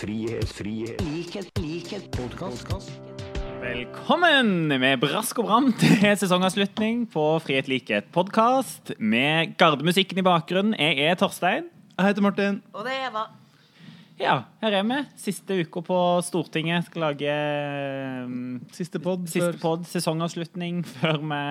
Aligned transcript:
frihet, 0.00 0.48
frihet, 0.56 1.00
likhet, 1.04 1.48
likhet, 1.60 2.06
podkast. 2.14 2.92
Velkommen 3.60 4.70
med 4.80 5.00
brask 5.02 5.42
og 5.42 5.48
bram 5.50 5.66
til 5.76 6.06
sesongavslutning 6.22 7.02
på 7.12 7.24
Frihet 7.44 7.68
likhet 7.68 8.08
podkast 8.14 8.94
med 8.96 9.52
gardemusikken 9.60 10.22
i 10.22 10.24
bakgrunnen. 10.24 10.72
Jeg 10.80 11.04
er 11.04 11.20
Torstein. 11.20 11.68
Jeg 11.98 12.06
heter 12.06 12.24
Martin. 12.24 12.62
Og 12.72 12.88
det 12.88 12.96
er 12.96 13.10
Eva. 13.10 13.26
Ja, 14.20 14.38
her 14.64 14.78
er 14.78 14.88
vi. 14.88 15.02
Siste 15.20 15.60
uka 15.60 15.84
på 15.84 16.00
Stortinget. 16.24 16.88
Skal 16.88 17.04
lage 17.10 17.36
um, 18.24 18.56
Siste 18.72 19.00
pod. 19.04 19.28
siste 19.28 19.60
pod, 19.60 19.84
sesongavslutning, 19.88 20.80
før 20.96 21.20
vi 21.20 21.44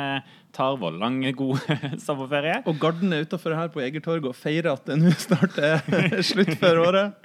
tar 0.56 0.78
vår 0.82 0.98
lange, 1.00 1.32
gode 1.38 1.78
sommerferie. 2.06 2.60
Og 2.70 2.80
Garden 2.82 3.14
er 3.14 3.26
utafor 3.26 3.56
her 3.58 3.70
på 3.74 3.82
Egertorget 3.84 4.28
og 4.30 4.38
feirer 4.38 4.72
at 4.74 4.88
det 4.90 4.98
nå 5.00 5.12
snart 5.20 5.58
er 5.62 5.84
slutt 6.30 6.56
for 6.62 6.82
året. 6.84 7.18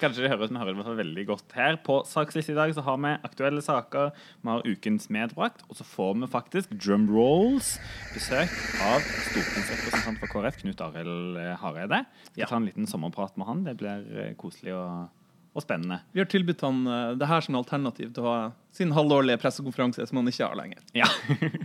Kanskje 0.00 0.24
det 0.24 0.32
høres, 0.32 0.52
vi 0.52 0.60
hører 0.60 0.78
det 0.78 0.96
veldig 0.98 1.26
godt 1.30 1.56
her. 1.56 1.78
På 1.86 2.00
saksliste 2.08 2.54
i 2.54 2.58
dag 2.58 2.74
så 2.74 2.84
har 2.86 2.98
vi 3.02 3.14
aktuelle 3.28 3.62
saker, 3.64 4.12
vi 4.42 4.52
har 4.52 4.66
ukens 4.66 5.08
medbrakt, 5.14 5.64
og 5.68 5.78
så 5.78 5.86
får 5.86 6.14
vi 6.20 6.30
faktisk 6.32 6.74
drum 6.74 7.06
rolls. 7.12 7.74
Besøk 8.14 8.52
av 8.84 9.02
stortingsrepresentant 9.30 10.22
for 10.22 10.32
KrF, 10.34 10.62
Knut 10.62 10.82
Arild 10.84 11.40
eh, 11.40 11.54
Hareide. 11.62 12.04
Vi 12.34 12.44
tar 12.44 12.58
en 12.58 12.68
liten 12.68 12.88
sommerprat 12.90 13.38
med 13.40 13.48
han. 13.48 13.66
Det 13.68 13.76
blir 13.80 14.08
eh, 14.18 14.32
koselig 14.38 14.74
og, 14.76 15.12
og 15.54 15.64
spennende. 15.64 16.02
Vi 16.12 16.22
har 16.22 16.30
tilbudt 16.30 16.66
han 16.66 16.82
eh, 16.86 17.14
det 17.20 17.30
her 17.30 17.44
som 17.44 17.58
alternativ 17.60 18.12
til 18.16 18.26
å 18.26 18.32
ha 18.32 18.42
sin 18.72 18.92
halvårlige 18.96 19.40
pressekonferanse, 19.42 20.06
som 20.08 20.20
han 20.20 20.30
ikke 20.30 20.48
har 20.48 20.58
lenger. 20.58 20.82
Ja. 20.96 21.08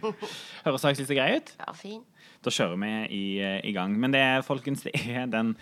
Høres 0.65 0.87
litt 0.99 1.13
grei 1.15 1.29
ut? 1.39 1.53
Ja, 1.61 1.73
fin. 1.77 2.01
Da 2.43 2.53
kjører 2.53 2.79
vi 2.81 2.93
i, 3.15 3.25
eh, 3.41 3.59
i 3.65 3.73
gang. 3.75 3.95
Men 3.99 4.13
det 4.15 4.23
er, 4.23 4.45
folkens, 4.45 4.83
det 4.85 4.93
er 5.07 5.29
den 5.31 5.55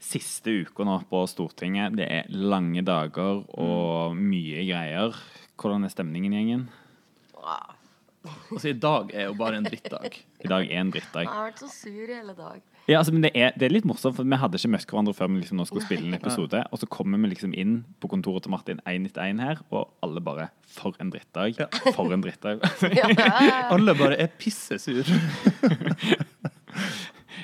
siste 0.00 0.62
uka 0.64 0.86
nå 0.88 1.00
på 1.10 1.22
Stortinget. 1.30 1.96
Det 1.98 2.08
er 2.08 2.30
lange 2.32 2.82
dager 2.86 3.44
og 3.60 4.16
mye 4.18 4.64
greier. 4.66 5.16
Hvordan 5.60 5.86
er 5.86 5.92
stemningen 5.92 6.34
i 6.34 6.40
gjengen? 6.40 6.66
Wow. 7.36 7.76
Altså, 8.50 8.68
I 8.68 8.76
dag 8.76 9.14
er 9.16 9.30
jo 9.30 9.36
bare 9.38 9.60
en 9.60 9.68
drittdag. 9.68 10.18
I 10.44 10.50
dag 10.50 10.66
er 10.66 10.82
en 10.82 10.92
drittdag. 10.92 11.24
Jeg 11.24 11.32
har 11.32 11.48
vært 11.48 11.62
så 11.62 11.70
sur 11.72 12.02
i 12.02 12.16
hele 12.18 12.34
dag. 12.36 12.60
Ja, 12.88 12.98
altså, 12.98 13.12
men 13.12 13.22
det 13.22 13.30
er, 13.34 13.52
det 13.58 13.68
er 13.68 13.74
litt 13.74 13.86
morsomt, 13.86 14.16
for 14.16 14.26
vi 14.26 14.38
hadde 14.40 14.58
ikke 14.58 14.72
møtt 14.72 14.88
hverandre 14.90 15.14
før 15.14 15.30
vi 15.30 15.42
liksom 15.42 15.60
nå 15.60 15.66
skulle 15.68 15.84
spille 15.84 16.08
en 16.08 16.16
episode. 16.16 16.62
Og 16.72 16.80
så 16.80 16.88
kommer 16.90 17.20
vi 17.22 17.32
liksom 17.34 17.52
inn 17.54 17.80
på 18.02 18.10
kontoret 18.10 18.46
til 18.46 18.54
Martin 18.54 18.80
én 18.88 19.06
etter 19.06 19.28
én 19.28 19.42
her, 19.42 19.60
og 19.70 19.92
alle 20.06 20.22
bare 20.24 20.48
For 20.70 20.94
en 21.02 21.10
drittdag. 21.10 21.60
For 21.94 22.12
en 22.14 22.22
drittdag. 22.24 22.62
Ja, 22.94 23.10
ja, 23.18 23.30
ja. 23.42 23.60
Alle 23.74 23.94
bare 23.98 24.18
er 24.22 24.30
pissesur. 24.38 25.06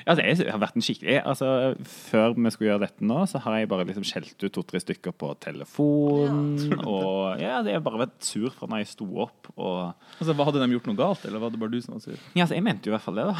altså, 0.05 0.23
jeg 0.43 0.51
har 0.53 0.61
vært 0.61 0.77
en 0.77 0.83
skikkelig 0.85 1.15
altså, 1.23 1.47
Før 1.87 2.35
vi 2.37 2.51
skulle 2.53 2.69
gjøre 2.71 2.83
dette 2.85 3.07
nå, 3.07 3.17
så 3.31 3.41
har 3.43 3.57
jeg 3.57 3.69
bare 3.71 3.85
liksom 3.89 4.05
skjelt 4.07 4.43
ut 4.43 4.53
to-tre 4.55 4.81
stykker 4.83 5.15
på 5.17 5.31
telefon. 5.43 6.51
Og 6.87 7.41
ja, 7.41 7.57
jeg 7.65 7.77
har 7.79 7.85
bare 7.85 8.03
vært 8.05 8.17
sur 8.27 8.51
fra 8.53 8.69
når 8.69 8.83
jeg 8.83 8.91
sto 8.93 9.07
opp. 9.25 9.51
Og 9.55 9.79
Altså, 10.17 10.33
hva 10.33 10.47
Hadde 10.47 10.61
de 10.63 10.69
gjort 10.77 10.87
noe 10.89 10.97
galt, 10.99 11.25
eller 11.27 11.41
var 11.43 11.51
det 11.53 11.59
bare 11.61 11.73
du 11.73 11.81
som 11.83 11.97
var 11.97 12.03
sur? 12.05 12.15
ja, 12.33 12.45
altså, 12.45 12.55
jeg 12.55 12.63
mente 12.65 12.87
jo 12.87 12.93
i 12.93 12.95
hvert 12.95 13.05
fall 13.07 13.17
det, 13.19 13.25
da. 13.27 13.35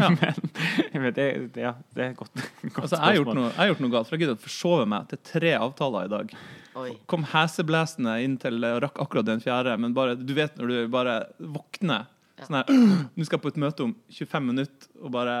Ja. 0.00 0.08
Men 0.20 0.94
jeg 0.94 1.02
vet, 1.04 1.18
det, 1.18 1.26
det, 1.56 1.64
ja, 1.66 1.74
det 1.96 2.04
er 2.06 2.08
et 2.14 2.16
godt, 2.18 2.32
godt 2.64 2.80
Altså, 2.84 2.96
Jeg 2.96 3.04
har 3.04 3.18
gjort 3.20 3.34
noe, 3.36 3.50
jeg 3.50 3.60
har 3.60 3.70
gjort 3.74 3.84
noe 3.84 3.92
galt, 3.96 4.08
for 4.08 4.16
jeg 4.16 4.24
gidder 4.24 4.38
å 4.38 4.44
forsove 4.46 4.86
meg 4.90 5.10
til 5.12 5.20
tre 5.30 5.52
avtaler 5.58 6.08
i 6.08 6.12
dag. 6.14 6.32
Oi. 6.80 6.90
Kom 7.10 7.24
heseblesende 7.32 8.14
inn 8.24 8.36
til 8.40 8.62
og 8.64 8.78
rakk 8.86 9.00
akkurat 9.02 9.26
den 9.26 9.42
fjerde, 9.42 9.74
men 9.82 9.94
bare, 9.96 10.14
du 10.16 10.32
vet 10.36 10.56
når 10.58 10.70
du 10.70 10.76
bare 10.92 11.16
våkner 11.42 12.06
sånn 12.40 12.56
her 12.60 12.70
Nå 13.16 13.26
skal 13.26 13.36
jeg 13.36 13.44
på 13.44 13.50
et 13.52 13.58
møte 13.60 13.84
om 13.84 13.90
25 14.16 14.46
minutter, 14.48 14.88
og 15.02 15.12
bare 15.14 15.34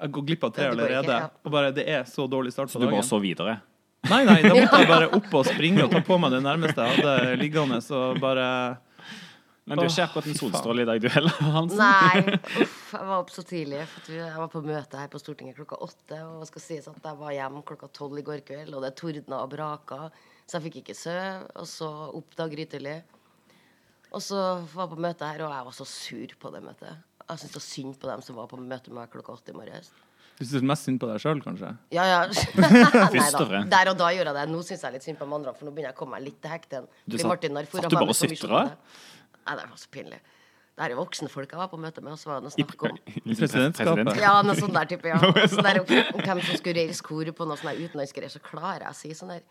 Jeg 0.00 0.10
går 0.16 0.26
glipp 0.30 0.44
av 0.44 0.52
tre 0.56 0.64
ikke, 0.68 0.76
allerede. 0.78 1.18
ja. 1.20 1.28
Og 1.44 1.52
bare 1.54 1.70
Det 1.76 1.84
er 1.88 2.04
så 2.08 2.26
dårlig 2.30 2.52
start 2.52 2.72
på 2.72 2.78
dagen. 2.80 2.88
Så 2.88 2.90
du 2.90 2.96
bare 2.96 3.08
så 3.10 3.20
videre? 3.22 3.60
Nei, 4.04 4.24
nei, 4.28 4.40
da 4.44 4.52
måtte 4.52 4.80
jeg 4.82 4.88
bare 4.96 5.06
opp 5.16 5.34
og 5.40 5.46
springe 5.48 5.84
og 5.86 5.92
ta 5.94 6.00
på 6.04 6.18
meg 6.20 6.34
det 6.34 6.42
nærmeste 6.44 6.84
jeg 6.84 6.98
hadde 6.98 7.36
liggende, 7.40 7.78
så 7.80 8.00
bare 8.20 8.48
Men 9.64 9.78
du 9.80 9.86
er 9.86 9.88
ikke 9.88 10.04
akkurat 10.04 10.26
en 10.28 10.36
solstråle 10.36 10.84
i 10.84 10.88
dag, 10.90 11.00
du 11.00 11.08
heller, 11.08 11.38
Hansen? 11.54 11.80
Nei, 11.80 12.34
uff, 12.66 12.90
jeg 12.92 13.06
var 13.08 13.16
opp 13.22 13.32
så 13.32 13.44
tidlig. 13.48 13.80
For 13.94 14.12
jeg 14.18 14.34
var 14.36 14.50
på 14.52 14.60
møte 14.66 15.00
her 15.00 15.08
på 15.08 15.20
Stortinget 15.22 15.56
klokka 15.56 15.78
åtte. 15.86 16.18
Og 16.20 16.44
skal 16.50 16.64
sies 16.66 16.90
at 16.90 17.00
jeg 17.08 17.16
var 17.22 17.32
hjemme 17.32 17.62
klokka 17.64 17.88
tolv 17.96 18.20
i 18.20 18.26
går 18.26 18.42
kveld, 18.44 18.74
og 18.76 18.84
det 18.84 18.92
tordna 19.00 19.40
og 19.40 19.54
braka. 19.54 20.10
Så 20.44 20.58
jeg 20.58 20.66
fikk 20.66 20.76
ikke 20.82 20.98
sove. 21.00 21.24
Og 21.56 21.70
så 21.70 21.88
opp 22.20 22.36
da 22.36 22.44
grytidlig. 22.52 22.98
Og 24.12 24.20
så 24.22 24.36
var 24.74 24.84
jeg 24.84 24.92
på 24.92 25.00
møte 25.08 25.32
her, 25.32 25.46
og 25.48 25.56
jeg 25.56 25.68
var 25.70 25.78
så 25.80 25.88
sur 25.88 26.36
på 26.44 26.52
det 26.52 26.60
møtet. 26.68 27.00
Jeg 27.28 27.40
syntes 27.40 27.54
så 27.56 27.62
synd 27.64 27.94
på 28.00 28.08
dem 28.10 28.20
som 28.22 28.36
var 28.36 28.46
på 28.50 28.58
møte 28.60 28.90
med 28.92 28.98
meg 29.00 29.10
klokka 29.14 29.32
åtte 29.38 29.54
i 29.54 29.56
morges. 29.56 29.90
Du 30.34 30.42
syns 30.44 30.64
mest 30.66 30.84
synd 30.88 30.98
på 31.00 31.06
deg 31.08 31.20
sjøl, 31.22 31.40
kanskje? 31.44 31.70
Ja, 31.94 32.04
ja. 32.10 32.18
Nei 32.58 33.30
da. 33.32 33.62
Der 33.70 33.90
og 33.92 33.98
da 34.00 34.08
gjorde 34.12 34.32
jeg 34.32 34.36
det. 34.40 34.44
Nå 34.50 34.62
syns 34.66 34.82
jeg 34.84 34.96
litt 34.96 35.06
synd 35.06 35.18
på 35.20 35.28
de 35.28 35.36
andre, 35.38 35.54
for 35.56 35.68
nå 35.68 35.72
begynner 35.72 35.92
jeg 35.92 35.96
å 35.96 36.00
komme 36.02 36.18
meg 36.18 36.24
litt 36.26 36.40
til 36.42 36.50
hekten. 36.52 36.88
Du 37.06 37.16
satt- 37.16 37.28
Martin 37.30 37.54
satt 37.70 37.88
du 37.88 37.96
bare 37.96 38.10
og 38.10 38.18
sjokolade. 38.18 38.76
Nei, 39.44 39.56
det 39.60 39.68
var 39.70 39.78
så 39.80 39.90
pinlig. 39.94 40.20
Det 40.74 40.82
er 40.82 40.90
jo 40.90 40.96
voksne 40.98 41.28
folk 41.30 41.52
jeg 41.54 41.58
var 41.60 41.68
på 41.70 41.78
møte 41.78 42.02
med, 42.02 42.16
og 42.16 42.18
så 42.18 42.32
var 42.32 42.40
det 42.42 42.48
noe 42.48 42.54
snakk 42.56 42.82
om 42.88 42.96
I 43.14 43.34
presidentskapet. 43.38 44.16
Ja, 44.18 44.32
noe 44.42 44.56
sånn 44.58 44.74
der 44.74 44.88
type, 44.90 45.06
ja. 45.12 45.20
Sånn 45.52 45.62
der, 45.68 45.78
om 45.84 45.86
hvem 46.26 46.40
som 46.42 46.58
skulle 46.58 46.82
reise 46.82 47.04
koret 47.06 47.36
på 47.38 47.46
noe 47.46 47.54
sånn 47.60 47.70
der 47.70 47.84
utenlandsk 47.84 48.18
greier, 48.18 48.32
så 48.34 48.42
klarer 48.42 48.88
jeg 48.88 48.90
å 48.90 48.98
si 48.98 49.12
sånn 49.14 49.30
der 49.36 49.44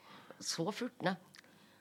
Så 0.43 0.65
furtende. 0.75 1.15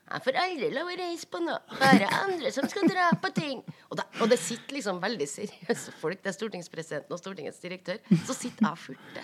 Jeg 0.03 0.21
får 0.25 0.37
aldri 0.37 0.67
lov 0.73 0.89
å 0.91 0.97
reise 0.99 1.27
på 1.31 1.39
noe. 1.41 1.61
Bare 1.79 2.09
andre 2.19 2.51
som 2.53 2.67
skal 2.69 2.89
dra 2.91 3.07
på 3.23 3.31
ting. 3.33 3.63
Og 3.89 3.97
det, 3.97 4.05
og 4.19 4.29
det 4.29 4.37
sitter 4.41 4.77
liksom 4.77 4.99
veldig 5.01 5.27
seriøse 5.31 5.95
folk. 6.01 6.19
Det 6.21 6.33
er 6.33 6.35
stortingspresidenten 6.35 7.15
og 7.15 7.21
Stortingets 7.21 7.61
direktør. 7.63 8.01
Så 8.27 8.35
sitter 8.35 8.67
jeg 8.67 8.81
fullt 8.83 9.15
det 9.15 9.23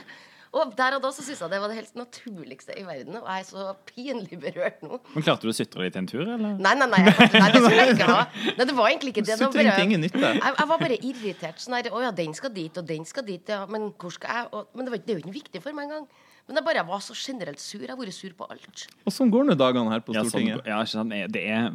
Og 0.55 0.71
der 0.79 0.95
og 0.97 1.03
da 1.03 1.11
så 1.13 1.21
syns 1.21 1.43
jeg 1.43 1.51
det 1.51 1.59
var 1.61 1.69
det 1.69 1.77
helt 1.81 1.99
naturligste 1.99 2.77
i 2.79 2.85
verden. 2.87 3.19
Og 3.19 3.27
jeg 3.27 3.43
er 3.43 3.49
så 3.51 3.65
pinlig 3.91 4.39
berørt 4.41 4.79
nå. 4.85 5.01
Men 5.13 5.27
Klarte 5.27 5.45
du 5.45 5.51
å 5.51 5.57
sutre 5.59 5.83
litt 5.83 5.99
en 5.99 6.07
tur, 6.09 6.23
eller? 6.23 6.55
Nei, 6.57 6.73
nei, 6.79 6.87
nei, 6.95 7.03
jeg, 7.05 7.27
nei 7.35 7.51
det 7.53 7.61
skulle 7.65 7.83
jeg 7.83 7.97
ikke 7.97 8.09
ha. 8.09 8.23
Nei, 8.47 8.69
det 8.71 8.77
var 8.79 8.89
egentlig 8.89 9.13
ikke 9.13 9.25
det. 9.27 9.35
det 9.35 9.45
var 9.45 9.59
bare, 9.59 9.75
jeg, 9.83 10.55
jeg 10.63 10.71
var 10.71 10.81
bare 10.87 11.01
irritert. 11.11 11.61
Sånn 11.61 11.77
her, 11.77 11.91
Å 11.91 12.01
ja, 12.07 12.15
den 12.23 12.33
skal 12.39 12.55
dit, 12.55 12.81
og 12.81 12.89
den 12.89 13.05
skal 13.05 13.27
dit. 13.27 13.51
Ja. 13.51 13.61
Men 13.69 13.91
hvor 13.99 14.15
skal 14.15 14.39
jeg? 14.39 14.49
Og, 14.55 14.71
men 14.73 14.87
det, 14.87 14.95
var, 14.95 15.05
det 15.05 15.13
er 15.13 15.19
jo 15.19 15.25
ikke 15.27 15.37
viktig 15.41 15.63
for 15.67 15.75
meg 15.75 15.91
engang. 15.91 16.09
Men 16.49 16.57
jeg 16.57 16.65
bare 16.65 16.81
var 16.87 17.01
så 17.05 17.13
generelt 17.13 17.61
sur. 17.61 17.79
Jeg 17.83 17.91
har 17.91 17.97
vært 17.99 18.15
sur 18.17 18.31
på 18.33 18.45
alt. 18.49 18.85
Og 19.05 19.13
sånn 19.13 19.29
går 19.29 19.45
nå 19.51 19.55
dagene 19.59 19.91
her 19.93 20.01
på 20.01 20.15
Ja, 20.15 20.23
sånn, 20.23 20.31
Stortinget. 20.33 20.65
ja, 20.65 20.79
ikke 20.81 20.93
sant? 20.95 21.13
Det 21.35 21.43
er 21.45 21.67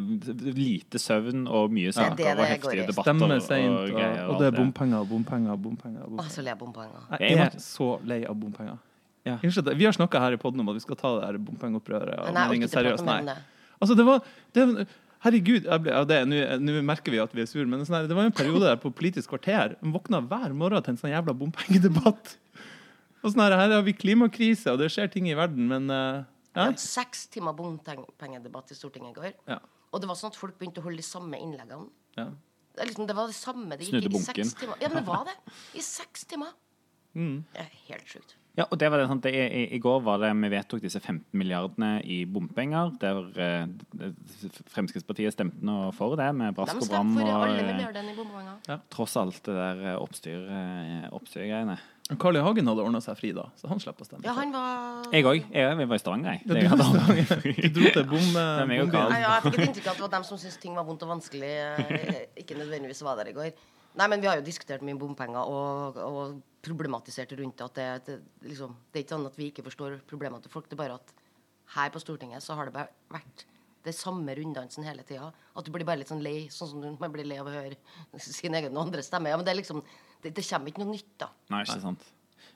lite 0.58 0.98
søvn 0.98 1.44
og 1.46 1.70
mye 1.70 1.92
er 1.92 1.94
saker 1.94 2.18
det 2.18 2.26
og 2.32 2.40
det 2.42 2.48
heftige 2.50 2.86
debatter. 2.88 3.06
Stemme 3.06 3.28
og, 3.30 3.44
seint, 3.46 3.70
og, 3.70 3.92
greier, 3.94 4.24
og 4.26 4.42
det 4.42 4.48
er 4.50 4.56
bompenger 4.58 4.98
og 4.98 5.08
bompenger. 5.12 5.52
og 5.54 5.62
bompenger, 5.62 6.02
Å, 6.10 6.26
så 6.26 6.42
lei 6.42 6.50
jeg 6.50 6.58
bompenger. 6.64 7.06
Jeg 7.22 7.38
er 7.46 7.56
så 7.62 7.88
lei 8.02 8.20
av 8.26 8.34
bompenger. 8.34 8.82
Ja. 9.24 9.38
Vi 9.40 9.84
har 9.86 9.94
snakka 9.96 10.20
her 10.20 10.36
i 10.36 10.42
podden 10.42 10.60
om 10.60 10.68
at 10.68 10.76
vi 10.76 10.84
skal 10.84 10.98
ta 11.00 11.14
det 11.14 11.22
der 11.30 11.38
bompengeopprøret. 11.38 12.18
og 12.18 12.26
jeg 12.26 12.34
orker 12.34 12.54
ikke 12.58 12.68
prate 12.68 12.74
seriøst. 12.74 13.06
om 13.06 13.12
Nei. 13.14 13.22
det. 13.30 13.38
Altså, 13.80 13.94
det 13.94 14.04
var 14.10 14.20
det, 14.52 14.86
Herregud, 15.24 15.64
ja, 15.64 16.24
nå, 16.60 16.72
merker 16.84 17.14
vi 17.14 17.20
at 17.22 17.32
vi 17.32 17.40
er 17.40 17.46
sur, 17.48 17.64
men 17.64 17.80
det, 17.80 17.86
sånn 17.88 17.96
her, 17.96 18.08
det 18.10 18.16
var 18.18 18.26
en 18.28 18.34
periode 18.36 18.66
der 18.66 18.76
på 18.76 18.90
Politisk 18.92 19.30
kvarter 19.32 19.72
Man 19.80 19.94
våkna 19.94 20.20
hver 20.20 20.52
morgen 20.52 20.84
til 20.84 20.92
en 20.92 20.98
sånn 21.00 21.14
jævla 21.14 21.32
bompengedebatt. 21.40 22.34
Og 23.24 23.32
sånn 23.32 23.40
her, 23.46 23.54
her 23.56 23.72
har 23.72 23.84
vi 23.86 23.94
klimakrise, 23.96 24.68
og 24.74 24.78
det 24.82 24.90
skjer 24.92 25.08
ting 25.14 25.26
i 25.30 25.36
verden, 25.38 25.66
men 25.70 25.88
eh, 25.90 26.24
Vi 26.54 26.60
hadde 26.60 26.82
seks 26.82 27.26
timer 27.32 27.56
bompengedebatt 27.56 28.70
i 28.70 28.76
Stortinget 28.76 29.14
i 29.16 29.20
går. 29.20 29.32
Ja. 29.48 29.58
Og 29.94 30.02
det 30.02 30.10
var 30.10 30.18
sånn 30.20 30.30
at 30.34 30.36
folk 30.38 30.58
begynte 30.60 30.82
å 30.82 30.86
holde 30.88 31.00
de 31.00 31.06
samme 31.06 31.40
innleggene. 31.40 31.88
ja. 32.20 32.28
Det, 32.74 32.88
liksom, 32.88 33.06
det 33.06 33.14
var 33.14 33.28
det 33.30 33.36
samme. 33.38 33.76
Det 33.78 33.86
Snudde 33.86 34.08
gikk 34.08 34.16
i 34.18 34.20
seks 34.24 34.54
timer. 34.58 34.78
Ja, 34.82 34.88
men 34.90 34.96
det 34.98 35.06
var 35.06 35.28
det. 35.28 35.34
I 35.78 35.82
seks 35.86 36.24
timer. 36.26 36.48
Mm. 37.14 37.44
Det 37.54 37.60
er 37.62 37.68
helt 37.86 38.08
sjukt. 38.10 38.32
Ja, 38.58 38.64
og 38.66 38.80
det 38.82 38.88
var 38.90 38.98
det, 38.98 39.04
sant? 39.12 39.22
Det, 39.22 39.30
i, 39.30 39.60
I 39.76 39.78
går 39.82 40.00
var 40.02 40.18
det 40.18 40.32
vi 40.40 40.50
vedtok 40.50 40.82
disse 40.82 40.98
15 40.98 41.38
milliardene 41.38 41.92
i 42.02 42.16
bompenger. 42.26 42.90
Der 42.98 43.20
eh, 43.38 44.10
Fremskrittspartiet 44.74 45.36
stemte 45.36 45.62
nå 45.62 45.76
for 45.94 46.18
det, 46.18 46.26
med 46.34 46.54
brask 46.56 46.74
De 46.74 46.82
og 46.82 46.90
bram. 46.90 47.14
stemte 47.14 47.28
for 47.30 47.46
alle 47.46 47.62
eh, 47.62 47.68
milliardene 47.70 48.10
i 48.10 48.18
bompenger. 48.18 48.82
tross 48.94 49.14
alt 49.22 49.38
det 49.46 49.54
der 49.54 49.82
eh, 49.92 49.96
oppstyr, 50.02 50.50
oppstyrgreiene. 51.14 51.78
Carl 52.20 52.36
I. 52.36 52.40
Hagen 52.44 52.66
hadde 52.68 52.82
ordna 52.84 53.00
seg 53.00 53.16
fri 53.16 53.30
da, 53.32 53.46
så 53.56 53.68
han 53.70 53.78
slapp 53.80 54.02
å 54.02 54.04
stemme. 54.04 54.26
Ja, 54.26 54.34
han 54.36 54.50
var 54.52 55.06
Jeg 55.14 55.24
òg. 55.24 55.46
Vi 55.48 55.86
var 55.88 55.96
i 55.96 56.02
Stavanger, 56.02 56.34
jeg. 56.34 56.64
Ja, 56.66 56.76
du, 56.76 57.62
du 57.64 57.78
dro 57.78 57.92
til 57.94 58.04
bom... 58.10 58.26
Nei, 58.68 58.76
ja, 58.76 59.38
jeg 59.38 59.44
fikk 59.46 59.56
et 59.56 59.68
inntrykk 59.70 59.86
av 59.88 59.94
at 59.94 60.02
det 60.02 60.04
var 60.04 60.12
dem 60.18 60.26
som 60.28 60.40
syntes 60.42 60.58
ting 60.60 60.76
var 60.76 60.84
vondt 60.84 61.06
og 61.06 61.14
vanskelig, 61.14 61.52
eh, 61.64 62.18
ikke 62.44 62.58
nødvendigvis 62.60 63.00
var 63.08 63.16
der 63.22 63.32
i 63.32 63.34
går. 63.38 63.56
Nei, 63.96 64.08
men 64.10 64.20
vi 64.20 64.28
har 64.28 64.36
jo 64.36 64.44
diskutert 64.44 64.84
mye 64.84 64.98
bompenger 65.00 65.48
og, 65.48 65.96
og 66.04 66.36
problematisert 66.66 67.32
rundt 67.40 67.56
det. 67.62 67.70
At 67.70 67.80
det, 67.80 67.88
det, 68.10 68.50
liksom, 68.52 68.76
det 68.92 69.00
er 69.00 69.06
ikke 69.06 69.16
sånn 69.16 69.28
at 69.30 69.40
vi 69.40 69.48
ikke 69.52 69.64
forstår 69.70 69.96
problemene 70.10 70.44
til 70.44 70.52
folk. 70.52 70.68
Det 70.68 70.76
er 70.76 70.82
bare 70.84 71.00
at 71.00 71.12
her 71.78 71.92
på 71.94 72.02
Stortinget 72.02 72.44
så 72.44 72.56
har 72.58 72.68
det 72.68 72.74
bare 72.76 72.90
vært 73.14 73.46
det 73.84 73.92
samme 73.96 74.32
runddansen 74.36 74.84
hele 74.84 75.04
tida. 75.08 75.30
At 75.56 75.64
du 75.66 75.70
blir 75.72 75.84
bare 75.88 76.00
litt 76.00 76.10
sånn 76.10 76.22
lei, 76.24 76.48
sånn 76.52 76.70
som 76.70 76.80
du- 76.84 76.96
man 77.00 77.12
blir 77.12 77.24
lei 77.28 77.38
av 77.40 77.48
å 77.48 77.52
høre 77.52 77.76
sin 78.18 78.54
egen 78.56 78.76
og 78.76 78.86
andres 78.86 79.08
stemme. 79.08 79.28
Ja, 79.32 79.36
men 79.36 79.44
det 79.44 79.52
er 79.52 79.60
liksom 79.60 79.82
det, 80.24 80.32
det 80.38 80.44
kommer 80.48 80.72
ikke 80.72 80.82
noe 80.82 80.94
nytt, 80.94 81.14
da. 81.20 81.28
Nei, 81.52 81.62
ikke 81.66 81.82
sant. 81.82 82.04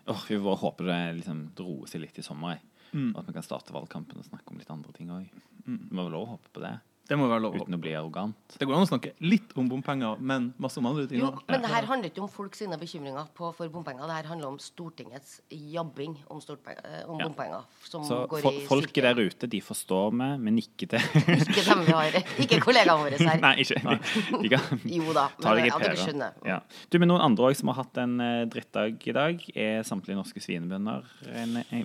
Åh, 0.09 0.25
vi 0.31 0.41
bare 0.41 0.61
håper 0.63 0.89
det 0.89 1.01
liksom 1.21 1.41
roer 1.61 1.91
seg 1.91 2.03
litt 2.05 2.19
i 2.21 2.25
sommer. 2.25 2.61
Mm. 2.95 3.11
Og 3.13 3.19
at 3.21 3.29
vi 3.29 3.35
kan 3.37 3.45
starte 3.45 3.75
valgkampen 3.77 4.21
og 4.21 4.25
snakke 4.25 4.53
om 4.53 4.61
litt 4.61 4.71
andre 4.73 4.95
ting 4.97 5.11
òg. 5.13 5.27
Det 5.67 5.93
må 5.93 6.07
vel 6.07 6.15
lov 6.17 6.25
å 6.25 6.31
håpe 6.37 6.53
på 6.55 6.63
det. 6.65 6.73
Det 7.09 7.17
må 7.17 7.27
være 7.31 7.41
lov. 7.41 7.55
uten 7.57 7.73
å 7.75 7.79
bli 7.81 7.95
arrogant. 7.97 8.37
Det 8.61 8.67
går 8.69 8.75
an 8.77 8.85
å 8.85 8.89
snakke 8.91 9.15
litt 9.25 9.55
om 9.57 9.69
bompenger, 9.71 10.19
men 10.21 10.51
masse 10.61 10.77
om 10.81 10.87
andre 10.91 11.07
ting 11.09 11.23
Jo, 11.23 11.31
men 11.49 11.63
det 11.65 11.71
her 11.73 11.87
handler 11.89 12.11
ikke 12.11 12.21
om 12.23 12.29
folk 12.29 12.55
sine 12.59 12.77
bekymringer 12.77 13.31
på, 13.35 13.49
for 13.57 13.69
bompenger. 13.73 14.05
Det 14.11 14.17
her 14.19 14.29
handler 14.29 14.49
om 14.51 14.59
Stortingets 14.61 15.39
jabbing 15.49 16.17
om, 16.29 16.41
eh, 16.41 17.09
om 17.09 17.19
Ja. 17.19 17.29
bompenger. 17.29 17.65
Som 17.89 18.05
Så 18.05 18.19
går 18.29 18.43
fo 18.45 18.51
i 18.53 18.61
folket 18.69 19.03
der 19.09 19.15
ute, 19.17 19.49
de 19.49 19.61
forstår 19.65 20.13
meg, 20.13 20.39
men 20.41 20.59
ikke 20.61 20.89
til. 20.89 21.01
Ikke 21.01 21.65
dem 21.65 21.85
vi 21.87 21.93
har. 21.97 22.11
Ikke 22.45 22.61
kollegaene 22.61 23.01
våre 23.01 23.17
her. 23.19 23.41
Nei, 23.47 23.55
ikke. 23.65 23.81
De, 23.81 24.43
de 24.43 24.49
kan 24.53 24.81
Jo 24.99 25.13
da, 25.17 25.29
ta 25.41 25.55
men 25.55 25.63
deg 25.63 25.65
i 25.65 25.69
ja, 25.73 25.79
dere 25.79 25.95
pæra. 25.95 26.05
skjønner. 26.05 26.33
Ja. 26.45 26.61
Du, 26.91 26.99
men 26.99 27.09
noen 27.09 27.25
andre 27.25 27.49
òg 27.49 27.57
som 27.57 27.73
har 27.73 27.81
hatt 27.85 27.97
en 28.05 28.21
eh, 28.21 28.45
drittdag 28.53 29.01
i 29.09 29.13
dag, 29.17 29.49
er 29.57 29.81
samtlige 29.83 30.17
norske 30.21 30.41
svinebønder 30.45 31.09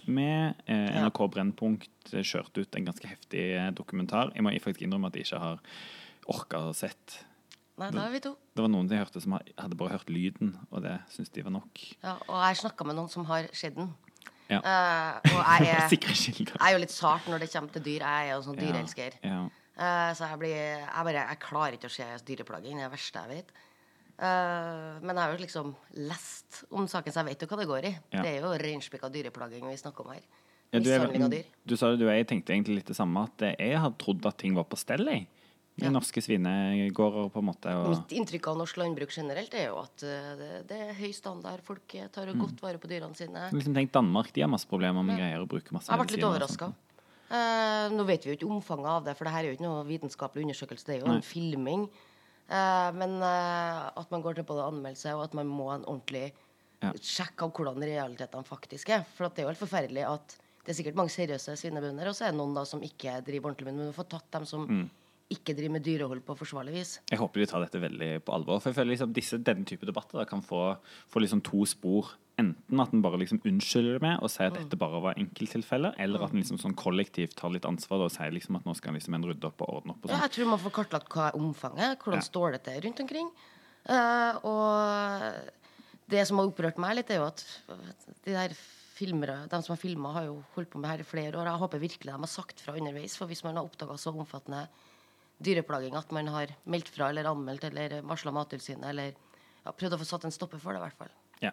med. 0.07 0.55
Eh, 0.67 0.99
NRK 0.99 1.23
Brennpunkt 1.31 1.89
kjørte 2.11 2.59
ut 2.65 2.75
en 2.75 2.85
ganske 2.89 3.07
heftig 3.07 3.43
dokumentar. 3.77 4.33
Jeg 4.35 4.43
må 4.43 4.51
faktisk 4.59 4.83
innrømme 4.83 5.07
at 5.07 5.12
jeg 5.19 5.27
ikke 5.27 5.43
har 5.43 5.61
orka 6.33 6.63
å 6.69 6.73
sett. 6.77 7.19
Nei, 7.81 7.89
da 7.89 8.05
er 8.05 8.13
vi 8.13 8.21
to. 8.21 8.35
Det 8.53 8.61
var 8.61 8.69
noen 8.69 8.91
jeg 8.91 9.01
hørte 9.01 9.21
som 9.23 9.33
hadde 9.39 9.77
bare 9.79 9.95
hørt 9.95 10.11
lyden, 10.13 10.53
og 10.69 10.83
det 10.85 10.93
syntes 11.13 11.33
de 11.33 11.43
var 11.45 11.55
nok. 11.55 11.81
Ja, 12.03 12.19
og 12.27 12.37
jeg 12.45 12.61
snakka 12.61 12.85
med 12.85 12.99
noen 12.99 13.09
som 13.09 13.25
har 13.31 13.49
sett 13.55 13.75
den. 13.79 13.89
Ja. 14.51 14.59
Uh, 14.59 15.33
og 15.33 15.39
jeg 15.63 15.71
er, 15.71 15.89
jeg 15.89 16.53
er 16.59 16.75
jo 16.75 16.81
litt 16.83 16.93
sart 16.93 17.25
når 17.31 17.45
det 17.45 17.49
kommer 17.53 17.73
til 17.73 17.85
dyr. 17.87 18.05
Jeg 18.05 18.29
er 18.29 18.35
jo 18.35 18.45
sånn 18.45 18.59
dyreelsker. 18.59 19.17
Ja. 19.25 19.41
Eh, 19.73 20.11
så 20.13 20.27
jeg 20.29 20.37
blir 20.37 20.53
jeg, 20.53 21.05
bare, 21.07 21.21
jeg 21.31 21.41
klarer 21.41 21.77
ikke 21.77 21.89
å 21.89 21.93
se 21.93 22.05
dyreplaging. 22.27 22.77
Det 22.77 22.85
er 22.85 22.91
det 22.91 22.93
verste 22.93 23.23
jeg 23.23 23.39
vet. 23.39 23.53
Uh, 24.13 25.01
men 25.01 25.15
jeg 25.15 25.23
har 25.23 25.33
jo 25.33 25.41
liksom 25.41 25.71
lest 26.05 26.59
om 26.69 26.85
saken, 26.87 27.13
så 27.13 27.23
jeg 27.23 27.31
vet 27.31 27.43
jo 27.43 27.49
hva 27.49 27.59
det 27.59 27.69
går 27.71 27.87
i. 27.89 27.93
Ja. 28.13 28.21
Det 28.21 28.35
er 28.35 28.43
jo 28.45 28.53
reinspikka 28.61 29.09
dyreplaging 29.13 29.65
vi 29.65 29.79
snakker 29.81 30.05
om 30.05 30.13
her. 30.13 30.27
Ja, 30.73 30.79
du, 30.81 30.89
er- 30.89 31.45
du 31.69 31.75
sa 31.77 31.91
det, 31.93 31.99
du, 32.01 32.07
jeg 32.09 32.25
tenkte 32.27 32.53
egentlig 32.55 32.79
litt 32.81 32.89
det 32.89 32.95
samme, 32.97 33.27
at 33.29 33.43
jeg 33.59 33.77
hadde 33.79 33.97
trodd 34.01 34.25
at 34.25 34.37
ting 34.41 34.55
var 34.57 34.65
på 34.65 34.77
stell 34.79 35.05
i. 35.07 35.19
I 35.77 35.85
Ja. 35.85 35.89
norske 35.89 36.21
svinegårder, 36.21 37.31
på 37.33 37.39
en 37.41 37.45
måte. 37.47 37.65
Og, 37.73 37.89
Mitt 37.95 38.11
inntrykk 38.13 38.47
av 38.51 38.57
norsk 38.59 38.77
landbruk 38.77 39.09
generelt 39.09 39.53
er 39.57 39.67
jo 39.71 39.79
at 39.81 40.03
eh, 40.05 40.35
det, 40.37 40.49
det 40.69 40.77
er 40.89 40.93
høy 40.93 41.11
standard. 41.17 41.63
Folk 41.65 41.95
eh, 41.97 42.07
tar 42.13 42.27
Mm. 42.29 42.39
godt 42.43 42.61
vare 42.61 42.77
på 42.77 42.87
dyrene 42.89 43.15
sine. 43.17 43.49
liksom 43.51 43.73
tenk 43.73 43.91
Danmark, 43.91 44.31
de 44.33 44.41
har 44.41 44.49
masse 44.49 44.67
problemer 44.69 45.01
med 45.03 45.17
greier 45.17 45.41
å 45.41 45.47
bruke 45.49 45.71
masse 45.73 45.89
Jeg 45.89 45.97
ble 45.97 46.05
litt 46.05 46.11
medisiner 46.21 46.29
overraska. 46.29 46.67
sånt. 46.73 47.95
nå 47.97 48.05
vet 48.05 48.23
vi 48.25 48.29
jo 48.33 48.37
ikke 48.37 48.51
omfanget 48.53 48.85
av 48.85 49.03
det, 49.05 49.15
for 49.17 49.25
det 49.25 49.33
her 49.33 49.43
er 49.43 49.49
jo 49.49 49.57
ikke 49.57 49.65
noe 49.65 49.83
vitenskapelig 49.85 50.43
undersøkelse. 50.45 50.85
Det 50.85 50.95
er 50.95 50.99
jo 51.01 51.07
Nei. 51.07 51.15
en 51.15 51.21
filming. 51.25 51.89
Eh, 52.49 52.91
men 52.93 53.17
eh, 53.23 53.89
at 53.97 54.11
man 54.11 54.21
går 54.21 54.35
til 54.35 54.43
både 54.45 54.67
anmeldelse, 54.69 55.15
og 55.17 55.23
at 55.23 55.33
man 55.33 55.47
må 55.47 55.69
ha 55.71 55.75
en 55.81 55.85
ordentlig 55.85 56.31
Ja. 56.83 56.91
sjekk 56.99 57.41
av 57.41 57.51
hvordan 57.53 57.79
realitetene 57.81 58.43
faktisk 58.45 58.89
er. 58.89 59.05
For 59.15 59.25
at 59.25 59.33
det 59.35 59.41
er 59.41 59.47
jo 59.47 59.53
helt 59.55 59.69
forferdelig 59.69 60.03
at 60.05 60.37
det 60.63 60.71
er 60.71 60.77
sikkert 60.83 60.95
mange 60.95 61.11
seriøse 61.11 61.55
svinebønder, 61.59 62.07
og 62.07 62.15
så 62.15 62.25
er 62.27 62.31
det 62.31 62.39
noen 62.39 62.53
da 62.55 62.63
som 62.65 62.81
ikke 62.81 63.17
driver 63.25 63.49
ordentlig 63.51 63.65
med 63.67 63.73
det. 63.73 63.79
Men 63.83 63.91
vi 63.91 63.97
får 64.01 64.09
tatt 64.09 64.31
dem 64.31 64.45
som 64.45 64.67
Mm. 64.67 64.89
ikke 65.29 65.55
driver 65.55 65.71
med 65.71 65.83
dyrehold 65.83 66.21
på 66.25 66.35
forsvarlig 66.37 66.73
vis. 66.73 66.99
Jeg 67.09 67.17
håper 67.19 67.39
de 67.41 67.45
tar 67.47 67.59
dette 67.63 67.79
veldig 67.81 68.23
på 68.23 68.33
alvor. 68.33 68.59
For 68.61 68.69
jeg 68.69 68.75
føler 68.75 68.91
liksom 68.95 69.13
disse, 69.13 69.37
denne 69.43 69.65
type 69.65 69.85
debatter 69.85 70.19
da, 70.19 70.25
kan 70.25 70.41
få, 70.41 70.77
få 71.09 71.19
liksom 71.23 71.41
to 71.43 71.65
spor. 71.65 72.11
Enten 72.37 72.79
at 72.81 72.93
en 72.93 73.01
bare 73.01 73.17
liksom 73.21 73.39
unnskylder 73.45 73.93
det 73.97 74.01
med 74.01 74.19
og 74.23 74.29
sier 74.29 74.47
at 74.49 74.53
dette 74.57 74.77
bare 74.77 75.01
var 75.01 75.13
enkelttilfeller, 75.21 75.93
eller 75.99 76.23
at 76.23 76.31
en 76.33 76.39
liksom 76.41 76.57
sånn 76.57 76.75
kollektivt 76.75 77.35
tar 77.35 77.49
litt 77.53 77.65
ansvar 77.65 77.97
da, 77.99 78.05
og 78.05 78.11
sier 78.11 78.31
liksom 78.33 78.55
at 78.57 78.63
nå 78.65 78.75
skal 78.75 78.93
liksom 78.93 79.13
en 79.15 79.23
rydde 79.25 79.45
opp 79.51 79.61
og 79.61 79.69
ordne 79.81 79.91
opp. 79.93 80.05
og 80.05 80.09
Ja, 80.09 80.15
sånn. 80.17 80.21
jeg 80.21 80.31
tror 80.37 80.49
man 80.49 80.59
får 80.59 80.71
kartlagt 80.79 81.09
hva 81.09 81.27
er 81.29 81.37
omfanget, 81.39 81.97
hvordan 81.99 82.21
Ja. 82.23 82.29
står 82.29 82.51
det 82.53 82.63
til 82.63 82.81
rundt 82.87 82.99
omkring. 83.01 83.29
Uh, 83.89 84.33
og 84.47 85.33
det 86.09 86.25
som 86.27 86.37
har 86.37 86.47
opprørt 86.47 86.77
meg 86.77 86.95
litt, 86.95 87.09
er 87.11 87.17
jo 87.21 87.25
at 87.27 87.43
de 88.25 88.31
der 88.33 88.49
filmere, 88.93 89.43
de 89.49 89.59
som 89.63 89.73
har 89.73 89.81
filma, 89.81 90.13
har 90.17 90.27
jo 90.29 90.39
holdt 90.55 90.71
på 90.73 90.81
med 90.81 90.91
her 90.91 91.01
i 91.01 91.07
flere 91.07 91.33
år. 91.39 91.49
Jeg 91.49 91.61
håper 91.63 91.81
virkelig 91.81 92.11
de 92.11 92.19
har 92.25 92.31
sagt 92.31 92.61
fra 92.61 92.75
underveis, 92.77 93.17
for 93.17 93.31
hvis 93.31 93.43
man 93.45 93.57
har 93.57 93.65
oppdaga 93.65 93.97
så 93.97 94.13
omfattende 94.13 94.67
dyreplaging 95.43 95.97
at 95.97 96.13
man 96.15 96.29
har 96.31 96.53
meldt 96.69 96.91
fra 96.93 97.09
eller 97.09 97.27
anmeldt 97.31 97.65
eller 97.67 97.99
varsla 98.05 98.31
Mattilsynet 98.35 98.85
eller 98.91 99.11
ja, 99.63 99.71
prøvd 99.71 99.97
å 99.97 99.99
få 100.01 100.07
satt 100.07 100.27
en 100.27 100.35
stopper 100.35 100.61
for 100.61 100.75
det, 100.75 100.81
i 100.81 100.85
hvert 100.85 100.99
fall. 100.99 101.13
Ja. 101.43 101.51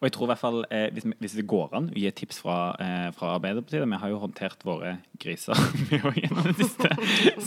Og 0.00 0.04
jeg 0.04 0.12
tror 0.12 0.26
i 0.26 0.30
hvert 0.32 0.42
fall, 0.42 0.58
eh, 0.74 0.88
hvis, 0.92 1.06
hvis 1.22 1.36
det 1.38 1.46
går 1.48 1.72
an 1.78 1.88
å 1.92 1.96
gi 1.96 2.06
et 2.10 2.16
tips 2.18 2.42
fra, 2.42 2.56
eh, 2.82 3.08
fra 3.16 3.36
Arbeiderpartiet 3.38 3.86
Vi 3.86 4.00
har 4.02 4.12
jo 4.12 4.20
håndtert 4.20 4.64
våre 4.66 4.96
griser 5.22 5.56
gjennom 6.20 6.50
den 6.50 6.58
siste, 6.58 6.90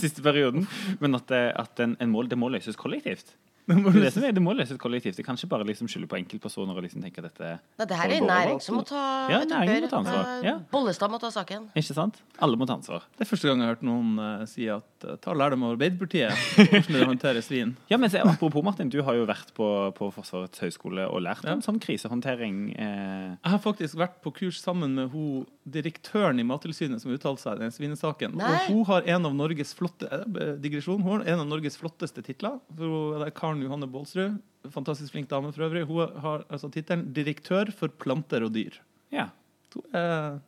siste 0.00 0.24
perioden. 0.24 0.66
Men 1.04 1.20
at, 1.20 1.30
at 1.30 1.84
en, 1.84 1.98
en 2.00 2.14
mål, 2.14 2.32
det 2.32 2.40
må 2.40 2.50
løses 2.50 2.78
kollektivt. 2.80 3.36
Det, 3.66 3.76
må 3.80 3.88
det, 3.94 4.10
som 4.12 4.24
er, 4.26 4.32
det 4.36 4.42
må 4.44 4.52
løses 4.52 4.76
kollektivt. 4.80 5.16
Det 5.16 5.24
kan 5.24 5.38
ikke 5.38 5.48
bare 5.48 5.64
liksom 5.64 5.88
skylde 5.88 6.08
på 6.10 6.18
enkeltpersoner 6.18 6.76
og 6.76 6.84
liksom 6.84 7.00
tenke 7.04 7.22
at 7.22 7.30
dette 7.30 7.52
Nei, 7.80 7.86
det 7.88 7.96
her 7.96 8.10
er 8.12 8.16
en 8.18 8.26
næring 8.28 8.58
som 8.60 8.76
må 8.76 8.82
ta 8.84 9.04
Ja, 9.32 9.38
næringen 9.48 9.86
må 9.86 9.88
ta 9.92 10.00
ansvar. 10.02 10.32
Ja. 10.44 10.54
Bollestad 10.72 11.12
må 11.14 11.20
ta 11.22 11.30
saken. 11.32 11.70
Ikke 11.80 11.96
sant? 11.96 12.18
Alle 12.44 12.58
må 12.60 12.66
ta 12.68 12.76
ansvar. 12.76 13.06
Det 13.16 13.24
er 13.24 13.30
første 13.30 13.48
gang 13.48 13.62
jeg 13.62 13.70
har 13.70 13.74
hørt 13.78 13.86
noen 13.88 14.10
uh, 14.20 14.44
si 14.50 14.66
at 14.68 15.06
uh, 15.08 15.14
ta 15.24 15.32
lærdom 15.32 15.64
av 15.64 15.76
Arbeiderpartiet. 15.78 16.36
Hvordan 16.74 16.98
de 16.98 17.06
håndterer 17.14 17.46
svin. 17.46 17.72
Ja, 17.88 17.96
men 18.00 18.12
se, 18.12 18.20
Apropos 18.20 18.64
Martin, 18.66 18.90
du 18.92 18.98
har 19.06 19.16
jo 19.16 19.24
vært 19.30 19.54
på, 19.56 19.68
på 19.96 20.10
Forsvarets 20.18 20.60
høgskole 20.64 21.08
og 21.08 21.24
lært 21.24 21.44
Ja. 21.48 21.56
om 21.56 21.64
sånn 21.64 21.80
krisehåndtering. 21.80 22.60
Eh, 22.76 23.30
Jeg 23.40 23.54
har 23.54 23.62
faktisk 23.64 23.96
vært 24.00 24.20
på 24.24 24.34
kurs 24.42 24.60
sammen 24.60 24.92
med 25.00 25.08
hun, 25.14 25.46
direktøren 25.64 26.36
i 26.40 26.44
Mattilsynet 26.44 27.00
som 27.00 27.12
uttalte 27.16 27.40
seg 27.46 27.56
i 27.56 27.64
den 27.64 27.72
svinesaken. 27.72 28.36
Nei. 28.36 28.52
Og 28.68 28.68
hun 28.74 28.84
har 28.92 29.08
en 29.16 29.28
av 29.30 29.34
Norges 29.40 29.72
flotte 29.76 30.04
eh, 30.12 30.54
digresjon, 30.60 31.00
hun 31.00 31.20
har 31.22 31.28
en 31.32 31.44
av 31.46 31.48
Norges 31.48 31.78
flotteste 31.80 32.20
titler. 32.26 32.60
For 32.76 32.84
hun, 32.84 33.24
Karen 33.54 33.62
Johanne 33.64 33.86
Baalsrud. 33.90 34.40
Fantastisk 34.72 35.12
flink 35.12 35.28
dame 35.28 35.52
for 35.52 35.66
øvrig. 35.68 35.84
Hun 35.86 36.20
har 36.20 36.44
altså 36.50 36.70
tittelen 36.72 37.12
'Direktør 37.12 37.72
for 37.72 37.88
planter 37.88 38.42
og 38.44 38.52
dyr'. 38.52 38.78
ja. 39.12 39.28
Så, 39.74 39.80
eh, 39.92 40.38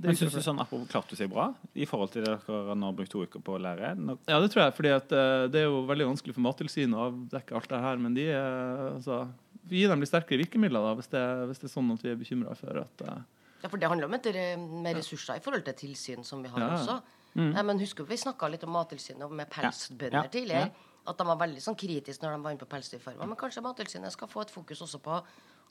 det 0.00 0.08
Men 0.08 0.16
syns 0.16 0.32
du 0.32 0.40
sånn 0.40 0.58
apropos 0.58 0.88
klarte 0.88 1.10
du 1.10 1.16
seg 1.16 1.28
bra 1.30 1.54
i 1.76 1.84
forhold 1.84 2.10
til 2.10 2.24
det 2.24 2.40
dere 2.46 2.74
nå 2.74 2.86
har 2.86 2.92
brukt 2.96 3.10
to 3.10 3.20
uker 3.22 3.38
på 3.40 3.52
å 3.58 3.60
lære? 3.60 3.94
Nå, 3.98 4.18
Ja, 4.26 4.40
det 4.40 4.50
tror 4.50 4.64
jeg. 4.64 4.74
fordi 4.74 4.88
at 4.96 5.12
eh, 5.12 5.46
det 5.48 5.60
er 5.60 5.64
jo 5.68 5.84
veldig 5.86 6.06
vanskelig 6.08 6.34
for 6.34 6.40
Mattilsynet 6.40 6.96
å 6.96 7.12
avdekke 7.12 7.52
alt 7.54 7.68
det 7.68 7.80
her. 7.80 7.96
Men 7.98 8.14
de 8.14 8.26
er, 8.32 8.94
altså, 8.96 9.28
vi 9.68 9.76
gir 9.82 9.88
dem 9.88 10.00
litt 10.00 10.08
sterkere 10.08 10.38
virkemidler 10.40 10.80
da, 10.80 10.94
hvis 10.94 11.08
det, 11.10 11.20
hvis 11.48 11.58
det 11.60 11.64
er 11.68 11.74
sånn 11.80 11.92
at 11.92 12.00
vi 12.02 12.08
er 12.10 12.16
bekymra 12.16 12.56
for 12.56 12.80
at 12.80 13.02
eh, 13.06 13.20
Ja, 13.62 13.68
for 13.68 13.76
det 13.76 13.88
handler 13.88 14.06
om 14.06 14.14
et, 14.14 14.26
eh, 14.26 14.56
med 14.56 14.96
ressurser 14.96 15.36
i 15.36 15.40
forhold 15.40 15.64
til 15.64 15.74
tilsyn 15.74 16.24
som 16.24 16.42
vi 16.42 16.48
har 16.48 16.58
Ja. 16.58 16.68
også. 16.78 17.02
Eh, 17.36 17.62
men 17.62 17.78
husker 17.78 18.04
vi 18.06 18.16
snakka 18.16 18.50
litt 18.50 18.64
om 18.64 18.70
Mattilsynet 18.72 19.22
og 19.22 19.30
med 19.32 19.50
pelsbønder 19.50 20.12
Ja. 20.24 20.28
tidligere. 20.28 20.70
At 21.06 21.18
de 21.18 21.24
var 21.26 21.38
veldig 21.40 21.62
sånn 21.64 21.74
kritiske 21.78 22.22
når 22.22 22.36
de 22.36 22.42
var 22.44 22.52
inne 22.54 22.62
på 22.62 22.68
pelsdyrfarmer. 22.70 23.26
Men 23.26 23.38
kanskje 23.40 23.62
Mattilsynet 23.64 24.12
skal 24.14 24.28
få 24.30 24.44
et 24.44 24.52
fokus 24.54 24.82
også 24.86 25.00
på 25.02 25.16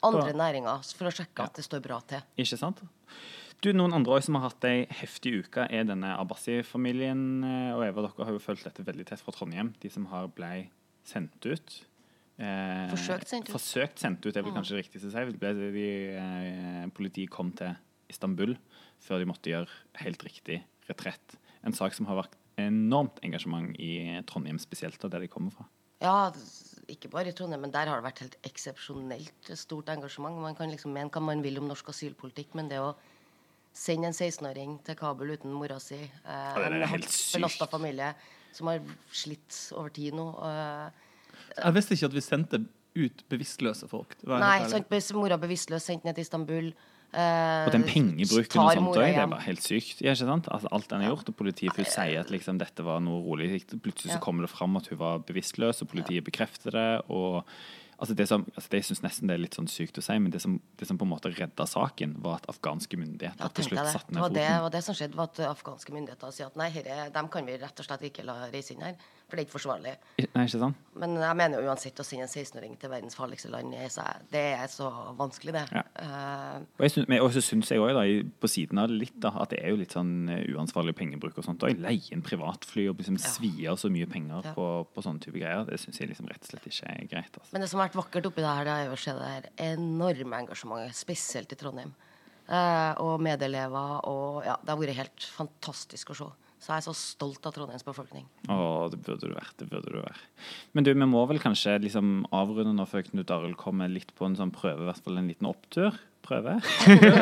andre 0.04 0.33
næringer 0.33 0.81
for 0.98 1.07
å 1.07 1.13
sjekke 1.13 1.45
at 1.45 1.56
det 1.56 1.63
står 1.63 1.83
bra 1.86 2.00
til. 2.10 2.24
Ikke 2.42 2.57
sant? 2.60 2.81
Du, 3.62 3.69
Noen 3.78 3.94
andre 3.94 4.18
som 4.25 4.36
har 4.39 4.48
hatt 4.50 4.66
ei 4.66 4.88
heftig 4.89 5.36
uke, 5.45 5.68
er 5.69 5.86
denne 5.86 6.16
Abbasi-familien. 6.18 7.44
eh, 7.45 7.75
Og 7.75 7.83
Eva, 7.86 8.01
dere 8.07 8.25
har 8.25 8.33
jo 8.33 8.39
fulgt 8.42 8.63
dette 8.66 8.83
veldig 8.83 9.06
tett 9.06 9.22
fra 9.22 9.31
Trondheim. 9.36 9.74
De 9.80 9.89
som 9.94 10.07
har 10.10 10.28
ble 10.33 10.69
sendt 11.06 11.45
ut. 11.45 11.86
Eh, 12.42 12.89
Forsøkt 12.89 13.30
sendt 13.30 13.48
ut. 13.50 13.54
Forsøkt 13.54 14.01
sendt 14.01 14.25
ut, 14.25 14.36
er 14.36 14.42
vel 14.42 14.56
kanskje 14.56 14.80
riktig 14.81 15.04
å 15.06 15.12
si. 15.13 15.38
De, 15.38 15.86
eh, 16.18 16.88
politiet 16.90 17.30
kom 17.30 17.52
til 17.52 17.76
Istanbul 18.09 18.57
før 19.00 19.19
de 19.19 19.30
måtte 19.30 19.54
gjøre 19.54 19.69
helt 20.02 20.23
riktig 20.26 20.64
retrett. 20.90 21.38
En 21.64 21.73
sak 21.73 21.94
som 21.94 22.07
har 22.09 22.18
vært 22.23 22.35
enormt 22.69 23.21
engasjement 23.25 23.71
i 23.80 24.21
Trondheim 24.30 24.59
spesielt, 24.61 25.01
og 25.03 25.13
der 25.13 25.23
de 25.25 25.31
kommer 25.31 25.53
fra. 25.56 25.68
Ja, 26.01 26.31
ikke 26.89 27.11
bare 27.13 27.30
i 27.30 27.35
Trondheim, 27.37 27.61
men 27.65 27.73
der 27.73 27.89
har 27.89 27.99
det 27.99 28.07
vært 28.07 28.23
helt 28.23 28.37
eksepsjonelt 28.47 29.51
stort 29.59 29.89
engasjement. 29.94 30.41
Man 30.41 30.57
kan 30.57 30.71
liksom 30.71 30.94
mene 30.95 31.13
hva 31.13 31.21
man 31.23 31.44
vil 31.45 31.61
om 31.61 31.69
norsk 31.69 31.91
asylpolitikk, 31.94 32.56
men 32.57 32.71
det 32.71 32.81
å 32.81 32.94
sende 33.73 34.09
en 34.09 34.15
16-åring 34.15 34.80
til 34.85 34.97
Kabul 34.99 35.31
uten 35.31 35.53
mora 35.56 35.77
si 35.80 35.99
eh, 36.01 36.57
En 36.59 37.06
belasta 37.06 37.68
familie 37.71 38.11
som 38.51 38.68
har 38.68 38.81
slitt 39.15 39.56
over 39.77 39.94
tid 39.95 40.18
nå 40.18 40.25
eh, 40.44 41.06
Jeg 41.56 41.77
visste 41.77 41.95
ikke 41.95 42.09
at 42.09 42.18
vi 42.18 42.25
sendte 42.25 42.61
ut 42.91 43.21
bevisstløse 43.31 43.87
folk. 43.87 44.18
Nei, 44.27 44.57
sant, 44.68 44.91
mora 45.15 45.37
bevisstløs, 45.39 45.85
sendt 45.87 46.03
ned 46.03 46.18
til 46.18 46.25
Istanbul. 46.25 46.73
Eh, 47.13 47.65
Og 47.68 47.73
den 47.75 47.85
pengebruken 47.87 48.61
og 48.63 48.71
sånt 48.77 48.91
òg, 48.94 49.03
det 49.03 49.11
er 49.15 49.30
bare 49.31 49.45
helt 49.47 49.63
sykt. 49.65 50.01
Ja? 50.03 50.15
Altså, 50.15 50.71
alt 50.71 50.89
den 50.91 51.03
har 51.03 51.13
gjort, 51.13 51.30
og 51.33 51.37
politiet 51.39 51.77
hun 51.77 51.87
sier 51.89 52.23
at 52.23 52.31
liksom, 52.33 52.59
dette 52.61 52.85
var 52.87 53.03
noe 53.03 53.21
rolig. 53.25 53.63
Plutselig 53.71 54.15
så 54.15 54.23
kommer 54.23 54.47
det 54.47 54.53
fram 54.53 54.80
at 54.80 54.89
hun 54.91 55.01
var 55.01 55.23
bevisstløs, 55.27 55.83
og 55.83 55.91
politiet 55.94 56.27
bekrefter 56.27 56.77
det. 56.77 56.89
og 57.09 57.44
Altså 58.02 58.16
det 58.18 58.26
som, 58.28 58.42
altså 58.58 58.70
det, 58.72 58.80
jeg 58.81 58.86
synes 58.90 59.02
nesten 59.04 59.28
det 59.30 59.36
er 59.36 59.42
litt 59.44 59.54
sånn 59.54 59.68
sykt 59.70 60.00
å 60.02 60.02
si, 60.02 60.16
men 60.18 60.31
det 60.34 60.42
som, 60.42 60.56
det 60.81 60.88
som 60.90 60.98
på 60.98 61.06
en 61.06 61.12
måte 61.14 61.30
redda 61.30 61.68
saken, 61.70 62.16
var 62.24 62.40
at 62.42 62.48
afghanske 62.50 62.98
myndigheter 62.98 63.38
Ja, 63.46 63.48
til 63.54 63.68
slutt 63.70 63.92
satte 63.94 64.10
Det 64.10 64.16
ned 64.18 64.22
var 64.26 64.30
det, 64.34 64.46
foten. 64.48 64.62
var 64.66 64.70
det 64.74 64.84
som 64.88 64.96
skjedde, 64.98 65.16
var 65.20 65.30
at 65.30 65.40
afghanske 65.52 65.94
myndigheter 65.94 66.31
sier 66.34 66.48
at 66.50 66.58
nei, 66.58 66.70
herre, 66.74 67.12
dem 67.14 67.30
kan 67.30 67.46
vi 67.46 67.60
rett 67.62 67.78
og 67.80 67.86
slett 67.86 68.02
ikke 68.10 68.26
la 68.26 68.40
reise 68.50 68.74
inn 68.74 68.81
her. 68.81 68.96
For 69.31 69.38
det 69.40 69.46
er 69.46 69.48
ikke 69.48 69.56
forsvarlig. 69.62 69.92
Nei, 70.36 70.44
ikke 70.44 70.60
sant? 70.60 70.76
Men 71.00 71.14
jeg 71.16 71.36
mener 71.40 71.62
jo 71.62 71.70
uansett 71.72 72.02
å 72.02 72.04
sende 72.04 72.26
en 72.26 72.31
16-åring 72.34 72.74
til 72.81 72.90
verdens 72.92 73.16
farligste 73.16 73.48
land, 73.54 73.72
så- 73.94 74.04
det 74.34 74.42
er 74.58 74.68
så 74.68 74.90
vanskelig, 75.16 75.54
det. 75.54 75.64
Ja. 75.72 75.84
Eh, 75.96 76.58
Og 76.80 76.84
jeg 76.84 76.92
syns, 76.92 77.08
men 77.08 77.22
også 77.22 77.40
syns 77.42 77.70
jeg 77.72 77.80
også, 77.80 78.30
på 78.42 78.50
siden 78.52 78.78
av 78.81 78.90
det 78.90 78.98
litt, 78.98 79.20
da, 79.22 79.30
at 79.40 79.50
det 79.54 79.62
er 79.64 79.70
jo 79.70 79.78
litt 79.78 79.94
sånn 79.96 80.28
eh, 80.28 80.44
uansvarlig 80.52 80.96
pengebruk 80.98 81.38
og 81.38 81.46
sånt. 81.46 81.64
Og 81.64 81.78
leie 81.80 82.12
inn 82.12 82.22
privatfly 82.22 82.90
og 82.90 82.98
liksom 82.98 83.18
svi 83.24 83.68
av 83.72 83.78
så 83.78 83.90
mye 83.90 84.10
penger 84.10 84.42
Ja. 84.44 84.54
på, 84.54 84.68
på 84.94 85.02
sånne 85.06 85.22
type 85.22 85.40
greier. 85.40 85.64
Det 85.66 85.80
syns 85.80 86.00
jeg 86.02 86.10
liksom 86.10 86.28
rett 86.28 86.42
og 86.44 86.50
slett 86.52 86.68
ikke 86.68 86.92
er 86.92 87.08
greit. 87.08 87.31
Altså. 87.40 87.54
men 87.54 87.62
det 87.62 87.70
som 87.70 87.80
har 87.80 87.91
vært 87.92 88.00
vakkert 88.00 88.30
oppi 88.30 88.44
det 88.44 88.52
her, 88.52 88.68
det 88.68 88.76
er 88.78 88.88
jo 88.90 89.00
se 89.00 89.16
det 89.18 89.31
her 89.31 89.50
enorme 89.71 90.40
engasjementet, 90.45 90.98
spesielt 90.98 91.52
i 91.52 91.57
Trondheim. 91.60 91.92
Eh, 92.52 92.94
og 93.04 93.21
medelever 93.24 94.00
og 94.10 94.44
Ja, 94.45 94.57
det 94.60 94.71
har 94.74 94.80
vært 94.80 94.98
helt 94.98 95.28
fantastisk 95.38 96.12
å 96.12 96.18
se. 96.18 96.30
Så 96.62 96.69
jeg 96.69 96.78
er 96.78 96.86
så 96.86 96.94
stolt 96.94 97.45
av 97.50 97.56
Trondheims 97.56 97.86
befolkning. 97.86 98.28
Å, 98.45 98.86
det 98.94 99.00
burde 99.02 99.31
du 99.31 99.33
vært. 99.33 99.56
det 99.57 99.66
burde 99.71 99.90
du 99.90 99.98
være. 99.98 100.19
Men 100.78 100.86
du, 100.86 100.92
vi 100.94 101.07
må 101.10 101.24
vel 101.26 101.42
kanskje 101.42 101.80
liksom 101.81 102.28
avrunde 102.38 102.76
nå 102.78 102.86
før 102.86 103.07
Knut 103.07 103.33
Arild 103.33 103.57
kommer 103.57 103.90
litt 103.90 104.14
på 104.14 104.28
en 104.28 104.38
sånn 104.38 104.54
prøve, 104.54 104.83
i 104.83 104.90
hvert 104.92 105.02
fall 105.02 105.18
en 105.18 105.31
liten 105.31 105.50
opptur. 105.50 105.98
Prøve. 106.21 106.60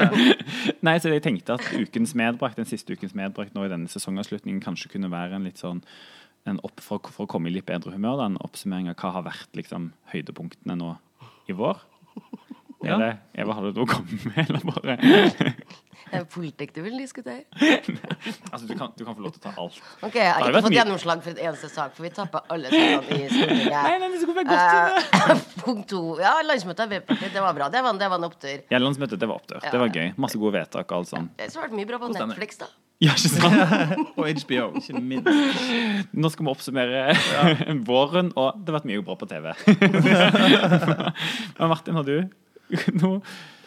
Nei, 0.85 0.97
så 0.99 1.13
jeg 1.13 1.23
tenkte 1.23 1.55
at 1.55 1.69
ukens 1.71 2.11
medbrakt, 2.19 2.59
den 2.59 2.67
siste 2.67 2.97
ukens 2.99 3.15
medbrakt 3.15 3.55
nå 3.55 3.63
i 3.63 3.71
denne 3.71 3.87
sesongavslutningen 3.87 4.59
kanskje 4.65 4.91
kunne 4.97 5.11
være 5.13 5.39
en 5.39 5.47
litt 5.47 5.61
sånn 5.63 5.79
en 6.47 6.59
opp, 6.65 6.79
for, 6.83 7.11
for 7.11 7.25
å 7.25 7.31
komme 7.31 7.49
i 7.49 7.53
litt 7.53 7.67
bedre 7.67 7.93
humør, 7.95 8.21
da, 8.21 8.29
en 8.29 8.39
oppsummering 8.45 8.89
av 8.91 8.99
hva 9.01 9.13
har 9.17 9.27
vært 9.27 9.59
liksom, 9.59 9.91
høydepunktene 10.13 10.77
nå 10.79 10.93
i 11.49 11.55
vår. 11.57 11.81
Ja. 12.79 12.95
Er 12.95 13.01
det, 13.03 13.07
Eva, 13.43 13.53
har 13.57 13.65
du 13.67 13.73
noe 13.75 13.83
å 13.83 13.89
komme 13.91 14.17
med, 14.29 14.37
eller 14.49 14.61
bare 14.63 14.93
Det 16.09 16.15
Er 16.15 16.23
politikk 16.31 16.71
du 16.73 16.79
vil 16.85 16.95
diskutere? 16.97 17.43
Altså, 18.53 18.63
du 18.65 18.71
kan, 18.79 18.93
du 18.97 19.03
kan 19.05 19.13
få 19.17 19.21
lov 19.25 19.33
til 19.35 19.41
å 19.41 19.43
ta 19.43 19.51
alt. 19.61 19.75
Ok, 20.07 20.15
Jeg 20.15 20.31
har 20.31 20.47
ikke 20.47 20.61
fått 20.63 20.71
mye- 20.71 20.79
gjennomslag 20.79 21.19
for 21.25 21.35
et 21.35 21.41
eneste 21.43 21.69
sak, 21.69 21.91
for 21.97 22.07
vi 22.07 22.11
tapper 22.15 22.47
alle 22.49 22.71
sakene 22.71 23.19
i 23.19 23.27
Stortinget. 23.29 23.75
nei, 23.75 23.99
det 23.99 24.21
skulle 24.23 24.39
være 24.39 24.49
godt 24.49 25.19
Eh, 25.19 25.43
punkt 25.65 25.85
to. 25.91 26.01
Ja, 26.23 26.33
landsmøtet 26.47 26.79
i 26.79 26.87
Arbeiderpartiet, 26.87 27.33
det 27.35 27.43
var 27.43 27.53
bra. 27.59 27.67
Det 27.69 27.83
var, 27.85 27.99
det 27.99 28.09
var 28.09 28.17
en 28.23 28.27
opptur. 28.29 28.63
Ja, 28.73 28.79
landsmøtet, 28.81 29.19
det 29.21 29.29
var 29.29 29.37
opptur. 29.43 29.59
Det 29.67 29.79
var 29.83 29.91
gøy. 29.93 30.07
Masse 30.23 30.39
gode 30.41 30.55
vedtak 30.57 30.89
og 30.89 31.01
alt 31.03 31.11
sånt. 31.11 31.35
Det 31.37 31.51
har 31.53 31.67
vært 31.67 31.75
mye 31.77 31.89
bra 31.91 31.99
på. 32.01 32.09
Netflix, 32.15 32.57
da. 32.63 32.71
Ja, 32.99 33.13
ikke 33.15 33.31
sant? 33.31 34.09
Og 34.19 34.25
HBO, 34.41 34.65
ikke 34.81 34.99
minst. 34.99 36.09
Nå 36.19 36.31
skal 36.33 36.47
vi 36.47 36.51
oppsummere 36.51 37.03
våren, 37.87 38.33
og 38.39 38.57
det 38.59 38.73
har 38.73 38.79
vært 38.81 38.89
mye 38.89 39.03
bra 39.07 39.15
på 39.21 39.29
TV. 39.29 39.53
Men 41.59 41.69
Martin, 41.71 41.95
har 41.95 42.03
du 42.07 42.17
noe? 43.01 43.21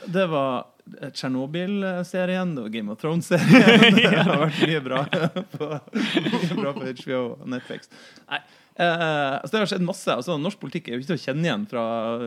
Det 0.04 0.24
var 0.26 0.66
Tsjernobyl-serien, 1.14 2.54
det 2.56 2.64
var 2.64 2.72
Game 2.74 2.92
of 2.92 2.98
Thrones-serien. 2.98 3.94
Det 4.00 4.24
har 4.26 4.40
vært 4.40 4.64
mye 4.66 4.80
bra 4.82 5.04
på, 5.52 5.68
mye 5.94 6.56
bra 6.58 6.72
på 6.74 6.88
HBO 7.04 7.20
og 7.36 7.46
Netflix. 7.52 7.92
Nei, 8.26 8.40
eh, 8.74 9.38
altså 9.38 9.52
det 9.54 9.62
har 9.62 9.70
skjedd 9.70 9.86
masse. 9.86 10.10
Altså, 10.16 10.36
norsk 10.42 10.58
politikk 10.62 10.90
er 10.90 10.96
jo 10.96 11.04
ikke 11.04 11.12
til 11.12 11.20
å 11.20 11.24
kjenne 11.28 11.48
igjen 11.48 11.68
fra 11.70 11.84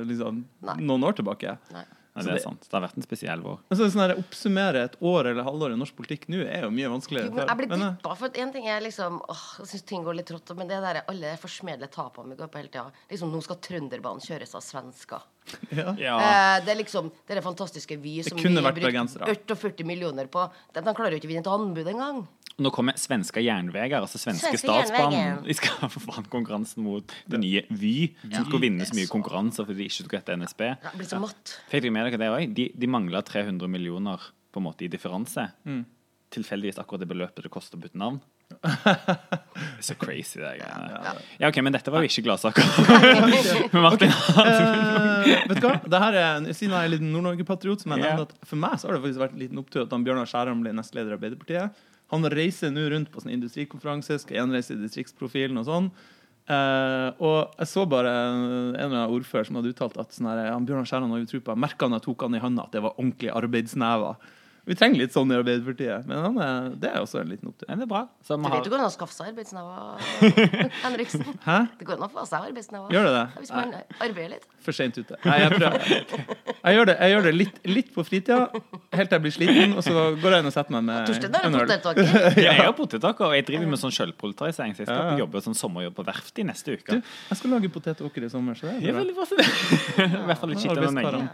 liksom, 0.08 0.42
noen 0.80 1.08
år 1.10 1.20
tilbake. 1.20 1.58
Nei. 1.76 1.86
Nei, 2.16 2.24
det 2.24 2.36
er 2.38 2.44
sant. 2.46 2.64
Det 2.64 2.72
har 2.72 2.84
vært 2.86 2.96
en 2.96 3.04
spesiell 3.04 3.42
vår. 3.44 3.58
Altså, 3.68 3.90
sånn 3.92 4.06
her, 4.06 4.14
Oppsummere 4.22 4.86
et 4.88 4.94
år 5.04 5.34
eller 5.34 5.44
halvår 5.44 5.74
i 5.76 5.80
norsk 5.82 5.98
politikk 5.98 6.30
nå 6.32 6.46
er 6.46 6.64
jo 6.64 6.70
mye 6.72 6.92
vanskeligere. 6.94 7.44
Jeg 7.44 7.60
blir 7.60 7.74
eh, 7.76 8.06
for 8.22 8.40
en 8.40 8.54
ting 8.56 8.70
er 8.72 8.80
liksom 8.86 9.18
åh, 9.20 9.42
Jeg 9.60 9.74
syns 9.74 9.84
ting 9.90 10.06
går 10.06 10.16
litt 10.22 10.30
trått, 10.32 10.54
men 10.56 10.72
det 10.72 10.80
der 10.80 11.02
alle 11.04 11.34
forsmedelige 11.42 11.92
tapene 11.98 12.32
vi 12.32 12.40
går 12.40 12.54
på 12.54 12.62
hele 12.62 12.72
tida 12.72 12.88
Liksom, 13.12 13.36
nå 13.36 13.44
skal 13.44 13.60
Trønderbanen 13.68 14.24
kjøres 14.24 14.56
av 14.56 14.64
svensker. 14.64 15.28
Ja. 15.76 16.16
Eh, 16.16 16.56
det 16.66 16.74
er 16.74 16.80
liksom 16.80 17.12
Det 17.28 17.36
er 17.38 17.44
fantastiske 17.46 17.98
Vy 18.02 18.18
som 18.26 18.40
vi 18.40 18.50
har 18.50 18.66
brukt 18.66 18.82
bergensere. 18.88 19.28
48 19.30 19.86
millioner 19.88 20.30
på. 20.32 20.48
De, 20.74 20.82
de 20.82 20.96
klarer 20.98 21.16
jo 21.16 21.22
ikke 21.22 21.30
å 21.30 21.34
vinne 21.34 21.46
et 21.46 21.52
anbud 21.52 21.92
engang. 21.92 22.26
Nå 22.56 22.72
kommer 22.72 22.96
svenske 22.96 23.42
jernveger, 23.44 24.00
altså 24.00 24.20
svenske 24.22 24.54
Svenske 24.54 24.62
statsbanen. 24.64 25.42
De 25.44 25.56
skal 25.58 25.90
få 25.94 26.02
faen 26.06 26.28
konkurransen 26.32 26.86
mot 26.86 27.16
det 27.28 27.42
nye 27.42 27.66
Vy, 27.68 28.14
som 28.24 28.46
skulle 28.48 28.64
vinne 28.70 28.88
så 28.88 28.96
mye 28.96 29.12
konkurranser 29.12 29.68
fordi 29.68 29.84
de 29.84 29.90
ikke 29.92 30.06
tok 30.08 30.16
etter 30.22 30.40
NSB. 30.40 30.64
Jeg 30.72 31.02
blir 31.02 31.10
så 31.10 31.20
matt. 31.20 31.58
Fikk 31.72 31.84
dere 31.84 31.96
med 31.98 32.08
dere 32.08 32.22
det 32.24 32.32
òg? 32.32 32.56
De, 32.56 32.70
de 32.72 32.92
mangla 32.92 33.22
300 33.28 33.68
millioner 33.72 34.24
på 34.56 34.64
en 34.64 34.68
måte 34.70 34.88
i 34.88 34.92
differanse. 34.92 35.50
Mm. 35.68 35.84
Tilfeldigvis 36.36 36.80
akkurat 36.80 37.04
det 37.04 37.12
beløpet 37.12 37.44
det 37.44 37.52
koster 37.52 37.76
å 37.76 37.84
bytte 37.84 38.00
navn. 38.00 38.22
Det 38.50 39.84
så 39.88 39.96
crazy, 40.00 40.40
det 40.40 40.52
greiene. 40.60 41.14
Ja, 41.40 41.50
OK, 41.50 41.58
men 41.66 41.74
dette 41.74 41.92
var 41.94 42.04
jo 42.06 42.10
ikke 42.10 42.24
gladsaker. 42.28 42.66
Martin, 43.86 44.14
Eh, 44.46 45.48
vet 45.50 45.60
du 45.60 45.66
hva? 45.66 45.76
Det 45.90 46.02
her 46.02 46.18
er, 46.20 46.48
siden 46.54 46.74
jeg 46.76 46.88
er 46.90 46.92
litt 46.94 47.04
Nord-Norge-patriot, 47.06 47.82
som 47.84 47.96
jeg 47.96 48.04
Ja. 48.04 48.14
nevnte, 48.16 48.36
at 48.38 48.48
for 48.50 48.62
meg 48.62 48.78
så 48.78 48.88
har 48.90 48.98
det 48.98 49.04
faktisk 49.06 49.24
vært 49.24 49.34
en 49.38 49.42
liten 49.44 49.62
opptur 49.62 49.84
at 49.86 49.94
han 49.96 50.06
Bjørnar 50.06 50.30
Skjæran 50.30 50.62
ble 50.64 50.74
nestleder 50.78 51.14
i 51.14 51.18
Arbeiderpartiet. 51.18 51.86
Han 52.14 52.28
reiser 52.30 52.70
nå 52.74 52.86
rundt 52.94 53.10
på 53.12 53.22
sånn 53.24 53.34
industrikonferanse, 53.34 54.20
skal 54.22 54.38
gjenreise 54.38 54.78
distriktsprofilen 54.78 55.58
og 55.58 55.66
sånn. 55.66 55.90
Uh, 56.46 57.10
og 57.26 57.56
jeg 57.58 57.68
så 57.72 57.88
bare 57.90 58.12
en 58.14 58.76
eller 58.78 58.92
annen 58.94 59.14
ordfører 59.16 59.48
som 59.48 59.58
hadde 59.58 59.72
uttalt 59.74 59.96
at 59.98 60.14
sånn 60.14 60.28
her, 60.30 60.52
han 60.54 60.68
Bjørnar 60.68 60.86
Skjæran 60.86 61.10
har 61.10 61.24
jo 61.24 61.30
tro 61.32 61.40
på 61.42 61.56
Merka 61.58 61.88
han 61.90 61.98
jeg 61.98 62.06
tok 62.06 62.22
han 62.28 62.38
i 62.38 62.42
hånda, 62.44 62.68
at 62.68 62.76
det 62.78 62.84
var 62.86 62.94
ordentlig 63.00 63.32
arbeidsnever. 63.34 64.20
Vi 64.66 64.74
trenger 64.74 64.98
litt 65.04 65.14
sånn 65.14 65.30
i 65.30 65.36
Arbeiderpartiet, 65.38 66.08
men 66.10 66.18
han 66.26 66.38
er, 66.42 66.70
det 66.82 66.90
er 66.90 67.04
også 67.04 67.20
en 67.22 67.30
liten 67.30 67.52
opptur. 67.52 67.68
Men 67.70 67.84
det 67.84 67.86
er 67.86 67.92
bra. 67.92 68.00
Så 68.26 68.34
Du 68.38 68.42
vet 68.48 68.54
har, 68.56 68.64
du 68.66 68.70
går 68.74 68.82
an 68.82 68.88
å 68.90 68.94
skaffe 68.96 69.14
seg 69.14 69.28
arbeidsnever, 69.30 70.00
Henriksen. 70.86 71.24
Hæ? 71.46 71.58
Det 71.80 71.86
går 71.88 72.00
an 72.00 72.06
å 72.08 72.10
få 72.16 72.24
seg 72.30 72.48
arbeidsnever. 72.50 72.90
Gjør 72.96 73.06
det 73.10 73.14
det? 73.16 73.26
Hvis 73.44 73.52
man 73.54 73.76
arbeider 74.02 74.32
litt. 74.36 74.48
For 74.66 74.74
sent 74.74 74.98
ute. 74.98 75.18
Nei, 75.26 75.36
jeg, 75.44 75.52
prøver. 75.54 75.84
jeg 76.66 76.78
gjør 76.80 76.90
det, 76.90 76.96
jeg 76.98 77.14
gjør 77.14 77.28
det 77.28 77.34
litt, 77.36 77.60
litt 77.70 77.92
på 77.94 78.06
fritida, 78.08 78.40
helt 78.98 79.12
til 79.12 79.18
jeg 79.20 79.24
blir 79.28 79.36
sliten, 79.36 79.76
og 79.78 79.86
så 79.86 79.94
går 80.24 80.36
jeg 80.38 80.42
inn 80.46 80.50
og 80.50 80.56
setter 80.56 80.74
meg 80.74 80.88
med 80.88 81.12
Torstein 81.12 81.38
er 81.38 81.46
øl. 81.46 81.58
potetåker. 81.60 82.10
jeg 82.48 82.54
er 82.56 82.64
jo 82.66 82.74
potetaker, 82.80 83.28
og 83.30 83.36
jeg 83.38 83.46
driver 83.52 83.70
med 83.76 83.82
sånn 83.84 83.94
sjølpolitisering, 84.00 84.74
så 84.74 84.82
jeg 84.82 84.90
skal 84.90 84.98
Ja, 84.98 85.06
ja. 85.06 85.14
på 85.14 85.22
jobbe 85.22 85.44
sånn 85.46 85.60
sommerjobb 85.60 85.98
på 86.00 86.08
verft 86.10 86.42
i 86.42 86.48
neste 86.50 86.80
uke. 86.80 86.98
Du, 86.98 87.14
jeg 87.30 87.38
skal 87.42 87.54
lage 87.54 87.70
potetåker 87.76 88.26
i 88.26 88.32
sommer, 88.34 88.58
så 88.58 88.72
det 88.72 88.80
Det 88.82 88.90
er 88.90 89.14
bra. 89.14 89.30
bra. 89.30 90.10
I 90.26 90.26
hvert 90.32 90.42
fall 90.42 90.54
litt 90.56 90.64
Ja, 90.66 90.74
skitt 90.74 90.74
enn 90.74 90.98
arbeidskarene. 90.98 91.30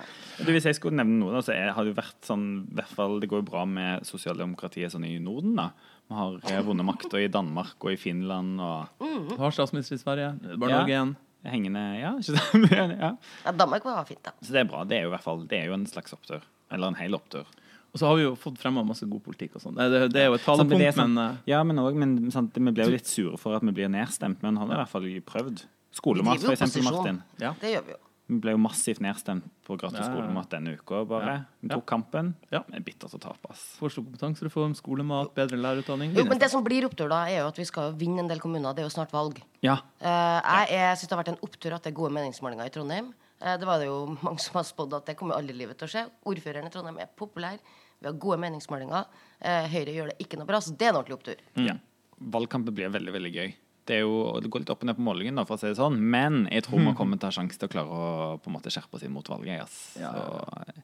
hvis 0.52 0.68
jeg 0.68 0.76
skulle 0.82 0.98
nevne 1.00 1.20
noe, 1.22 1.32
da, 1.38 1.46
så 1.48 1.56
jeg 1.56 1.72
har 1.78 1.88
det 1.88 1.94
jo 1.94 1.98
vært 2.02 2.20
sånn 2.28 2.46
i 2.68 2.76
hvert 2.82 2.94
fall, 3.00 3.18
Det 3.22 3.30
går 3.32 3.42
jo 3.44 3.48
bra 3.52 3.64
med 3.70 4.06
sosialdemokratiet 4.10 4.92
sånn 4.94 5.06
i 5.08 5.16
Norden. 5.22 5.56
da. 5.60 5.70
Vi 6.12 6.18
har 6.18 6.40
eh, 6.52 6.62
vunnet 6.68 6.86
makta 6.88 7.22
i 7.22 7.30
Danmark 7.32 7.78
og 7.86 7.94
i 7.94 8.00
Finland 8.02 8.60
og 8.60 9.38
Har 9.40 9.54
statsminister 9.56 9.96
i 9.96 10.02
Sverige. 10.02 10.34
Er 10.44 10.58
bare 10.60 10.70
Ja. 10.74 10.82
Norge 10.82 10.92
igjen. 10.96 11.16
hengende 11.48 11.84
Ja, 12.02 12.12
ikke 12.20 12.36
sant? 12.38 12.72
ja. 13.00 13.12
Ja, 13.46 13.52
Danmark 13.58 13.86
var 13.88 14.04
fint, 14.06 14.22
da. 14.28 14.34
Så 14.44 14.52
det 14.54 14.66
er 14.66 14.70
bra. 14.70 14.84
Det 14.84 14.98
er 15.00 15.06
jo 15.08 15.12
i 15.14 15.16
hvert 15.16 15.24
fall 15.26 15.46
Det 15.48 15.58
er 15.62 15.70
jo 15.72 15.74
en 15.80 15.86
slags 15.90 16.14
opptur. 16.14 16.42
Eller 16.72 16.88
en 16.92 16.96
hel 17.00 17.16
opptur. 17.16 17.46
Og 17.92 18.00
så 18.00 18.08
har 18.08 18.16
vi 18.16 18.24
jo 18.24 18.36
fått 18.40 18.60
fremma 18.62 18.84
masse 18.88 19.04
god 19.10 19.20
politikk 19.26 19.58
og 19.58 19.64
sånn. 19.66 19.76
Det, 19.76 19.88
det, 19.92 20.02
det 20.14 20.22
er 20.22 20.30
jo 20.30 20.36
et 20.38 20.46
talepunkt, 20.46 20.86
sånn- 20.96 21.16
men 21.16 21.32
eh, 21.32 21.40
Ja, 21.52 21.64
men, 21.68 21.80
også, 21.82 21.98
men 22.00 22.32
sant, 22.32 22.56
vi 22.56 22.72
ble 22.72 22.86
jo 22.88 22.94
litt 22.94 23.08
sure 23.10 23.38
for 23.42 23.56
at 23.58 23.66
vi 23.68 23.74
blir 23.76 23.90
nedstemt, 23.92 24.40
men 24.44 24.56
han 24.60 24.70
har 24.70 24.78
i 24.78 24.84
hvert 24.84 24.94
fall 24.94 25.08
prøvd. 25.28 25.66
Skolemat, 25.92 26.40
for 26.40 26.54
eksempel. 26.56 26.86
Martin. 26.88 27.18
ja. 27.42 27.52
Det 27.60 27.74
gjør 27.74 27.84
vi 27.90 27.92
jo. 27.98 28.00
Vi 28.32 28.38
ble 28.40 28.54
jo 28.54 28.60
massivt 28.64 29.02
nedstemt 29.04 29.44
på 29.68 29.76
Gratis 29.76 30.06
skolemat 30.08 30.48
denne 30.54 30.72
uka, 30.80 31.02
bare. 31.04 31.34
Vi 31.60 31.68
Ja. 31.68 31.76
tok 31.76 31.86
kampen. 31.86 32.30
Ja. 32.50 32.62
Det 32.64 32.78
er 32.80 32.84
bittert 32.86 33.12
å 33.14 33.20
tape, 33.20 33.50
ass. 33.52 33.76
Foreslo 33.78 34.06
kompetansereform, 34.06 34.74
skolemat, 34.80 35.34
bedre 35.36 35.58
lærerutdanning. 35.60 36.14
Jo, 36.16 36.24
men 36.24 36.40
det 36.40 36.50
som 36.50 36.64
blir 36.64 36.86
opptur, 36.88 37.10
da, 37.10 37.26
er 37.28 37.42
jo 37.42 37.48
at 37.48 37.58
vi 37.58 37.66
skal 37.66 37.92
vinne 37.94 38.20
en 38.24 38.30
del 38.30 38.40
kommuner. 38.40 38.74
Det 38.74 38.86
er 38.86 38.88
jo 38.88 38.96
snart 38.96 39.12
valg. 39.12 39.42
Ja. 39.62 39.80
Eh, 40.00 40.68
jeg 40.72 40.98
syns 40.98 41.10
det 41.10 41.16
har 41.18 41.24
vært 41.26 41.34
en 41.36 41.42
opptur 41.44 41.74
at 41.76 41.84
det 41.84 41.92
er 41.92 41.98
gode 42.00 42.14
meningsmålinger 42.16 42.66
i 42.66 42.70
Trondheim. 42.70 43.14
Eh, 43.42 43.58
det 43.58 43.66
var 43.68 43.80
det 43.80 43.88
jo 43.88 44.18
mange 44.24 44.40
som 44.40 44.54
har 44.54 44.64
spådd 44.64 44.94
at 44.96 45.06
det 45.08 45.18
kommer 45.18 45.36
aldri 45.36 45.52
i 45.54 45.58
livet 45.66 45.78
til 45.78 45.88
å 45.88 45.92
skje. 45.92 46.10
Ordføreren 46.26 46.66
i 46.68 46.70
Trondheim 46.70 47.00
er 47.00 47.10
populær. 47.18 47.60
Vi 48.00 48.08
har 48.08 48.14
gode 48.14 48.40
meningsmålinger. 48.40 49.06
Eh, 49.42 49.68
Høyre 49.68 49.92
gjør 49.94 50.08
det 50.14 50.20
ikke 50.20 50.38
noe 50.40 50.48
bra, 50.48 50.58
så 50.64 50.72
det 50.78 50.88
er 50.88 50.94
en 50.96 51.04
ordentlig 51.04 51.20
opptur. 51.20 51.36
Ja. 51.58 51.74
Valgkampen 52.22 52.74
blir 52.74 52.90
veldig 52.90 53.12
veldig 53.12 53.34
gøy. 53.34 53.54
Det, 53.92 53.98
er 54.00 54.06
jo, 54.06 54.40
det 54.40 54.48
går 54.54 54.64
litt 54.64 54.70
opp 54.72 54.84
og 54.86 54.88
ned 54.88 54.96
på 54.96 55.04
målingen, 55.04 55.36
da, 55.36 55.44
for 55.44 55.58
å 55.58 55.60
si 55.60 55.68
det 55.68 55.76
sånn, 55.80 55.98
men 56.14 56.46
jeg 56.48 56.64
tror 56.64 56.80
vi 56.80 56.94
kommer 56.96 57.20
til 57.20 57.28
å 57.28 57.32
ha 57.34 57.36
sjanse 57.36 57.60
til 57.60 57.68
å 57.68 57.72
klare 57.74 57.92
å 57.92 58.38
på 58.40 58.48
en 58.48 58.56
måte 58.56 58.72
skjerpe 58.72 58.96
oss 58.96 59.04
inn 59.04 59.12
mot 59.12 59.28
valget. 59.28 59.60
Yes. 59.66 59.80
Ja, 60.00 60.12
Ja, 60.16 60.24
Så 60.24 60.62
eh, 60.72 60.84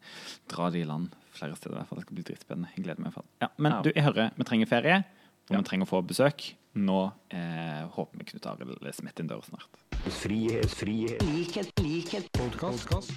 dra 0.51 0.69
det 0.73 0.81
i 0.81 0.87
land 0.89 1.15
flere 1.37 1.55
steder. 1.55 1.77
i 1.77 1.79
hvert 1.79 1.87
fall. 1.93 2.01
Det 2.01 2.05
skal 2.09 2.17
bli 2.19 2.25
dritspennende. 2.27 2.73
Jeg 2.75 2.83
gleder 2.83 2.99
meg. 2.99 3.07
i 3.07 3.15
hvert 3.15 3.19
fall. 3.21 3.29
Ja, 3.45 3.49
men 3.57 3.71
Ja. 3.71 3.81
du, 3.85 3.91
jeg 3.95 4.03
hører 4.03 4.31
vi 4.35 4.43
trenger 4.51 4.67
ferie, 4.75 4.99
og 5.49 5.55
Ja. 5.55 5.61
vi 5.61 5.63
trenger 5.69 5.85
å 5.87 5.89
få 5.89 6.01
besøk. 6.05 6.53
Nå 6.77 7.11
eh, 7.33 7.87
håper 7.95 8.19
vi 8.19 8.25
Knut 8.29 8.45
Arild 8.45 8.83
smetter 8.93 9.23
inn 9.23 9.29
døra 9.31 9.41
snart. 9.41 9.79
Frihet, 10.13 10.69
frihet, 10.77 11.23
likhet, 11.25 11.71
likhet, 11.81 12.27
Podcast. 12.37 13.09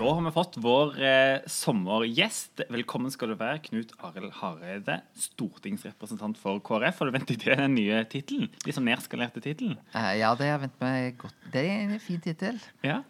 Da 0.00 0.04
har 0.14 0.20
vi 0.26 0.30
fått 0.34 0.58
vår 0.60 0.98
eh, 1.00 1.40
sommergjest. 1.48 2.60
Velkommen 2.70 3.10
skal 3.14 3.32
du 3.32 3.36
være, 3.40 3.62
Knut 3.64 3.94
Arild 4.04 4.32
Hareide, 4.40 4.98
stortingsrepresentant 5.16 6.36
for 6.40 6.60
KrF. 6.64 7.00
Har 7.00 7.08
du 7.10 7.16
ventet 7.16 7.40
til 7.42 7.56
den 7.56 7.74
nye 7.78 8.02
tittelen? 8.10 8.50
Liksom 8.66 8.84
nedskalerte 8.86 9.40
tittelen? 9.44 9.78
Uh, 9.94 10.12
ja, 10.20 10.34
det 10.36 10.46
har 10.50 10.58
jeg 10.58 10.62
ventet 10.66 10.84
meg 10.84 11.18
godt. 11.24 11.48
Det 11.54 11.64
er 11.66 11.82
en 11.86 11.98
fin 12.04 12.20
tittel. 12.24 12.60
Ja. 12.84 13.00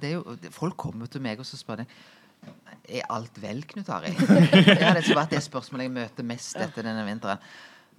Det 0.00 0.14
jo, 0.16 0.24
det- 0.40 0.52
folk 0.54 0.76
kommer 0.80 1.06
til 1.10 1.20
meg 1.24 1.40
og 1.40 1.46
så 1.48 1.56
spør 1.60 1.82
de 1.84 1.86
Er 2.84 3.06
alt 3.12 3.38
vel, 3.40 3.62
Knut 3.68 3.88
Arild? 3.92 4.18
det 4.52 4.80
har 4.80 4.98
vært 5.16 5.32
det 5.32 5.42
spørsmålet 5.44 5.86
jeg 5.86 5.94
møter 5.94 6.26
mest 6.28 6.58
etter 6.60 6.84
denne 6.84 7.04
vinteren. 7.06 7.40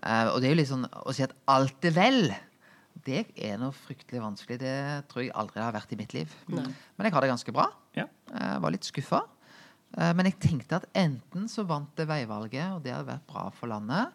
Uh, 0.02 0.34
og 0.34 0.42
det 0.42 0.50
er 0.50 0.54
jo 0.54 0.60
litt 0.60 0.70
sånn 0.70 0.86
å 0.86 1.16
si 1.16 1.24
at 1.26 1.34
alt 1.50 1.88
er 1.90 1.96
vel. 1.96 2.20
Det 3.06 3.24
er 3.34 3.58
noe 3.62 3.74
fryktelig 3.76 4.22
vanskelig. 4.22 4.60
Det 4.62 4.76
tror 5.10 5.26
jeg 5.26 5.34
aldri 5.38 5.64
har 5.64 5.74
vært 5.76 5.96
i 5.96 6.00
mitt 6.00 6.14
liv. 6.16 6.36
Men 6.52 7.08
jeg 7.08 7.16
har 7.16 7.26
det 7.26 7.32
ganske 7.34 7.56
bra. 7.56 7.70
Ja. 7.98 8.06
Jeg 8.30 8.62
var 8.62 8.76
litt 8.76 8.88
skuffa. 8.88 9.24
Uh, 9.96 10.12
Men 10.14 10.30
jeg 10.30 10.38
tenkte 10.44 10.82
at 10.82 10.88
enten 10.98 11.50
så 11.52 11.66
vant 11.68 11.90
det 11.98 12.08
veivalget, 12.10 12.76
og 12.76 12.86
det 12.86 12.94
hadde 12.94 13.10
vært 13.10 13.28
bra 13.32 13.48
for 13.58 13.72
landet. 13.72 14.14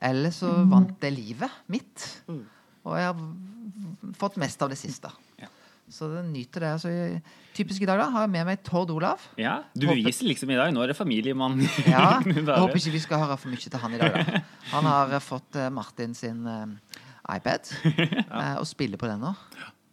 Eller 0.00 0.32
så 0.32 0.48
vant 0.64 0.94
det 1.02 1.10
livet 1.12 1.58
mitt. 1.68 2.06
Og 2.88 2.94
jeg 2.96 3.10
har 3.10 4.14
fått 4.16 4.38
mest 4.40 4.62
av 4.64 4.70
det 4.72 4.78
siste. 4.80 5.10
Ja. 5.90 5.96
Så 5.96 6.08
den 6.12 6.32
nyter 6.32 6.62
det. 6.62 6.70
Altså, 6.76 6.90
typisk 7.56 7.82
i 7.82 7.88
dag 7.88 7.98
da, 7.98 8.06
har 8.14 8.26
jeg 8.26 8.30
med 8.30 8.46
meg 8.46 8.62
Tord 8.66 8.90
Olav. 8.94 9.22
Ja, 9.36 9.64
Du 9.74 9.86
Håper- 9.88 10.04
viser 10.06 10.28
liksom 10.28 10.50
i 10.50 10.56
dag. 10.56 10.72
Nå 10.72 10.82
er 10.82 10.92
det 10.92 10.96
familiemann. 10.96 11.60
Ja, 11.86 12.20
jeg 12.24 12.46
håper 12.46 12.78
ikke 12.78 12.94
vi 12.94 13.02
skal 13.02 13.24
høre 13.24 13.36
for 13.36 13.50
mye 13.50 13.58
til 13.58 13.82
han 13.82 13.94
i 13.94 13.98
dag. 13.98 14.14
Da. 14.14 14.42
Han 14.70 14.84
har 14.86 15.12
eh, 15.12 15.24
fått 15.24 15.56
eh, 15.56 15.70
Martin 15.70 16.14
sin 16.14 16.46
uh, 16.46 16.70
iPad 17.34 17.72
eh, 17.84 18.54
og 18.60 18.66
spiller 18.70 19.00
på 19.00 19.10
den 19.10 19.20
nå. 19.24 19.34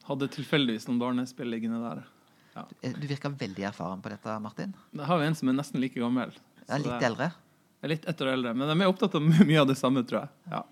Hadde 0.08 0.30
tilfeldigvis 0.38 0.88
noen 0.88 1.01
barnespill 1.01 1.50
liggende 1.50 1.82
der. 1.82 2.06
Ja. 2.56 2.68
Du 2.94 3.10
virker 3.10 3.34
veldig 3.34 3.68
erfaren 3.70 4.01
på 4.01 4.13
dette, 4.13 4.38
Martin. 4.42 4.74
Jeg 4.94 5.06
har 5.06 5.20
jo 5.20 5.27
en 5.27 5.36
som 5.36 5.50
er 5.50 5.58
nesten 5.58 5.82
like 5.82 6.00
gammel. 6.00 6.32
Er 6.70 6.82
litt 6.82 7.04
eldre. 7.10 7.32
Er 7.82 7.92
litt 7.92 8.06
ett 8.10 8.22
år 8.22 8.34
eldre, 8.34 8.54
men 8.58 8.70
de 8.70 8.82
er 8.82 8.89
opptatt 8.89 9.18
av 9.18 9.22
mye 9.22 9.60
av 9.62 9.68
det 9.70 9.77
samme, 9.77 10.01
tror 10.08 10.24
jeg. 10.24 10.54
Ja. 10.54 10.63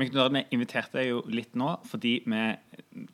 Men 0.00 0.32
vi 0.34 0.42
inviterte 0.54 0.98
deg 0.98 1.10
jo 1.10 1.20
litt 1.28 1.54
nå 1.58 1.74
fordi 1.90 2.20
vi 2.24 2.42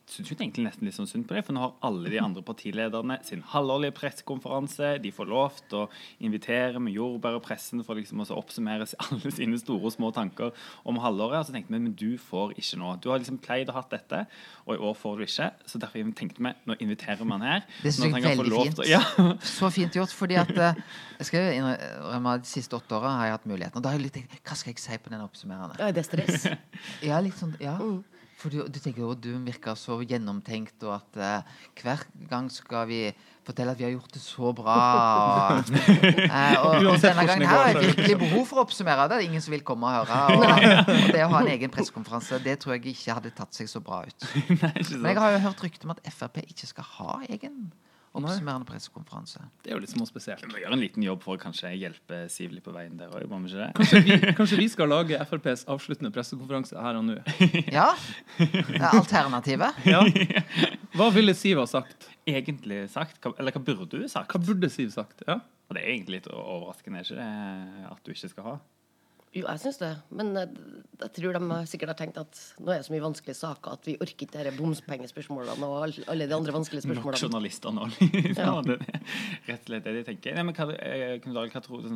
syns 0.08 0.28
hun 0.30 0.38
egentlig 0.38 0.64
nesten 0.66 0.86
litt 0.88 0.94
sånn 0.96 1.08
synd 1.10 1.26
på 1.28 1.34
det, 1.36 1.44
For 1.46 1.52
nå 1.56 1.60
har 1.60 1.72
alle 1.86 2.10
de 2.12 2.18
andre 2.22 2.42
partilederne 2.46 3.18
sin 3.26 3.42
halvårlige 3.42 3.94
pressekonferanse. 3.98 4.96
De 5.02 5.10
får 5.14 5.28
lov 5.30 5.58
til 5.68 5.78
å 5.84 5.88
invitere 6.24 6.80
med 6.82 6.94
jordbær 6.96 7.36
og 7.38 7.42
pressen 7.46 7.82
for 7.86 7.98
liksom 7.98 8.22
å 8.24 8.26
oppsummere 8.38 8.86
alle 9.06 9.32
sine 9.34 9.58
store 9.60 9.86
og 9.90 9.94
små 9.96 10.12
tanker 10.16 10.52
om 10.88 10.98
halvåret. 11.02 11.40
Og 11.40 11.46
så 11.50 11.56
tenkte 11.56 11.72
vi 11.74 11.80
men 11.80 11.94
du 11.98 12.16
får 12.18 12.54
ikke 12.56 12.80
nå. 12.82 12.94
Du 13.04 13.10
har 13.12 13.20
liksom 13.22 13.38
pleid 13.42 13.70
å 13.72 13.76
ha 13.76 13.84
dette, 13.90 14.24
og 14.66 14.74
i 14.76 14.80
år 14.90 14.94
får 14.98 15.16
du 15.20 15.26
ikke. 15.26 15.50
Så 15.70 15.80
derfor 15.82 16.12
tenkte 16.18 16.42
vi 16.42 16.52
nå 16.66 16.78
inviterer 16.80 17.22
vi 17.24 17.30
han 17.36 17.46
her. 17.46 17.64
Det 17.82 17.92
syns 17.92 18.02
synes 18.06 18.16
jeg 18.16 18.24
er 18.24 18.42
veldig 18.42 18.62
fint. 18.62 18.76
til 18.76 18.84
å- 18.84 18.90
Ja. 18.90 19.36
Så 19.42 19.70
fint 19.72 19.92
gjort. 19.94 20.12
fordi 20.16 20.36
at 20.40 20.50
eh, 20.56 20.74
jeg 21.18 21.26
skal 21.26 21.52
innrømme 21.56 22.36
De 22.40 22.46
siste 22.46 22.76
åtte 22.76 22.92
åra 22.96 23.10
har 23.18 23.24
jeg 23.26 23.32
hatt 23.36 23.46
muligheten. 23.46 23.76
Og 23.76 23.82
da 23.82 23.90
har 23.90 23.98
jeg 23.98 24.04
litt 24.06 24.14
tenkt 24.14 24.42
Hva 24.44 24.56
skal 24.56 24.72
jeg 24.72 24.78
si 24.80 24.98
på 24.98 25.10
den 25.10 25.20
oppsummerende? 25.24 25.78
Ja, 25.78 25.90
det 25.92 26.04
er 26.04 26.08
stress. 26.08 26.46
Ja, 27.02 27.20
litt 27.20 27.34
sånn, 27.38 27.54
ja. 27.60 27.76
For 28.36 28.52
du, 28.52 28.58
du 28.68 28.76
tenker 28.82 29.00
jo 29.00 29.14
du 29.16 29.30
virker 29.46 29.78
så 29.80 29.96
gjennomtenkt, 30.04 30.76
og 30.84 30.98
at 30.98 31.18
eh, 31.24 31.54
hver 31.80 32.02
gang 32.28 32.50
skal 32.52 32.84
vi 32.90 32.98
fortelle 33.46 33.72
at 33.72 33.78
vi 33.78 33.86
har 33.86 33.94
gjort 33.94 34.12
det 34.12 34.20
så 34.20 34.50
bra. 34.56 34.74
Og, 35.54 35.70
eh, 36.26 36.56
og, 36.60 36.84
Uansett 36.84 37.14
denne 37.14 37.24
hvordan 37.24 37.30
gangen 37.30 37.48
her 37.48 37.62
har 37.62 37.70
jeg 37.70 37.94
virkelig 37.94 38.18
behov 38.20 38.44
for 38.50 38.60
å 38.60 38.66
oppsummere. 38.66 39.08
Det 39.08 39.16
er 39.16 39.24
det 39.24 39.30
ingen 39.30 39.44
som 39.46 39.56
vil 39.56 39.64
komme 39.64 39.88
og 39.88 39.96
høre. 40.02 40.20
Og, 40.36 40.44
og 40.84 41.08
det 41.16 41.24
å 41.24 41.30
ha 41.32 41.42
en 41.46 41.50
egen 41.54 41.72
pressekonferanse, 41.72 42.42
det 42.44 42.58
tror 42.60 42.76
jeg 42.76 42.92
ikke 42.92 43.18
hadde 43.22 43.32
tatt 43.40 43.56
seg 43.56 43.72
så 43.72 43.80
bra 43.84 44.02
ut. 44.04 44.28
Nei, 44.52 44.72
ikke 44.74 44.88
sant? 44.90 45.00
Men 45.00 45.14
jeg 45.14 45.22
har 45.24 45.36
jo 45.38 45.42
hørt 45.48 45.66
rykte 45.68 45.88
om 45.88 45.96
at 45.96 46.04
Frp 46.12 46.42
ikke 46.44 46.72
skal 46.74 46.90
ha 46.98 47.18
egen 47.30 47.70
oppsummerende 48.18 48.66
pressekonferanse. 48.68 49.42
Det 49.62 49.70
er 49.70 49.76
jo 49.76 49.82
litt 49.84 49.92
småspesielt. 49.92 50.44
Vi 50.44 50.50
må 50.52 50.60
gjøre 50.62 50.76
en 50.78 50.82
liten 50.82 51.04
jobb 51.06 51.22
for 51.24 51.36
å 51.36 51.42
kanskje 51.42 51.72
hjelpe 51.76 52.22
Siv 52.32 52.54
litt 52.54 52.64
på 52.66 52.74
veien 52.74 52.96
der 52.98 53.12
òg, 53.12 53.26
må 53.30 53.40
vi 53.44 53.52
ikke 53.52 53.62
det? 53.62 53.70
Kanskje 53.78 54.02
vi, 54.06 54.18
kanskje 54.40 54.60
vi 54.60 54.68
skal 54.72 54.90
lage 54.92 55.20
FrPs 55.30 55.66
avsluttende 55.72 56.12
pressekonferanse 56.14 56.78
her 56.82 57.00
og 57.00 57.06
nå. 57.10 57.18
Ja. 57.78 57.88
Det 58.38 58.80
er 58.80 58.88
alternativet. 58.92 59.82
Ja. 59.92 60.02
Hva 60.96 61.10
ville 61.14 61.34
Siv 61.36 61.60
ha 61.60 61.66
sagt? 61.68 62.08
Egentlig 62.26 62.86
sagt, 62.90 63.20
eller 63.36 63.54
hva 63.54 63.62
burde 63.62 64.00
du 64.00 64.08
sagt? 64.10 64.32
Hva 64.32 64.40
burde 64.42 64.70
Siv 64.72 64.90
sagt? 64.94 65.22
Ja. 65.28 65.40
Og 65.66 65.74
det 65.76 65.82
er 65.82 65.92
egentlig 65.92 66.20
litt 66.20 66.30
overraskende, 66.30 67.02
er 67.02 67.06
ikke 67.06 67.18
det, 67.20 67.86
at 67.90 68.02
du 68.06 68.12
ikke 68.14 68.30
skal 68.30 68.46
ha? 68.46 68.56
Jo, 69.36 69.44
jeg 69.50 69.60
syns 69.60 69.76
det. 69.82 69.90
Men 70.16 70.30
eh, 70.40 70.52
jeg 71.02 71.10
tror 71.18 71.36
de 71.36 71.56
sikkert 71.68 71.90
har 71.92 71.98
tenkt 71.98 72.16
at 72.20 72.38
nå 72.56 72.72
er 72.72 72.78
det 72.80 72.86
så 72.86 72.92
mye 72.94 73.04
vanskelige 73.04 73.36
saker 73.36 73.74
at 73.76 73.84
vi 73.84 73.96
orker 74.00 74.14
ikke 74.24 74.28
disse 74.32 74.52
bompengespørsmålene 74.56 75.66
og 75.68 75.98
alle 76.08 76.28
de 76.30 76.36
andre 76.36 76.54
vanskelige 76.56 76.86
Nok 76.88 77.02
spørsmålene. 77.02 77.20
journalister 77.26 77.74
nå. 77.76 77.88
Ja. 78.32 78.54
det 78.66 78.78
er 78.78 79.50
rett 79.50 79.60
og 79.60 79.68
slett 79.68 79.84
det 79.84 79.92
de 79.98 80.04
tenker. 80.06 80.38
Nei, 80.38 80.44
men 80.48 80.56
hva, 80.56 80.68
eh, 80.78 81.18
Knut 81.20 81.36
Arild, 81.42 81.52
hva 81.52 81.62
tror 81.66 81.84
du, 81.84 81.92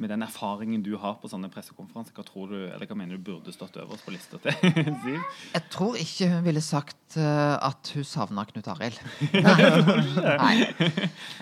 Med 0.00 0.08
den 0.14 0.22
erfaringen 0.24 0.84
du 0.86 0.92
har 1.02 1.18
på 1.20 1.28
sånne 1.28 1.50
pressekonferanser, 1.52 2.14
hva 2.16 2.24
tror 2.24 2.54
du, 2.54 2.60
eller 2.70 2.86
hva 2.86 2.96
mener 2.96 3.18
du 3.18 3.26
burde 3.32 3.52
stått 3.52 3.80
øverst 3.82 4.06
på 4.06 4.14
lista 4.14 4.38
til 4.40 4.54
Siv? 5.02 5.18
Jeg 5.56 5.64
tror 5.74 5.98
ikke 6.00 6.30
hun 6.36 6.46
ville 6.46 6.62
sagt 6.64 7.18
eh, 7.18 7.56
at 7.58 7.90
hun 7.96 8.06
savna 8.06 8.46
Knut 8.48 8.70
Arild. 8.76 9.02
Nei. 9.34 10.70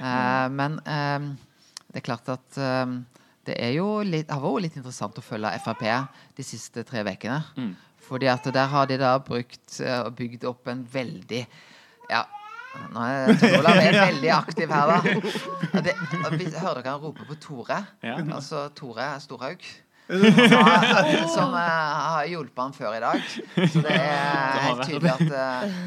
Nei. 0.00 0.48
men 0.56 0.80
det 0.80 2.00
er 2.00 2.08
klart 2.08 2.32
at 2.32 2.58
det 3.46 3.56
er 3.64 3.74
jo 3.78 4.00
litt, 4.04 4.30
har 4.30 4.42
vært 4.42 4.66
litt 4.66 4.78
interessant 4.80 5.18
å 5.18 5.24
følge 5.24 5.52
Frp 5.64 5.84
de 6.36 6.46
siste 6.46 6.84
tre 6.88 7.04
ukene. 7.06 7.42
Mm. 7.56 7.76
Fordi 8.08 8.28
at 8.30 8.46
der 8.54 8.70
har 8.72 8.88
de 8.88 8.98
da 9.00 9.16
brukt 9.20 9.80
eh, 9.84 10.00
og 10.04 10.14
bygd 10.18 10.48
opp 10.48 10.68
en 10.72 10.84
veldig 10.92 11.44
Ja. 12.08 12.24
Nå 12.92 13.02
er 13.02 13.42
Olav 13.58 13.80
er 13.80 13.96
veldig 14.10 14.30
aktiv 14.30 14.70
her, 14.70 14.90
da. 14.92 15.80
Det, 15.82 15.94
vi, 16.36 16.48
hører 16.52 16.82
dere 16.82 16.92
han 16.92 17.02
rope 17.02 17.26
på 17.26 17.36
Tore? 17.42 17.78
Ja. 18.04 18.18
Altså 18.22 18.68
Tore 18.76 19.14
Storhaug. 19.24 19.64
Som, 20.08 20.68
som 21.28 21.50
eh, 21.52 21.96
har 22.00 22.28
hjulpet 22.30 22.62
han 22.62 22.70
før 22.72 22.94
i 22.96 23.00
dag. 23.02 23.24
Så 23.68 23.82
det 23.84 23.92
er 23.92 24.54
helt 24.64 24.86
tydelig 24.88 25.10
at 25.12 25.34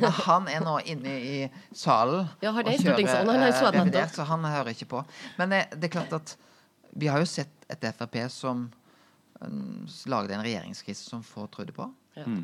uh, 0.05 0.19
han 0.27 0.45
er 0.45 0.61
nå 0.61 0.75
inne 0.93 1.15
i 1.17 1.39
salen 1.73 2.27
Ja, 2.43 2.51
har 2.53 2.67
det 2.67 2.75
og 2.75 2.83
kjører 2.83 2.83
stortingssalen? 2.83 3.31
Han 3.33 3.45
har 3.47 3.55
så 3.57 3.71
revidert, 3.73 4.13
så 4.13 4.27
han 4.29 4.45
hører 4.45 4.75
ikke 4.75 4.91
på. 4.93 5.01
Men 5.41 5.55
det, 5.55 5.63
det 5.73 5.89
er 5.89 5.93
klart 5.97 6.13
at 6.19 6.35
vi 6.93 7.09
har 7.11 7.21
jo 7.21 7.29
sett 7.29 7.65
et 7.71 7.85
Frp 7.95 8.17
som 8.31 8.65
um, 9.39 9.85
lagde 10.11 10.35
en 10.35 10.43
regjeringskrise 10.43 11.07
som 11.07 11.23
få 11.23 11.47
trodde 11.53 11.75
på. 11.75 11.87
Ja. 12.17 12.25
Mm. 12.27 12.43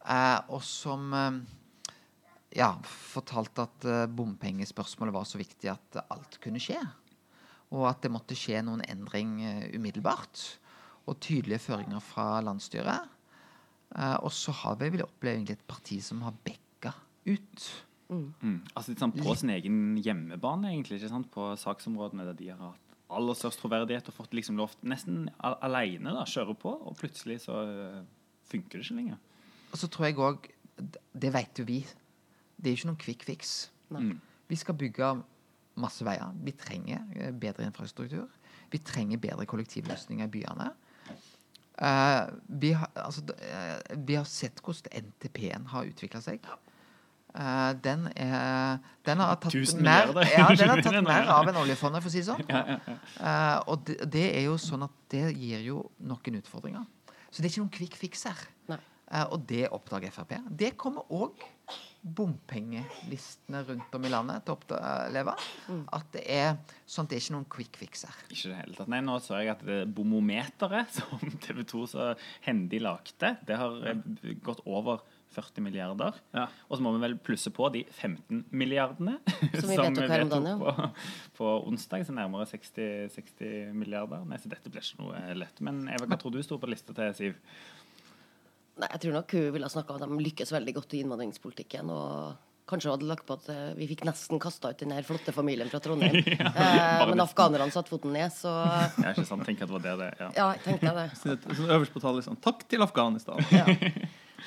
Eh, 0.00 0.38
og 0.48 0.62
som 0.64 1.10
eh, 1.12 1.40
ja, 2.56 2.70
fortalte 2.86 3.66
at 3.66 3.86
eh, 3.86 4.06
bompengespørsmålet 4.08 5.14
var 5.14 5.28
så 5.28 5.40
viktig 5.40 5.70
at 5.72 6.00
alt 6.06 6.40
kunne 6.42 6.62
skje. 6.62 6.78
Og 7.70 7.86
at 7.90 8.00
det 8.02 8.12
måtte 8.14 8.38
skje 8.38 8.62
noen 8.66 8.82
endring 8.88 9.38
eh, 9.44 9.68
umiddelbart. 9.76 10.46
Og 11.10 11.20
tydelige 11.22 11.62
føringer 11.66 12.02
fra 12.04 12.40
landsstyret. 12.46 13.12
Eh, 13.94 14.16
og 14.22 14.32
så 14.34 14.54
har 14.64 14.80
vi 14.80 14.90
vel 14.96 15.06
opplevd 15.06 15.54
et 15.54 15.68
parti 15.68 16.00
som 16.04 16.24
har 16.26 16.34
bekka 16.46 16.94
ut. 17.28 17.70
Mm. 18.10 18.62
Altså 18.74 18.90
litt 18.90 19.02
sånn 19.02 19.14
På 19.14 19.36
sin 19.38 19.52
egen 19.54 19.98
hjemmebane, 20.02 20.72
egentlig, 20.72 20.98
ikke 20.98 21.12
sant? 21.12 21.28
på 21.30 21.52
saksområdene 21.60 22.26
der 22.26 22.38
de 22.38 22.48
har 22.50 22.62
hatt 22.72 22.89
aller 23.16 23.36
størst 23.38 23.60
troverdighet 23.62 24.08
og 24.10 24.16
fått 24.16 24.34
liksom 24.36 24.58
lov 24.60 24.74
nesten 24.86 25.28
aleine 25.40 26.12
alene 26.12 26.26
kjøre 26.28 26.56
på, 26.58 26.72
og 26.72 26.96
plutselig 26.98 27.40
så 27.44 27.62
øh, 27.66 28.00
funker 28.50 28.78
det 28.78 28.86
ikke 28.86 28.98
lenger. 28.98 29.18
Og 29.70 29.78
så 29.78 29.90
tror 29.90 30.08
jeg 30.08 30.18
òg 30.18 30.48
Det 31.12 31.32
vet 31.34 31.58
jo 31.60 31.64
vi. 31.68 31.82
Det 32.56 32.70
er 32.70 32.76
ikke 32.78 32.88
noen 32.88 33.00
quick 33.00 33.24
fix. 33.28 33.70
Mm. 33.90 34.14
Vi 34.48 34.56
skal 34.56 34.78
bygge 34.80 35.10
masse 35.80 36.04
veier. 36.06 36.32
Vi 36.44 36.54
trenger 36.56 37.04
eh, 37.16 37.32
bedre 37.36 37.66
infrastruktur. 37.68 38.28
Vi 38.70 38.78
trenger 38.78 39.20
bedre 39.20 39.46
kollektivløsninger 39.46 40.26
i 40.26 40.32
byene. 40.32 40.70
Uh, 41.80 42.28
vi, 42.60 42.74
har, 42.76 42.90
altså, 42.94 43.22
eh, 43.40 43.96
vi 43.96 44.16
har 44.18 44.26
sett 44.28 44.60
hvordan 44.60 45.06
NTP-en 45.06 45.70
har 45.72 45.88
utvikla 45.88 46.20
seg. 46.20 46.44
Eh, 47.30 47.72
den, 47.84 48.08
er, 48.18 48.78
den 49.06 49.20
har 49.22 49.36
tatt 49.42 49.54
mer, 49.78 50.10
ja, 50.38 50.48
den 50.50 50.72
har 50.72 50.82
tatt 50.82 50.96
er- 51.00 51.06
mer 51.06 51.30
av 51.30 51.50
enn 51.50 51.60
oljefondet, 51.62 52.02
for 52.02 52.10
å 52.10 52.14
si 52.14 52.22
det 52.24 52.28
sånn. 52.30 52.42
Ja, 52.50 52.62
ja, 52.74 52.78
ja. 52.90 52.96
Eh, 53.20 53.58
og 53.70 53.84
det, 53.86 53.98
det 54.10 54.26
er 54.34 54.48
jo 54.48 54.56
sånn 54.60 54.86
at 54.88 54.96
det 55.14 55.26
gir 55.38 55.62
jo 55.68 55.84
noen 56.02 56.40
utfordringer. 56.40 56.88
Så 57.30 57.38
det 57.42 57.46
er 57.48 57.52
ikke 57.54 57.62
noen 57.66 57.76
quick 57.78 57.96
fix 58.00 58.26
her. 58.26 58.40
Eh, 59.10 59.24
og 59.30 59.42
det 59.50 59.64
oppdager 59.74 60.12
Frp. 60.14 60.36
Det 60.58 60.72
kommer 60.78 61.06
òg 61.14 61.38
bompengelistene 62.00 63.60
rundt 63.68 63.94
om 63.94 64.04
i 64.06 64.10
landet 64.10 64.44
til 64.46 64.54
å 64.54 64.58
oppleve. 64.58 65.34
At 65.94 66.06
det 66.14 66.22
er 66.32 66.54
sånn 66.88 67.06
at 67.06 67.12
det 67.12 67.18
er 67.18 67.24
ikke 67.24 67.34
noen 67.36 67.48
quick 67.52 67.78
fix 67.80 68.04
her. 68.08 68.20
Ikke 68.30 68.50
det 68.52 68.58
hele 68.60 68.76
tatt. 68.78 68.90
Nei, 68.90 69.00
nå 69.06 69.18
så 69.22 69.38
jeg 69.40 69.52
at 69.52 69.64
det 69.66 69.80
bomometeret 69.94 70.94
som 70.98 71.22
TV 71.44 71.62
2 71.68 71.84
så 71.92 72.10
hendig 72.46 72.82
lagde, 72.86 73.34
det 73.46 73.58
har 73.60 73.78
gått 74.46 74.62
over 74.66 75.04
40 75.34 75.62
milliarder. 75.62 76.16
Ja. 76.34 76.46
Og 76.68 76.78
så 76.78 76.84
må 76.84 76.92
vi 76.96 77.02
vel 77.04 77.16
plusse 77.22 77.52
på 77.54 77.68
de 77.74 77.84
15 77.86 78.44
milliardene 78.50 79.18
Som 79.54 79.70
vi 79.70 79.76
vedtok 79.80 80.10
her 80.10 80.24
om 80.24 80.32
dagen, 80.32 80.48
ja. 80.50 80.56
på, 80.58 80.88
på 81.38 81.52
onsdag, 81.70 82.06
så 82.08 82.14
nærmere 82.16 82.48
60, 82.50 83.10
60 83.14 83.70
milliarder. 83.78 84.24
Nei, 84.26 84.40
så 84.42 84.50
dette 84.52 84.72
blir 84.72 84.82
ikke 84.84 85.04
noe 85.04 85.22
lett. 85.38 85.62
Men 85.66 85.84
Eva, 85.92 86.08
hva 86.10 86.18
tror 86.20 86.34
du 86.34 86.42
sto 86.46 86.58
på 86.62 86.70
lista 86.70 86.96
til 86.96 87.14
Siv? 87.18 87.40
Nei, 88.80 88.88
jeg 88.94 89.02
tror 89.04 89.18
nok 89.20 89.34
hun 89.36 89.50
ville 89.54 89.68
ha 89.68 89.72
snakka 89.72 89.94
om 89.94 90.00
at 90.00 90.08
de 90.08 90.24
lykkes 90.30 90.54
veldig 90.54 90.76
godt 90.78 90.94
i 90.96 91.02
innvandringspolitikken. 91.04 91.90
og 91.92 92.38
Kanskje 92.70 92.92
hadde 92.92 93.08
lagt 93.08 93.26
på 93.26 93.34
at 93.34 93.48
eh, 93.50 93.72
vi 93.74 93.88
fikk 93.90 94.04
nesten 94.06 94.38
kasta 94.42 94.70
ut 94.70 94.78
den 94.78 94.92
her 94.94 95.02
flotte 95.06 95.32
familien 95.34 95.70
fra 95.72 95.80
Trondheim. 95.82 96.20
eh, 96.22 97.02
men 97.10 97.22
afghanerne 97.24 97.66
satte 97.74 97.90
foten 97.90 98.14
ned, 98.14 98.30
så 98.34 98.52
Ja, 98.54 99.10
ikke 99.10 99.26
sant? 99.26 99.42
Tenk 99.48 99.64
at 99.64 99.70
det 99.70 99.74
var 99.74 99.84
det 99.88 99.94
det 100.04 100.10
ja. 100.20 100.28
ja, 100.38 100.48
tenkte 100.62 100.86
jeg 100.86 100.98
det. 101.00 101.06
Så 101.20 101.34
det- 101.34 101.66
øverst 101.66 101.94
på 101.96 102.02
tallet 102.02 102.22
liksom 102.22 102.38
Takk 102.46 102.62
til 102.70 102.86
Afghanistan. 102.86 103.42
Ja. 103.50 103.66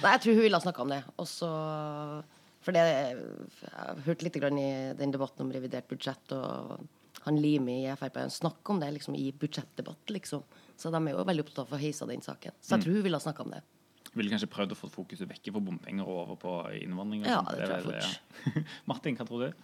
Nei, 0.01 0.15
jeg 0.15 0.23
tror 0.23 0.38
hun 0.38 0.45
ville 0.45 0.60
ha 0.60 0.63
snakka 0.63 0.84
om 0.84 0.93
det. 0.93 1.03
Også, 1.21 1.49
For 2.63 2.75
det 2.75 2.84
Jeg 2.88 3.71
har 3.75 4.01
hørt 4.06 4.23
litt 4.23 4.39
grann 4.39 4.58
i 4.58 4.71
den 4.97 5.12
debatten 5.12 5.45
om 5.45 5.51
revidert 5.51 5.88
budsjett, 5.91 6.32
og 6.36 6.88
han 7.25 7.39
Limi 7.39 7.84
i 7.86 7.95
Frp 7.99 8.17
snakker 8.32 8.73
om 8.75 8.79
det 8.82 8.91
liksom 8.97 9.15
i 9.19 9.32
budsjettdebatt, 9.32 10.10
liksom. 10.15 10.43
Så 10.79 10.91
de 10.91 10.99
er 10.99 11.13
jo 11.15 11.23
veldig 11.27 11.45
opptatt 11.45 11.67
av 11.67 11.77
å 11.77 11.82
heise 11.82 12.08
den 12.10 12.23
saken. 12.23 12.56
Så 12.60 12.75
jeg 12.75 12.86
tror 12.86 12.97
hun 12.97 13.06
ville 13.06 13.19
ha 13.19 13.23
snakka 13.23 13.45
om 13.45 13.53
det. 13.56 13.62
Ville 14.13 14.29
kanskje 14.29 14.49
prøvd 14.51 14.75
å 14.75 14.77
få 14.77 14.89
fokuset 14.93 15.29
vekk 15.29 15.49
fra 15.53 15.62
bompenger 15.63 16.06
og 16.06 16.19
over 16.23 16.38
på 16.41 16.51
innvandring. 16.84 17.23
og 17.23 17.32
Ja, 17.32 17.39
det 17.49 17.65
tror 17.65 17.77
jeg 17.77 17.86
fort. 17.88 18.53
ja. 18.58 18.63
Martin, 18.91 19.17
hva 19.17 19.25
tror 19.29 19.47
du? 19.47 19.63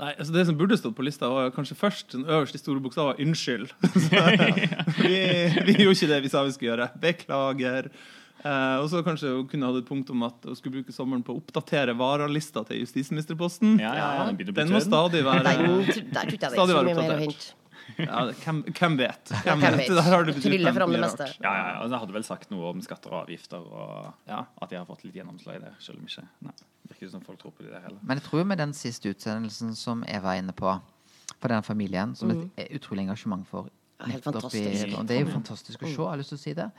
Nei, 0.00 0.14
altså 0.14 0.32
Det 0.32 0.46
som 0.48 0.56
burde 0.56 0.78
stått 0.80 0.96
på 0.96 1.04
lista, 1.04 1.28
var 1.28 1.50
kanskje 1.52 1.76
først 1.76 2.14
den 2.14 2.24
øverste 2.24 2.58
store 2.58 2.80
bokstaver 2.80 3.18
'unnskyld'. 3.20 3.74
vi, 5.04 5.18
vi 5.66 5.74
gjorde 5.82 5.98
ikke 5.98 6.12
det 6.14 6.22
vi 6.24 6.32
sa 6.32 6.44
vi 6.46 6.54
skulle 6.56 6.72
gjøre. 6.72 6.88
Beklager. 7.02 7.90
Eh, 8.40 8.76
og 8.80 8.86
så 8.88 9.02
kanskje 9.04 9.34
hun 9.36 9.46
kunne 9.50 9.68
hatt 9.68 9.82
et 9.82 9.88
punkt 9.88 10.10
om 10.14 10.22
at 10.24 10.46
hun 10.48 10.56
skulle 10.56 10.78
bruke 10.80 10.92
sommeren 10.96 11.22
på 11.26 11.34
å 11.34 11.40
oppdatere 11.42 11.92
varalista 11.98 12.62
til 12.64 12.80
justisministerposten. 12.86 13.74
Ja, 13.82 13.90
ja, 13.98 14.10
ja, 14.24 14.52
den 14.56 14.70
må 14.72 14.80
stadig 14.80 15.24
være 15.26 15.42
Der, 15.44 15.58
jeg 15.60 16.38
det 16.40 16.52
Stadig 16.54 16.76
være 16.78 16.94
oppdatert. 16.94 17.50
ja, 17.98 18.22
hvem, 18.44 18.62
hvem 18.78 18.96
vet? 19.00 19.32
Hvem? 19.44 19.60
Der 19.60 20.02
har 20.06 20.24
du 20.24 20.32
betydd 20.32 20.54
mye 20.56 20.72
rart. 20.72 21.20
Ja, 21.42 21.52
ja, 21.52 21.66
ja. 21.74 21.74
og 21.82 21.90
Jeg 21.90 22.00
hadde 22.04 22.16
vel 22.16 22.24
sagt 22.24 22.50
noe 22.54 22.70
om 22.70 22.80
skatter 22.84 23.12
og 23.12 23.24
avgifter, 23.26 23.60
og 23.60 24.12
Ja. 24.30 24.44
at 24.62 24.70
de 24.70 24.76
har 24.78 24.86
fått 24.88 25.04
litt 25.04 25.14
gjennomslag 25.20 25.56
i 25.60 25.64
det. 25.66 25.74
Selv 25.84 25.98
om 26.00 26.06
ikke 26.08 26.24
Nei, 26.46 26.54
virker 26.88 27.04
ikke 27.06 27.10
som 27.12 27.20
folk 27.26 27.38
tror 27.42 27.52
på 27.58 27.66
det 27.68 27.82
heller. 27.82 27.98
Men 28.02 28.16
jeg 28.20 28.24
tror 28.30 28.46
med 28.46 28.58
den 28.62 28.72
siste 28.72 29.12
utsendelsen 29.12 29.74
som 29.76 30.04
Eva 30.08 30.32
er 30.36 30.40
inne 30.44 30.52
på, 30.56 30.78
for 31.40 31.48
den 31.52 31.62
familien, 31.66 32.16
som 32.16 32.28
det 32.32 32.48
er 32.56 32.72
utrolig 32.78 33.04
engasjement 33.08 33.44
for 33.46 33.68
Ja, 34.00 34.06
helt 34.14 34.24
i- 34.24 34.94
og 34.96 35.06
Det 35.06 35.16
er 35.18 35.24
jo 35.26 35.32
fantastisk 35.34 35.82
å 35.82 35.84
se. 35.84 35.92
Jeg 35.92 36.08
har 36.08 36.16
lyst 36.16 36.30
til 36.32 36.38
å 36.38 36.40
si 36.40 36.52
det. 36.54 36.70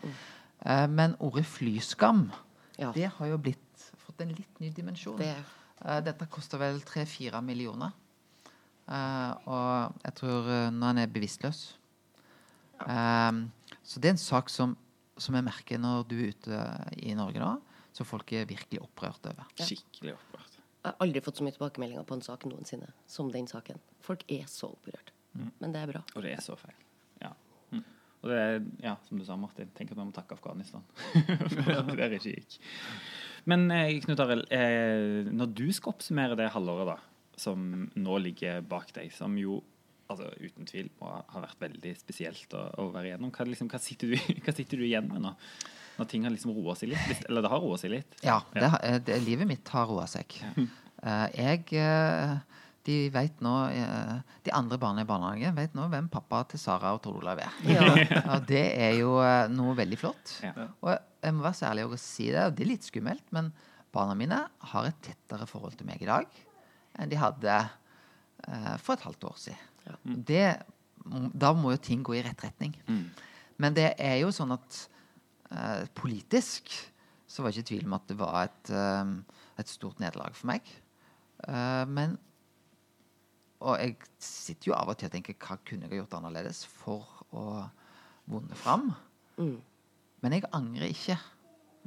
Eh, 0.66 0.88
men 0.88 1.16
ordet 1.20 1.46
flyskam, 1.46 2.30
Ja. 2.78 2.92
det 2.92 3.10
har 3.18 3.28
jo 3.28 3.38
blitt 3.38 3.92
fått 3.98 4.22
en 4.22 4.34
litt 4.34 4.60
ny 4.60 4.70
dimensjon. 4.70 5.18
Det, 5.18 5.36
Eh, 5.82 6.00
dette 6.06 6.28
koster 6.30 6.62
vel 6.62 6.82
tre-fire 6.86 7.42
millioner. 7.46 7.94
Eh, 8.92 9.34
og 9.48 10.02
jeg 10.04 10.16
tror 10.20 10.50
uh, 10.50 10.70
når 10.74 10.92
han 10.92 11.02
er 11.04 11.12
bevisstløs. 11.14 11.62
Eh, 12.82 13.42
så 13.82 14.02
det 14.02 14.10
er 14.10 14.16
en 14.16 14.22
sak 14.22 14.52
som, 14.52 14.76
som 15.18 15.38
jeg 15.38 15.48
merker 15.48 15.82
når 15.82 16.06
du 16.10 16.18
er 16.20 16.34
ute 16.34 16.62
i 17.00 17.16
Norge 17.18 17.42
nå, 17.42 17.54
som 17.96 18.10
folk 18.10 18.34
er 18.36 18.50
virkelig 18.50 18.82
opprørt 18.84 19.32
over. 19.32 19.48
Skikkelig 19.62 20.18
opprørt. 20.18 20.60
jeg 20.82 20.90
har 20.90 20.98
aldri 21.06 21.24
fått 21.24 21.40
så 21.40 21.46
mye 21.46 21.56
tilbakemeldinger 21.56 22.06
på 22.10 22.18
en 22.18 22.26
sak 22.26 22.46
noensinne 22.50 22.90
som 23.10 23.32
den 23.32 23.50
saken. 23.50 23.82
Folk 24.04 24.26
er 24.30 24.48
så 24.50 24.74
opprørt. 24.76 25.14
Men 25.34 25.72
det 25.72 25.82
er 25.82 25.92
bra. 25.94 26.02
Og 26.16 26.26
det 26.26 26.34
er 26.36 26.42
så 26.44 26.58
feil. 26.60 26.76
Ja. 28.22 28.28
Og 28.28 28.30
det 28.30 28.38
er, 28.38 28.60
ja, 28.86 28.96
som 29.08 29.18
du 29.18 29.26
sa, 29.26 29.36
Martin, 29.40 29.70
tenk 29.74 29.92
at 29.92 29.98
vi 29.98 30.06
må 30.06 30.14
takke 30.14 30.38
Afghanistan. 30.38 30.84
For 31.56 31.74
at 31.74 31.90
det 31.90 32.10
ikke 32.20 32.36
gikk. 32.36 32.60
Men 33.50 33.66
eh, 33.74 33.96
Knut 34.04 34.22
Arild, 34.22 34.46
eh, 34.54 35.26
når 35.34 35.54
du 35.58 35.66
skal 35.74 35.96
oppsummere 35.96 36.38
det 36.38 36.52
halvåret 36.54 36.92
da, 36.92 36.98
som 37.42 37.88
nå 37.98 38.18
ligger 38.22 38.62
bak 38.62 38.94
deg, 38.94 39.10
som 39.16 39.34
jo 39.42 39.58
altså, 40.12 40.30
uten 40.38 40.70
tvil 40.70 40.92
må 41.02 41.16
ha 41.34 41.44
vært 41.48 41.64
veldig 41.64 41.96
spesielt 41.98 42.54
å, 42.58 42.68
å 42.84 42.88
være 42.94 43.12
igjennom, 43.12 43.34
hva, 43.34 43.48
liksom, 43.50 43.72
hva, 43.72 43.82
sitter 43.82 44.14
du, 44.14 44.18
hva 44.46 44.54
sitter 44.54 44.82
du 44.82 44.86
igjen 44.86 45.10
med 45.10 45.26
nå? 45.26 45.34
Når 45.98 46.08
ting 46.14 46.24
har 46.26 46.34
liksom 46.34 46.54
roa 46.56 46.78
seg 46.78 46.94
litt? 46.94 47.26
Eller 47.28 47.44
det 47.44 47.52
har 47.52 47.62
roa 47.62 47.82
seg 47.82 47.96
litt? 47.96 48.22
Ja, 48.26 48.40
det, 48.54 48.70
eh, 48.86 49.02
det, 49.10 49.18
livet 49.26 49.50
mitt 49.50 49.74
har 49.74 49.90
roa 49.90 50.06
seg. 50.10 50.38
Eh, 51.02 51.28
jeg 51.34 51.66
De 52.88 52.98
vet 53.14 53.42
nå 53.46 53.54
eh, 53.70 54.14
De 54.46 54.54
andre 54.58 54.80
barna 54.82 55.04
i 55.04 55.10
barnehagen 55.10 55.58
vet 55.58 55.76
nå 55.78 55.86
hvem 55.92 56.08
pappa 56.12 56.42
til 56.50 56.62
Sara 56.62 56.96
og 56.96 57.04
Tor 57.04 57.20
Olav 57.20 57.42
er. 57.44 57.58
Ja. 57.70 57.84
Og 58.36 58.48
det 58.50 58.64
er 58.74 58.96
jo 58.98 59.20
eh, 59.22 59.50
noe 59.54 59.76
veldig 59.78 60.00
flott. 60.02 60.38
Ja. 60.46 60.54
Og 60.82 60.96
jeg 60.96 61.36
må 61.38 61.46
være 61.46 61.60
så 61.60 61.68
ærlig 61.70 61.86
og 61.86 62.00
si 62.02 62.32
det, 62.34 62.42
og 62.48 62.56
det 62.58 62.66
er 62.66 62.72
litt 62.72 62.88
skummelt, 62.88 63.28
men 63.36 63.52
barna 63.94 64.16
mine 64.18 64.40
har 64.72 64.88
et 64.88 64.98
tettere 65.06 65.46
forhold 65.46 65.76
til 65.78 65.86
meg 65.86 66.02
i 66.02 66.10
dag 66.10 66.40
enn 67.00 67.12
de 67.12 67.20
hadde 67.20 67.58
eh, 67.62 68.74
for 68.82 68.96
et 68.96 69.06
halvt 69.06 69.28
år 69.30 69.38
siden. 69.40 70.24
Det, 70.28 70.46
da 71.44 71.52
må 71.58 71.76
jo 71.76 71.84
ting 71.84 72.02
gå 72.06 72.18
i 72.18 72.24
rett 72.26 72.42
retning. 72.44 72.74
Mm. 72.88 73.06
Men 73.62 73.78
det 73.78 73.92
er 74.02 74.18
jo 74.24 74.32
sånn 74.34 74.54
at 74.56 74.80
eh, 75.54 75.86
politisk 75.98 76.74
så 77.32 77.44
var 77.44 77.52
det 77.52 77.62
ikke 77.62 77.70
tvil 77.72 77.88
om 77.88 77.96
at 77.96 78.10
det 78.10 78.18
var 78.20 78.38
et, 78.44 78.74
eh, 78.76 79.40
et 79.62 79.72
stort 79.72 80.02
nederlag 80.04 80.36
for 80.36 80.52
meg. 80.52 80.68
Eh, 81.48 81.86
men 81.88 82.18
Og 83.62 83.78
jeg 83.78 83.96
sitter 84.22 84.72
jo 84.72 84.78
av 84.78 84.90
og 84.90 84.98
til 84.98 85.10
og 85.10 85.14
tenker 85.14 85.38
hva 85.38 85.60
kunne 85.68 85.88
jeg 85.88 86.02
gjort 86.02 86.18
annerledes 86.18 86.64
for 86.66 87.06
å 87.38 87.46
vunne 88.32 88.58
fram? 88.58 88.90
Men 90.22 90.36
jeg 90.36 90.50
angrer 90.54 90.90
ikke. 90.90 91.18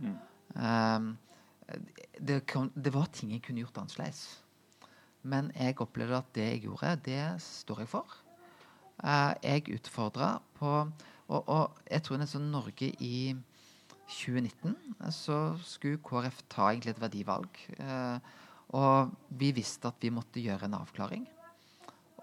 Eh, 0.05 1.09
det, 2.21 2.41
kom, 2.51 2.71
det 2.75 2.95
var 2.95 3.11
ting 3.15 3.35
jeg 3.35 3.43
kunne 3.47 3.65
gjort 3.65 3.83
annerledes. 3.83 4.23
Men 5.25 5.51
jeg 5.57 5.81
opplevde 5.81 6.21
at 6.21 6.31
det 6.37 6.47
jeg 6.51 6.65
gjorde, 6.67 6.95
det 7.07 7.23
står 7.43 7.85
jeg 7.85 7.91
for. 7.95 8.21
Uh, 9.03 9.35
jeg 9.43 9.73
utfordra 9.75 10.37
på 10.55 10.69
og, 11.27 11.49
og 11.51 11.81
jeg 11.91 12.05
tror 12.07 12.21
nesten 12.21 12.45
Norge 12.53 12.93
i 13.03 13.33
2019 14.07 14.71
eh, 14.71 15.11
så 15.11 15.39
skulle 15.67 15.99
KrF 16.05 16.43
ta 16.53 16.69
egentlig 16.69 16.93
et 16.93 17.01
verdivalg. 17.03 17.61
Uh, 17.81 18.21
og 18.77 19.15
vi 19.41 19.51
visste 19.57 19.89
at 19.89 19.99
vi 20.05 20.13
måtte 20.15 20.43
gjøre 20.45 20.69
en 20.69 20.77
avklaring. 20.79 21.25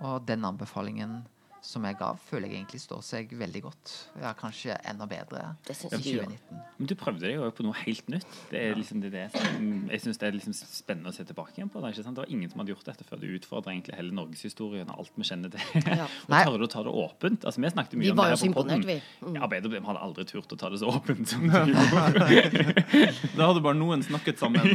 Og 0.01 0.25
den 0.27 0.45
anbefalingen 0.47 1.21
som 1.61 1.83
jeg 1.85 1.95
ga, 1.99 2.09
føler 2.25 2.49
jeg 2.49 2.57
egentlig 2.57 2.79
står 2.81 3.01
seg 3.05 3.33
veldig 3.37 3.59
godt. 3.67 3.91
Ja, 4.17 4.31
kanskje 4.37 4.73
enda 4.89 5.05
bedre 5.09 5.43
i 5.69 5.75
ikke 5.75 5.91
jeg. 5.93 6.23
2019. 6.25 6.61
Men 6.79 6.89
du 6.89 6.93
prøvde 6.97 7.21
deg 7.27 7.35
jo 7.37 7.49
på 7.53 7.65
noe 7.67 7.77
helt 7.83 8.07
nytt. 8.09 8.37
Det 8.49 8.63
er 8.65 8.79
liksom 8.79 9.03
det, 9.03 9.11
det 9.13 9.27
som, 9.35 9.67
jeg 9.91 10.01
syns 10.01 10.21
det 10.21 10.27
er 10.27 10.37
liksom 10.39 10.55
spennende 10.57 11.13
å 11.13 11.15
se 11.15 11.25
tilbake 11.29 11.53
igjen 11.59 11.69
på. 11.69 11.83
Det, 11.83 11.91
ikke 11.93 12.05
sant? 12.07 12.17
det 12.17 12.25
var 12.25 12.33
ingen 12.33 12.49
som 12.49 12.63
hadde 12.63 12.73
gjort 12.73 12.89
dette 12.89 13.05
før. 13.05 13.21
Du 13.21 13.27
utfordra 13.37 13.75
egentlig 13.75 13.99
hele 13.99 14.17
norgeshistorien 14.17 14.89
og 14.89 15.03
alt 15.03 15.21
vi 15.21 15.27
kjenner 15.29 15.53
til. 15.53 15.85
Ja. 15.85 16.09
og 16.31 16.35
tør 16.49 16.57
du 16.57 16.65
å 16.65 16.71
ta 16.73 16.83
det 16.87 16.95
åpent. 17.03 17.45
Altså, 17.45 17.61
vi 17.61 17.73
snakket 17.75 18.01
mye 18.01 18.07
Vi 18.07 18.15
om 18.15 18.23
det 18.23 18.27
her 18.31 18.41
på 18.41 18.57
podden. 18.57 18.87
vi. 18.89 18.97
Mm. 19.21 19.37
Ja, 19.37 19.45
Arbeiderpartiet 19.45 19.91
hadde 19.91 20.03
aldri 20.09 20.27
turt 20.33 20.57
å 20.57 20.59
ta 20.65 20.73
det 20.73 20.81
så 20.81 20.89
åpent 20.89 21.29
som 21.29 21.45
du 21.51 21.75
gjorde. 21.75 22.41
Da 23.37 23.47
hadde 23.47 23.61
bare 23.61 23.77
noen 23.77 24.01
snakket 24.05 24.41
sammen. 24.41 24.65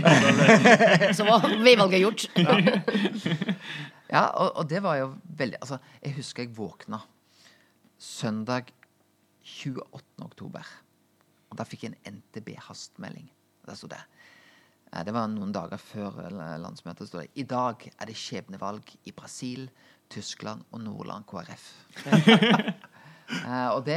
Så 1.18 1.26
var 1.26 1.50
veivalget 1.66 2.02
gjort. 2.06 2.28
Ja, 2.38 2.56
og, 4.14 4.52
og 4.60 4.68
det 4.70 4.82
var 4.84 4.96
jo 5.00 5.08
veldig 5.38 5.58
Altså, 5.60 5.78
jeg 6.02 6.14
husker 6.18 6.44
jeg 6.46 6.56
våkna 6.56 7.00
søndag 7.98 8.68
28. 9.46 10.02
oktober. 10.22 10.66
Og 11.50 11.58
da 11.58 11.64
fikk 11.66 11.86
jeg 11.86 11.94
en 11.96 12.18
NTB-hastmelding. 12.20 13.28
Der 13.66 13.78
sto 13.78 13.88
det. 13.90 14.00
Eh, 14.92 15.02
Det 15.06 15.14
var 15.14 15.26
noen 15.32 15.52
dager 15.54 15.80
før 15.80 16.20
landsmøtet. 16.62 17.08
stod 17.08 17.22
det 17.24 17.30
I 17.34 17.42
dag 17.42 17.88
er 17.98 18.06
det 18.06 18.16
skjebnevalg 18.16 18.96
i 19.04 19.12
Brasil, 19.12 19.70
Tyskland 20.10 20.62
og 20.70 20.80
Nordland 20.84 21.26
KrF. 21.26 21.66
Eh, 23.26 23.68
og 23.74 23.80
det, 23.86 23.96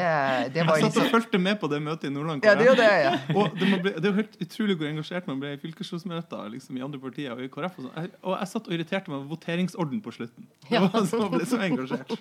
det 0.56 0.64
var 0.66 0.80
Jeg 0.80 0.90
satt 0.90 1.04
og 1.04 1.12
fulgte 1.14 1.40
med 1.42 1.60
på 1.62 1.70
det 1.70 1.80
møtet 1.86 2.10
i 2.10 2.14
Nordland. 2.14 2.46
Ja, 2.46 2.56
det 2.58 2.68
er 2.72 2.78
det, 2.80 2.90
ja. 3.04 3.14
Og 3.36 3.56
det, 3.60 3.70
bli, 3.84 3.94
det 3.94 4.04
er 4.04 4.10
jo 4.10 4.18
helt 4.18 4.38
utrolig 4.46 4.78
hvor 4.80 4.90
engasjert 4.90 5.30
man 5.30 5.42
ble 5.42 5.54
i 5.54 5.60
fylkesrådsmøter 5.62 6.50
liksom, 6.56 6.80
i 6.80 6.86
andre 6.86 7.02
partier 7.04 7.36
og 7.36 7.44
i 7.46 7.50
KrF. 7.54 7.78
Og, 7.78 7.88
sånn. 7.88 7.96
jeg, 7.96 8.14
og 8.24 8.38
jeg 8.38 8.52
satt 8.54 8.70
og 8.70 8.78
irriterte 8.78 9.14
meg 9.14 9.20
over 9.20 9.34
voteringsorden 9.36 10.02
på 10.06 10.16
slutten. 10.18 10.48
Ja. 10.72 10.82
var 10.88 11.06
så, 11.10 11.22
ble 11.34 11.50
så 11.50 11.62
engasjert. 11.66 12.16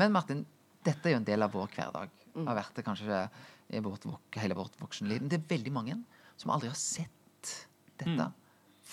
Men 0.00 0.14
Martin, 0.14 0.44
dette 0.86 1.10
er 1.10 1.16
jo 1.16 1.20
en 1.20 1.28
del 1.28 1.44
av 1.44 1.52
vår 1.54 1.68
hverdag. 1.76 2.14
Har 2.38 2.58
vært 2.58 2.80
det 2.80 2.86
kanskje 2.86 3.26
i 3.68 3.82
vårt, 3.84 4.08
hele 4.40 4.56
vårt 4.56 4.80
voksenliv. 4.80 5.20
Men 5.22 5.32
det 5.32 5.40
er 5.42 5.52
veldig 5.52 5.74
mange 5.74 5.98
som 6.40 6.52
aldri 6.54 6.70
har 6.72 6.80
sett 6.80 7.52
dette. 8.00 8.30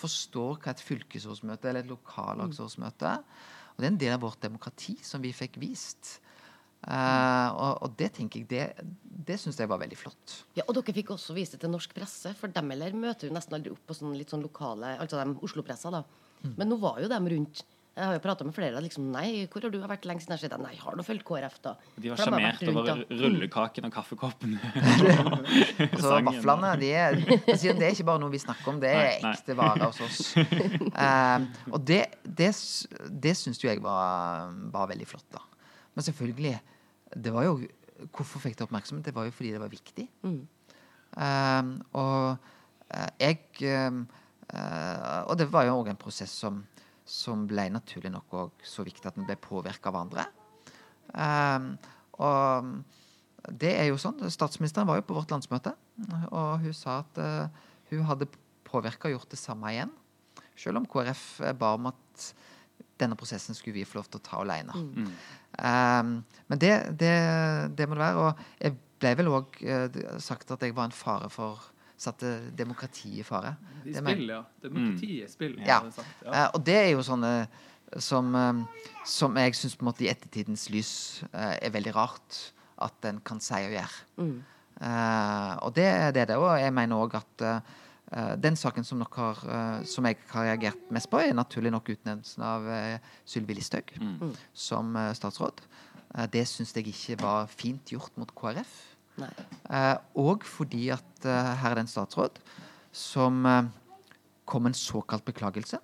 Forstår 0.02 0.60
hva 0.62 0.74
et 0.76 0.84
fylkesrådsmøte 0.84 1.72
eller 1.72 1.86
et 1.86 1.92
lokallagsrådsmøte 1.92 3.16
er. 3.16 3.24
Og 3.72 3.82
det 3.82 3.88
er 3.88 3.94
en 3.94 4.04
del 4.04 4.16
av 4.16 4.24
vårt 4.24 4.44
demokrati 4.44 4.98
som 5.06 5.24
vi 5.24 5.34
fikk 5.36 5.60
vist. 5.62 6.20
Eh, 6.82 7.50
og, 7.62 7.84
og 7.86 7.91
det 8.00 8.08
tenker 8.15 8.41
jeg 8.41 8.48
Det, 8.50 8.88
det 9.28 9.38
syns 9.38 9.60
jeg 9.62 9.70
var 9.70 9.82
veldig 9.84 10.00
flott. 10.00 10.38
Ja, 10.58 10.65
og 10.67 10.74
dere 10.80 10.96
fikk 10.98 11.13
også 11.13 11.36
vise 11.38 11.56
det 11.56 11.62
til 11.65 11.74
norsk 11.74 11.94
presse, 11.94 12.34
for 12.39 12.54
dem 12.54 12.74
eller 12.74 12.96
møter 12.98 13.30
jo 13.30 13.36
nesten 13.36 13.60
aldri 13.60 13.76
opp 13.76 13.84
på 13.86 13.98
sånn 13.98 14.15
litt 14.17 14.34
sånn 14.34 14.41
lokale 14.46 14.96
Altså 14.98 15.22
dem 15.22 15.38
Oslo-pressa, 15.46 15.94
da. 15.94 16.06
Men 16.58 16.72
nå 16.72 16.80
var 16.82 16.98
jo 17.04 17.12
dem 17.12 17.28
rundt. 17.30 17.62
Jeg 17.91 18.08
har 18.08 18.15
jo 18.15 18.22
prata 18.24 18.46
med 18.48 18.56
flere. 18.56 18.80
Liksom, 18.82 19.10
nei, 19.12 19.44
hvor 19.52 19.65
har 19.65 19.72
du 19.74 19.78
vært 19.84 20.06
lengst? 20.08 20.30
Jeg 20.32 20.39
sier, 20.39 20.54
Nei, 20.63 20.72
har 20.80 20.96
du 20.96 21.04
fulgt 21.04 21.26
KrF, 21.28 21.58
da? 21.62 21.74
De 22.00 22.13
var 22.13 22.22
sjarmert 22.22 22.62
over 22.72 23.02
rullekaken 23.10 23.88
og 23.89 23.94
kaffekoppen. 23.98 24.56
Altså. 25.91 26.15
Vaflene 26.24 26.72
de 26.80 26.91
er, 26.96 27.17
jeg 27.50 27.58
sier, 27.60 27.76
det 27.78 27.89
er 27.89 27.96
ikke 27.98 28.08
bare 28.08 28.22
noe 28.24 28.32
vi 28.32 28.39
snakker 28.41 28.72
om, 28.72 28.80
det 28.82 28.94
er 28.96 29.02
Nei, 29.02 29.20
nei. 29.26 29.34
ekte 29.36 29.58
vare 29.60 29.91
hos 29.91 30.02
oss. 30.08 30.22
Eh, 31.02 31.46
og 31.72 31.80
det, 31.88 32.02
det, 32.24 32.50
det 33.24 33.32
syns 33.38 33.60
jo 33.62 33.70
jeg 33.70 33.82
var, 33.84 34.52
var 34.74 34.89
veldig 34.91 35.08
flott, 35.10 35.28
da. 35.34 35.41
Men 35.96 36.06
selvfølgelig, 36.08 36.56
det 37.16 37.34
var 37.36 37.48
jo 37.50 37.62
Hvorfor 38.02 38.42
fikk 38.42 38.56
det 38.58 38.66
oppmerksomhet? 38.66 39.06
Det 39.06 39.14
var 39.14 39.28
jo 39.28 39.34
fordi 39.36 39.52
det 39.54 39.60
var 39.62 39.70
viktig. 39.70 40.08
Eh, 40.26 41.68
og 42.00 42.38
eh, 42.90 43.10
jeg 43.20 43.42
eh, 43.68 44.00
uh, 44.56 45.20
Og 45.28 45.36
det 45.40 45.48
var 45.52 45.68
jo 45.68 45.76
òg 45.80 45.92
en 45.92 46.00
prosess 46.00 46.34
som, 46.44 46.62
som 47.06 47.46
ble 47.50 47.68
naturlig 47.74 48.12
nok 48.14 48.38
òg 48.40 48.66
så 48.66 48.86
viktig 48.88 49.06
at 49.06 49.20
den 49.20 49.28
ble 49.28 49.38
påvirka 49.38 49.92
av 49.92 50.00
andre. 50.02 50.26
Eh, 51.14 51.68
og 52.22 52.72
det 53.62 53.74
er 53.76 53.90
jo 53.90 54.00
sånn. 54.02 54.22
Statsministeren 54.34 54.90
var 54.90 55.00
jo 55.00 55.08
på 55.08 55.18
vårt 55.18 55.32
landsmøte, 55.34 55.74
og 56.30 56.62
hun 56.62 56.76
sa 56.78 57.00
at 57.02 57.22
uh, 57.22 57.70
hun 57.90 58.06
hadde 58.10 58.30
påvirka 58.68 59.10
og 59.10 59.18
gjort 59.18 59.34
det 59.34 59.42
samme 59.42 59.72
igjen. 59.74 59.94
Selv 60.58 60.82
om 60.82 60.86
KrF 60.86 61.24
ba 61.58 61.74
om 61.78 61.90
at 61.90 62.28
denne 63.02 63.18
prosessen 63.20 63.58
skulle 63.58 63.80
vi 63.80 63.88
få 63.88 64.00
lov 64.00 64.08
til 64.12 64.22
å 64.22 64.26
ta 64.26 64.40
alene. 64.42 64.78
Um, 65.58 66.16
men 66.48 66.62
det, 66.62 66.72
det, 67.02 67.12
det 67.78 67.90
må 67.90 67.98
det 67.98 68.06
være. 68.06 68.26
Og 68.30 68.46
jeg 68.62 68.78
ble 69.02 69.14
vel 69.20 69.32
òg 69.34 69.60
sagt 70.22 70.54
at 70.54 70.64
jeg 70.64 70.78
var 70.78 70.90
en 70.90 70.96
fare 70.96 71.30
for 71.34 71.70
Satte 72.02 72.30
demokratiet 72.58 73.20
i 73.22 73.24
fare. 73.26 73.52
I 73.86 73.92
Det 73.92 74.02
spill, 74.02 74.24
ja. 74.32 74.40
Demokrati 74.64 75.10
i 75.20 75.28
spill. 75.30 75.52
Ja. 75.60 75.68
ja. 75.68 75.76
Uh, 75.86 75.92
sagt. 75.94 76.24
Eh, 76.26 76.48
og 76.48 76.64
det 76.66 76.78
er 76.80 76.88
jo 76.96 77.04
sånne 77.06 77.30
som, 78.02 78.32
eh, 78.40 78.88
som 79.06 79.38
jeg 79.38 79.54
syns 79.60 79.76
på 79.78 79.86
en 79.86 79.90
måte 79.92 80.08
i 80.08 80.10
ettertidens 80.10 80.64
lys 80.74 80.94
uh, 81.28 81.54
er 81.62 81.76
veldig 81.76 81.94
rart 81.94 82.40
at 82.82 83.06
en 83.06 83.22
kan 83.22 83.44
si 83.44 83.60
og 83.68 83.76
gjøre. 83.76 84.32
Eh, 84.82 85.54
og 85.62 85.76
det 85.78 85.86
er 85.86 86.12
det. 86.16 86.28
det, 86.32 86.38
Og 86.42 86.60
jeg 86.60 86.74
mener 86.74 86.98
òg 86.98 87.16
at 87.20 87.46
eh, 87.46 87.56
eh, 87.56 87.62
den 88.36 88.56
saken 88.60 88.84
som, 88.84 89.02
har, 89.15 89.38
eh, 89.47 89.84
som 89.88 90.04
jeg 90.06 90.17
har 90.34 90.43
reagert 90.50 90.89
mest 90.91 91.10
på, 91.10 91.17
er 91.24 91.34
naturlig 91.34 91.71
nok 91.71 91.88
utnevnelsen 91.93 92.43
av 92.43 92.65
uh, 92.67 92.97
Sylvi 93.26 93.54
Listhaug 93.56 93.93
som 94.54 94.95
eh, 95.00 95.13
statsråd. 95.15 95.62
Eh, 96.15 96.28
det 96.28 96.43
syns 96.47 96.74
jeg 96.76 96.88
ikke 96.91 97.21
var 97.21 97.47
fint 97.47 97.86
gjort 97.93 98.17
mot 98.19 98.34
KrF. 98.36 98.74
Nei. 99.21 99.30
Eh, 99.69 99.95
og 100.19 100.43
fordi 100.43 100.89
at 100.91 101.26
eh, 101.26 101.54
her 101.62 101.71
er 101.71 101.76
det 101.80 101.86
en 101.86 101.93
statsråd 101.93 102.41
som 102.91 103.45
eh, 103.45 103.63
kom 104.45 104.63
med 104.63 104.74
en 104.74 104.80
såkalt 104.82 105.24
beklagelse. 105.26 105.80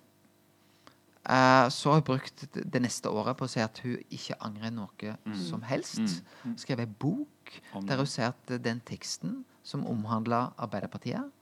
Eh, 1.28 1.68
så 1.68 1.90
har 1.90 1.94
hun 2.00 2.06
brukt 2.08 2.44
det- 2.52 2.80
neste 2.82 3.08
året 3.08 3.36
på 3.36 3.44
å 3.44 3.48
si 3.50 3.60
at 3.60 3.78
hun 3.84 3.96
ikke 4.10 4.36
angrer 4.40 4.70
noe 4.72 5.16
som 5.48 5.62
helst. 5.62 6.22
Skrev 6.56 6.80
ei 6.80 6.86
bok 6.86 7.52
der 7.86 7.96
hun 7.96 8.06
sier 8.06 8.28
at 8.32 8.50
eh, 8.50 8.58
den 8.58 8.80
teksten 8.80 9.44
som 9.64 9.84
omhandla 9.86 10.52
Arbeiderpartiet. 10.58 11.32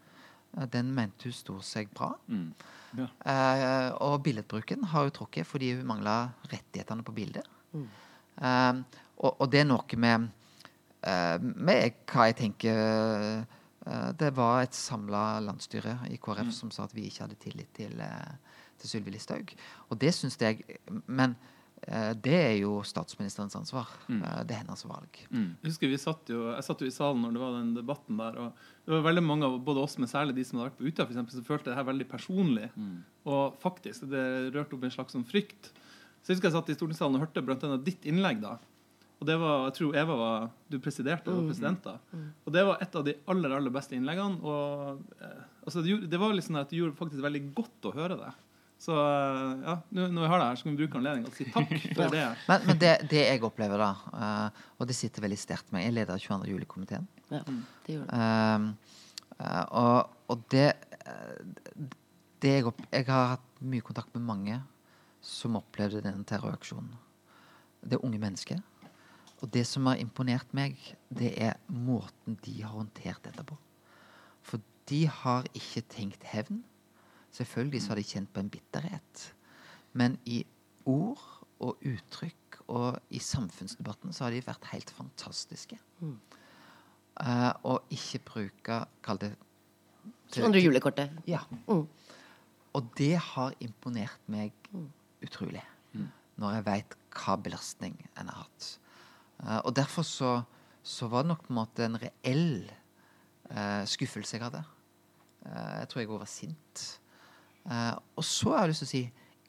Eh, 0.57 0.67
Den 0.73 0.93
mente 0.95 1.29
hun 1.29 1.37
sto 1.37 1.59
seg 1.65 1.91
bra. 1.95 2.13
Mm. 2.29 2.53
Ja. 2.97 3.09
Eh, 3.33 3.91
og 4.05 4.23
billedbruken 4.25 4.85
har 4.93 5.09
hun 5.09 5.15
trukket 5.15 5.47
fordi 5.47 5.75
hun 5.77 5.87
mangla 5.87 6.17
rettighetene 6.51 7.05
på 7.05 7.15
bildet. 7.17 7.47
Eh, 7.77 8.73
og, 9.17 9.41
og 9.41 9.51
det 9.53 9.63
er 9.63 9.69
noe 9.69 10.01
med, 10.01 10.29
eh, 11.03 11.37
med 11.41 12.01
hva 12.09 12.29
jeg 12.31 12.39
tenker 12.43 12.81
eh, 12.81 14.11
Det 14.19 14.33
var 14.35 14.65
et 14.65 14.75
samla 14.75 15.39
landsstyre 15.45 15.99
i 16.11 16.17
KrF 16.19 16.49
som 16.51 16.73
sa 16.75 16.89
at 16.89 16.95
vi 16.97 17.05
ikke 17.07 17.23
hadde 17.23 17.39
tillit 17.39 17.69
til, 17.77 18.01
til 18.81 18.91
Sylvi 18.91 19.15
Listhaug. 19.15 19.53
Og 19.91 20.01
det 20.01 20.11
syns 20.17 20.41
jeg 20.41 20.65
Men 21.07 21.37
eh, 21.37 21.56
det 22.19 22.35
er 22.35 22.55
jo 22.57 22.81
statsministerens 22.89 23.55
ansvar. 23.59 23.91
Mm. 24.09 24.23
det 24.49 24.55
er 24.57 24.63
hennes 24.63 24.81
valg. 24.89 25.19
Mm. 25.29 25.51
Jeg 25.61 25.69
husker 25.69 25.91
vi 25.93 25.99
satt 26.01 26.33
jo, 26.33 26.41
jeg 26.51 26.65
satt 26.67 26.83
jo 26.83 26.89
i 26.89 26.95
salen 26.95 27.21
når 27.23 27.37
det 27.37 27.43
var 27.43 27.53
den 27.59 27.75
debatten 27.77 28.19
der. 28.19 28.39
og 28.43 28.65
det 28.87 28.95
var 28.95 29.05
veldig 29.07 29.23
mange 29.23 29.47
av 29.47 29.59
både 29.67 29.83
oss, 29.85 29.99
men 30.01 30.11
særlig 30.11 30.35
de 30.39 30.47
som 30.47 30.59
hadde 30.59 30.71
vært 30.71 30.79
på 30.81 30.87
Utøya, 30.89 31.05
for 31.05 31.15
eksempel, 31.15 31.37
som 31.37 31.47
følte 31.47 31.71
det 31.71 31.77
her 31.79 31.87
veldig 31.87 32.09
personlig. 32.11 32.71
Og 33.29 33.59
faktisk, 33.63 34.09
det 34.11 34.25
rørte 34.57 34.79
opp 34.79 34.87
en 34.89 34.95
slags 34.97 35.15
sånn 35.15 35.27
frykt. 35.29 35.71
Så 36.23 36.33
jeg 36.33 36.39
husker 36.39 36.51
jeg 36.51 36.57
satt 36.57 36.73
i 36.73 36.79
stortingssalen 36.79 37.19
og 37.19 37.23
hørte 37.23 37.45
blant 37.47 37.65
annet 37.67 37.85
ditt 37.87 38.09
innlegg 38.09 38.41
da. 38.43 38.57
Og 39.17 39.29
det 39.29 39.37
var, 39.41 39.69
jeg 39.69 39.77
tror 39.79 39.97
Eva 39.97 40.17
var, 40.21 40.49
du 40.69 40.77
presiderte 40.83 41.33
og 41.33 41.39
var 41.39 41.53
president 41.53 41.87
da. 41.87 41.95
Og 42.45 42.53
det 42.53 42.65
var 42.69 42.83
et 42.85 42.99
av 42.99 43.05
de 43.07 43.15
aller 43.33 43.55
aller 43.59 43.73
beste 43.73 43.97
innleggene. 43.97 44.43
Og 44.43 45.23
eh, 45.23 45.45
altså, 45.63 45.81
det, 45.81 45.93
gjorde, 45.93 46.11
det 46.13 46.21
var 46.21 46.35
liksom 46.37 46.59
at 46.61 46.73
det 46.73 46.81
gjorde 46.81 46.99
faktisk 46.99 47.25
veldig 47.25 47.43
godt 47.57 47.89
å 47.89 47.95
høre 47.97 48.19
det. 48.21 48.33
Så 48.79 48.93
eh, 48.93 49.53
ja, 49.65 49.75
nå- 49.97 50.09
når 50.13 50.23
vi 50.27 50.29
har 50.31 50.39
det 50.43 50.47
her, 50.51 50.59
så 50.61 50.67
kan 50.67 50.75
vi 50.77 50.83
bruke 50.85 50.99
anledningen 51.01 51.31
til 51.31 51.33
å 51.33 51.39
si 51.39 51.47
takk 51.55 51.71
for 51.97 52.13
det. 52.13 52.25
Men, 52.51 52.67
men 52.69 52.79
det, 52.83 52.91
det 53.11 53.23
jeg 53.25 53.43
opplever, 53.49 53.81
da, 53.81 53.91
eh, 54.21 54.65
og 54.77 54.91
det 54.91 54.97
sitter 54.99 55.25
veldig 55.25 55.39
sterkt 55.41 55.73
med 55.73 55.87
Jeg 55.87 55.95
leder 55.97 56.21
22. 56.21 56.51
juli-komiteen. 56.53 57.07
Ja, 57.33 57.41
det 57.87 57.97
gjorde. 57.97 58.21
Um, 58.21 58.69
eh, 59.39 59.65
og, 59.81 60.13
og 60.35 60.45
det, 60.53 60.67
eh, 61.09 61.97
det 62.45 62.53
jeg, 62.59 62.69
opp, 62.69 62.85
jeg 62.93 63.09
har 63.09 63.33
hatt 63.37 63.49
mye 63.65 63.85
kontakt 63.87 64.13
med 64.15 64.27
mange 64.29 64.61
som 65.25 65.57
opplevde 65.59 66.05
den 66.05 66.21
terroraksjonen. 66.29 66.93
Det 67.87 67.97
er 67.97 68.05
unge 68.07 68.21
mennesker. 68.23 68.61
Og 69.43 69.51
det 69.53 69.65
som 69.69 69.89
har 69.89 69.99
imponert 70.01 70.53
meg, 70.57 70.77
det 71.13 71.33
er 71.49 71.57
måten 71.73 72.37
de 72.45 72.61
har 72.63 72.73
håndtert 72.77 73.25
dette 73.27 73.43
på. 73.49 73.57
For 74.47 74.61
de 74.89 75.03
har 75.11 75.49
ikke 75.57 75.83
tenkt 75.93 76.25
hevn. 76.31 76.61
Selvfølgelig 77.37 77.83
så 77.83 77.93
har 77.93 78.01
de 78.01 78.07
kjent 78.07 78.33
på 78.33 78.41
en 78.41 78.51
bitterhet. 78.53 79.25
Men 79.97 80.19
i 80.25 80.43
ord 80.89 81.23
og 81.61 81.83
uttrykk 81.85 82.61
og 82.73 82.99
i 83.11 83.21
samfunnsdebatten 83.23 84.15
så 84.15 84.27
har 84.27 84.35
de 84.35 84.45
vært 84.47 84.71
helt 84.73 84.91
fantastiske. 84.95 85.79
Eh, 86.03 87.53
og 87.65 87.93
ikke 87.93 88.23
bruke 88.25 88.81
Kall 89.05 89.21
det 89.23 89.33
til- 90.31 90.43
22. 90.43 90.65
juli-kortet. 90.65 91.23
Ja. 91.27 91.41
Mm. 91.69 91.87
Og 92.75 92.91
det 92.99 93.17
har 93.17 93.55
imponert 93.61 94.21
meg 94.29 94.53
utrolig. 95.23 95.65
Når 96.37 96.53
jeg 96.53 96.65
veit 96.67 96.97
hva 97.17 97.37
belastning 97.41 97.97
en 98.21 98.29
har 98.29 98.43
hatt. 98.45 98.79
Uh, 99.41 99.61
og 99.65 99.77
derfor 99.77 100.03
så, 100.03 100.43
så 100.83 101.09
var 101.09 101.23
det 101.25 101.29
nok 101.29 101.47
på 101.47 101.53
en 101.53 101.57
måte 101.57 101.85
en 101.85 101.97
reell 102.01 102.71
uh, 103.51 103.85
skuffelse 103.89 104.37
jeg 104.37 104.45
hadde. 104.45 104.65
Eh, 105.47 105.73
jeg 105.81 105.89
tror 105.89 106.01
jeg 106.01 106.09
var 106.11 106.31
sint. 106.31 106.85
Eh, 107.67 107.95
og 108.17 108.25
så 108.25 108.53
har 108.55 108.67
jeg 108.67 108.75
lyst 108.75 108.85
til 108.85 108.89
å 108.89 108.95
si 108.95 109.05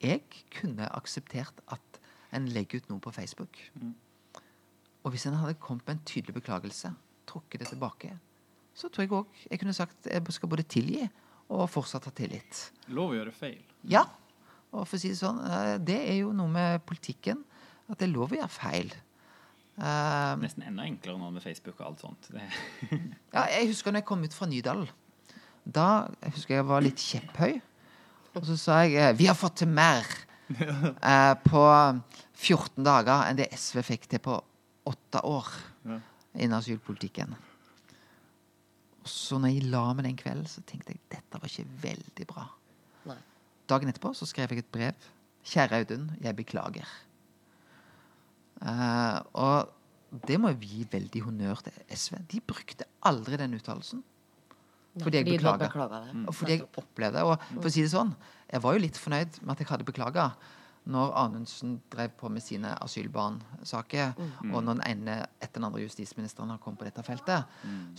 jeg 0.07 0.43
kunne 0.53 0.89
akseptert 0.93 1.61
at 1.73 1.99
en 2.35 2.45
legger 2.53 2.81
ut 2.81 2.89
noe 2.91 3.01
på 3.01 3.13
Facebook. 3.15 3.57
Og 5.03 5.13
hvis 5.13 5.25
en 5.29 5.37
hadde 5.39 5.57
kommet 5.63 5.87
med 5.87 5.97
en 5.97 6.05
tydelig 6.05 6.35
beklagelse, 6.35 6.91
trukket 7.29 7.63
det 7.63 7.71
tilbake, 7.71 8.11
så 8.77 8.91
tror 8.93 9.03
jeg 9.05 9.13
òg 9.15 9.41
jeg 9.49 9.61
kunne 9.61 9.73
sagt 9.73 10.09
jeg 10.11 10.35
skal 10.35 10.51
både 10.51 10.65
tilgi 10.69 11.07
og 11.47 11.65
fortsatt 11.71 12.05
ha 12.09 12.13
tillit. 12.13 12.61
Lov 12.93 13.13
å 13.13 13.17
gjøre 13.17 13.33
feil. 13.33 13.61
Ja. 13.87 14.03
Og 14.75 14.83
for 14.83 14.97
å 14.97 15.01
si 15.01 15.13
det 15.13 15.19
sånn, 15.21 15.39
eh, 15.47 15.77
det 15.79 15.97
er 16.11 16.19
jo 16.19 16.33
noe 16.35 16.51
med 16.51 16.83
politikken 16.85 17.41
at 17.87 17.97
det 17.97 18.09
er 18.09 18.13
lov 18.13 18.33
å 18.35 18.39
gjøre 18.41 18.51
feil. 18.51 18.91
Eh, 19.77 20.33
Nesten 20.41 20.65
enda 20.67 20.85
enklere 20.89 21.21
nå 21.21 21.29
med 21.31 21.43
Facebook 21.45 21.79
og 21.79 21.85
alt 21.91 22.03
sånt. 22.03 22.29
Ja, 23.33 23.45
jeg 23.53 23.69
husker 23.71 23.93
når 23.93 24.01
jeg 24.03 24.09
kom 24.09 24.25
ut 24.25 24.35
fra 24.35 24.49
Nydalen. 24.49 24.89
Da 25.63 25.87
jeg 26.23 26.35
husker 26.37 26.59
jeg 26.59 26.67
var 26.67 26.83
litt 26.83 27.01
kjepphøy. 27.01 27.61
Og 28.37 28.45
så 28.45 28.55
sa 28.59 28.79
jeg 28.85 28.95
eh, 29.01 29.13
vi 29.17 29.27
har 29.29 29.37
fått 29.37 29.57
til 29.63 29.69
mer 29.73 30.05
eh, 30.53 31.33
på 31.43 31.63
14 32.37 32.85
dager 32.85 33.25
enn 33.27 33.39
det 33.39 33.49
SV 33.57 33.81
fikk 33.87 34.07
til 34.11 34.21
på 34.23 34.37
åtte 34.87 35.23
år 35.27 35.49
Ja. 35.87 35.97
innen 36.37 36.57
asylpolitikken. 36.59 37.33
Og 39.01 39.09
så 39.09 39.39
når 39.39 39.53
jeg 39.55 39.69
la 39.71 39.85
meg 39.95 40.05
den 40.05 40.17
kvelden, 40.19 40.47
så 40.51 40.61
tenkte 40.67 40.93
jeg 40.93 41.01
dette 41.11 41.39
var 41.39 41.47
ikke 41.49 41.65
veldig 41.81 42.27
bra. 42.29 42.45
Nei. 43.09 43.17
Dagen 43.71 43.89
etterpå 43.91 44.11
så 44.15 44.27
skrev 44.29 44.51
jeg 44.53 44.63
et 44.65 44.71
brev. 44.71 45.07
Kjære 45.47 45.79
Audun, 45.81 46.09
jeg 46.21 46.35
beklager. 46.35 46.87
Eh, 48.61 49.19
og 49.39 49.71
det 50.27 50.37
må 50.41 50.51
vi 50.59 50.69
gi 50.77 50.87
veldig 50.91 51.21
honnør 51.27 51.61
til 51.65 51.79
SV. 51.95 52.19
De 52.31 52.39
brukte 52.41 52.87
aldri 53.07 53.39
den 53.39 53.55
uttalelsen. 53.57 54.03
Fordi 55.03 55.17
jeg 55.21 55.25
det. 55.61 55.71
Og 56.27 56.33
fordi 56.35 56.51
jeg 56.57 56.67
opplevde 56.77 57.23
Og 57.57 57.61
for 57.61 57.69
å 57.69 57.73
si 57.73 57.81
det 57.81 57.91
sånn, 57.91 58.15
jeg 58.51 58.61
var 58.63 58.73
jo 58.77 58.79
litt 58.79 58.97
fornøyd 58.97 59.41
med 59.43 59.51
at 59.51 59.59
jeg 59.59 59.67
hadde 59.67 59.85
beklaga 59.87 60.31
når 60.87 61.11
Anundsen 61.19 61.81
drev 61.91 62.13
på 62.15 62.29
med 62.31 62.39
sine 62.41 62.69
asylbarnsaker, 62.79 64.13
og 64.53 64.63
når 64.63 64.77
den 64.77 64.83
ene 64.87 65.15
etter 65.41 65.59
den 65.59 65.65
andre 65.67 65.81
justisministeren 65.83 66.49
har 66.53 66.61
kommet 66.63 66.79
på 66.79 66.87
dette 66.87 67.03
feltet, 67.03 67.43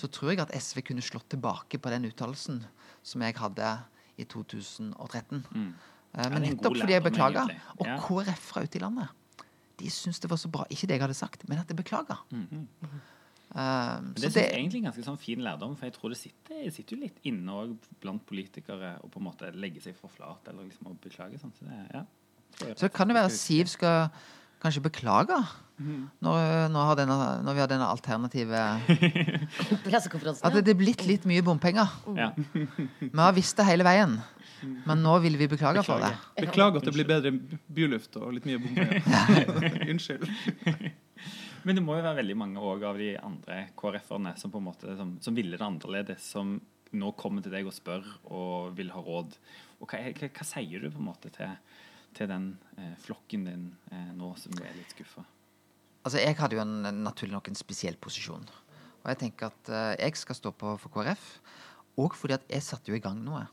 så 0.01 0.09
tror 0.09 0.31
jeg 0.33 0.41
at 0.41 0.55
SV 0.57 0.81
kunne 0.89 1.05
slått 1.05 1.29
tilbake 1.29 1.77
på 1.79 1.91
den 1.93 2.09
uttalelsen 2.09 2.63
som 3.05 3.21
jeg 3.27 3.37
hadde 3.37 3.75
i 4.17 4.25
2013. 4.25 5.45
Eh, 6.15 6.31
Men 6.31 6.43
nettopp 6.43 6.79
fordi 6.81 6.97
jeg 6.97 7.05
beklaga. 7.05 7.45
Og 7.79 7.87
Ja. 7.87 7.99
KrF 8.01 8.39
fra 8.41 8.63
ute 8.63 8.77
i 8.77 8.81
landet, 8.81 9.09
de 9.77 9.91
syntes 9.91 10.21
det 10.21 10.31
var 10.31 10.39
så 10.39 10.49
bra. 10.51 10.65
Ikke 10.71 10.87
det 10.89 10.97
jeg 10.97 11.01
hadde 11.03 11.15
sagt, 11.15 11.47
men 11.49 11.59
at 11.59 11.69
jeg 11.69 11.77
beklaga. 11.77 12.17
Men 13.59 14.14
så 14.14 14.29
det 14.29 14.33
det, 14.37 14.42
er 14.44 14.57
egentlig 14.61 14.83
en 14.83 14.88
ganske 14.90 15.05
sånn 15.07 15.21
fin 15.21 15.42
lærdom, 15.42 15.75
for 15.79 15.88
jeg 15.88 15.97
tror 15.97 16.12
det 16.14 16.21
sitter, 16.21 16.64
sitter 16.75 16.97
jo 16.97 17.03
litt 17.03 17.21
inne 17.27 17.61
òg 17.64 17.88
blant 18.03 18.23
politikere 18.29 18.94
å 19.03 19.11
på 19.11 19.23
en 19.23 19.27
måte 19.27 19.51
legge 19.57 19.83
seg 19.83 19.97
for 19.99 20.12
flat 20.12 20.51
eller 20.51 20.68
liksom 20.68 20.92
å 20.92 20.97
beklage. 21.03 21.40
Sånn. 21.42 21.55
Så 21.59 21.66
det, 21.66 21.79
ja. 21.94 22.05
Så 22.68 22.87
det 22.87 22.92
kan 22.94 23.11
jo 23.11 23.16
være 23.18 23.31
at 23.31 23.38
Siv 23.38 23.71
skal 23.71 24.11
kanskje 24.62 24.83
beklage 24.83 25.37
når, 25.79 26.68
når, 26.73 26.81
har 26.88 26.97
denne, 26.99 27.16
når 27.47 27.55
vi 27.55 27.62
har 27.62 27.68
denne 27.71 27.87
alternative 27.87 28.62
Pressekonferansen. 29.87 30.42
At 30.42 30.57
det 30.57 30.75
er 30.75 30.79
blitt 30.79 31.05
litt 31.07 31.27
mye 31.31 31.44
bompenger. 31.47 31.92
Ja. 32.18 32.33
Vi 33.05 33.14
har 33.14 33.37
visst 33.37 33.59
det 33.61 33.68
hele 33.68 33.87
veien, 33.87 34.16
men 34.88 35.05
nå 35.05 35.14
vil 35.23 35.38
vi 35.38 35.47
beklage 35.51 35.85
for 35.87 36.03
det. 36.03 36.11
Beklager 36.40 36.83
at 36.83 36.88
det 36.88 36.94
blir 36.97 37.07
bedre 37.07 37.31
byluft 37.71 38.18
og 38.18 38.35
litt 38.35 38.49
mye 38.49 38.59
bompenger. 38.59 39.87
Unnskyld. 39.92 40.27
Men 41.66 41.79
det 41.79 41.83
må 41.85 41.97
jo 41.99 42.05
være 42.05 42.21
veldig 42.21 42.37
mange 42.38 42.62
også 42.62 42.90
av 42.90 43.01
de 43.01 43.12
andre 43.18 43.57
KrF-erne 43.79 44.35
som, 44.38 44.53
på 44.53 44.61
en 44.61 44.68
måte, 44.68 44.94
som, 44.99 45.16
som 45.25 45.37
ville 45.37 45.59
det 45.59 45.64
annerledes, 45.64 46.29
som 46.35 46.59
nå 46.97 47.11
kommer 47.21 47.44
til 47.44 47.53
deg 47.53 47.66
og 47.68 47.75
spør 47.77 48.07
og 48.33 48.77
vil 48.79 48.92
ha 48.94 49.03
råd. 49.05 49.35
Og 49.79 49.90
hva, 49.90 50.01
hva, 50.14 50.31
hva 50.38 50.47
sier 50.47 50.85
du 50.85 50.88
på 50.92 51.03
en 51.03 51.09
måte 51.11 51.33
til, 51.35 51.57
til 52.16 52.31
den 52.31 52.53
eh, 52.79 52.94
flokken 53.03 53.44
din 53.49 53.66
eh, 53.92 54.12
nå 54.16 54.33
som 54.40 54.55
du 54.57 54.62
er 54.64 54.77
litt 54.79 54.94
skuffa? 54.94 55.27
Altså, 56.07 56.23
jeg 56.23 56.38
hadde 56.38 56.57
jo 56.57 56.64
en, 56.64 57.03
naturlig 57.05 57.35
nok 57.35 57.51
en 57.51 57.59
spesiell 57.59 57.99
posisjon. 58.01 58.47
Og 59.03 59.11
jeg 59.12 59.21
tenker 59.25 59.51
at 59.51 59.73
eh, 59.73 59.94
jeg 60.07 60.21
skal 60.23 60.38
stå 60.38 60.55
på 60.57 60.77
for 60.81 60.94
KrF. 60.94 61.27
Og 61.99 62.14
fordi 62.16 62.38
at 62.38 62.47
jeg 62.49 62.64
satte 62.64 62.92
jo 62.92 62.97
i 62.97 63.03
gang 63.03 63.18
noe. 63.25 63.44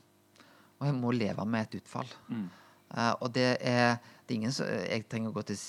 Og 0.79 0.87
jeg 0.87 0.95
må 0.95 1.11
leve 1.15 1.45
med 1.49 1.67
et 1.67 1.79
utfall. 1.81 2.09
Eh, 2.31 3.13
og 3.19 3.31
det 3.35 3.47
er, 3.59 3.97
det 4.23 4.33
er 4.33 4.37
ingen 4.39 4.53
som 4.55 4.69
Jeg 4.69 5.07
trenger 5.09 5.33
å 5.33 5.37
gå 5.39 5.45
til 5.49 5.59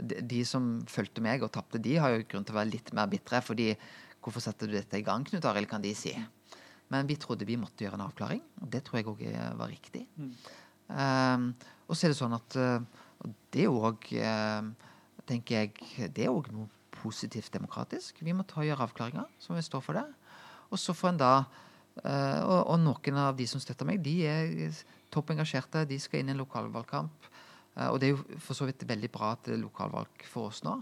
de, 0.00 0.40
som 0.48 0.80
fulgte 0.90 1.22
meg 1.24 1.44
og 1.44 1.52
tapte, 1.54 1.78
de 1.82 1.98
har 2.02 2.14
jo 2.14 2.24
grunn 2.30 2.46
til 2.46 2.56
å 2.56 2.60
være 2.60 2.72
litt 2.72 2.90
mer 2.96 3.10
bitre. 3.10 3.40
fordi 3.42 3.74
hvorfor 4.24 4.40
setter 4.40 4.66
du 4.66 4.74
dette 4.74 4.98
i 4.98 5.04
gang, 5.04 5.24
Knut 5.28 5.44
Arild, 5.44 5.68
kan 5.68 5.82
de 5.84 5.92
si. 5.94 6.14
Men 6.92 7.06
vi 7.08 7.16
trodde 7.20 7.46
vi 7.48 7.58
måtte 7.60 7.84
gjøre 7.84 7.98
en 7.98 8.06
avklaring, 8.06 8.42
og 8.62 8.70
det 8.72 8.82
tror 8.84 8.98
jeg 8.98 9.08
òg 9.10 9.22
var 9.58 9.68
riktig. 9.68 10.06
Um, 10.88 11.50
og 11.88 11.96
så 11.96 12.06
er 12.06 12.12
det 12.12 12.18
sånn 12.18 12.36
at 12.36 12.56
uh, 12.60 12.80
det 13.52 13.64
er 13.64 13.72
uh, 13.72 14.70
tenker 15.28 15.54
jeg 15.56 16.10
det 16.16 16.26
er 16.26 16.32
òg 16.32 16.50
noe 16.52 16.68
positivt 16.94 17.52
demokratisk. 17.52 18.20
Vi 18.24 18.32
må 18.36 18.46
ta 18.48 18.62
og 18.62 18.68
gjøre 18.68 18.88
avklaringer, 18.88 19.28
så 19.38 19.52
må 19.52 19.60
vi 19.60 19.66
stå 19.66 19.80
for 19.84 19.96
det. 19.98 20.06
Og 20.72 20.80
så 20.80 20.96
får 20.96 21.14
en 21.14 21.20
da 21.20 21.32
uh, 21.44 22.40
og, 22.44 22.60
og 22.74 22.78
noen 22.80 23.22
av 23.26 23.36
de 23.36 23.48
som 23.48 23.62
støtter 23.62 23.88
meg, 23.88 24.02
de 24.04 24.18
er 24.28 24.84
topp 25.12 25.34
engasjerte. 25.34 25.86
De 25.88 26.00
skal 26.00 26.22
inn 26.22 26.32
i 26.32 26.36
en 26.36 26.42
lokalvalgkamp. 26.42 27.32
Uh, 27.74 27.88
og 27.90 28.00
det 28.00 28.08
er 28.08 28.14
jo 28.14 28.40
for 28.42 28.56
så 28.58 28.68
vidt 28.68 28.86
veldig 28.88 29.10
bra 29.14 29.32
at 29.34 29.48
det 29.48 29.56
er 29.56 29.64
lokalvalg 29.64 30.26
for 30.30 30.52
oss 30.52 30.62
nå. 30.66 30.76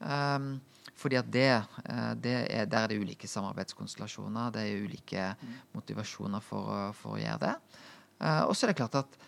Um, 0.00 0.52
fordi 0.96 1.16
at 1.20 1.28
det, 1.32 1.48
uh, 1.88 2.12
det 2.16 2.34
er, 2.48 2.64
Der 2.66 2.78
er 2.78 2.88
det 2.88 3.00
ulike 3.00 3.28
samarbeidskonstellasjoner. 3.28 4.52
Det 4.52 4.62
er 4.64 4.84
ulike 4.84 5.26
motivasjoner 5.72 6.40
for, 6.44 6.92
for 6.96 7.16
å 7.16 7.20
gjøre 7.20 7.40
det. 7.46 7.56
Uh, 8.20 8.44
og 8.48 8.54
så 8.56 8.66
er 8.66 8.72
det 8.72 8.80
klart 8.80 9.00
at 9.00 9.20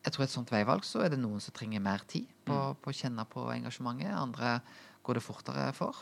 jeg 0.00 0.14
tror 0.14 0.24
et 0.24 0.32
sånt 0.32 0.52
veivalg 0.52 0.84
så 0.86 1.02
er 1.04 1.12
det 1.12 1.20
noen 1.20 1.42
som 1.44 1.52
trenger 1.52 1.82
mer 1.84 2.02
tid 2.08 2.28
på, 2.48 2.56
på 2.80 2.92
å 2.92 2.96
kjenne 2.96 3.26
på 3.28 3.44
engasjementet. 3.52 4.14
Andre 4.16 4.58
går 5.04 5.18
det 5.18 5.24
fortere 5.24 5.66
for. 5.76 5.98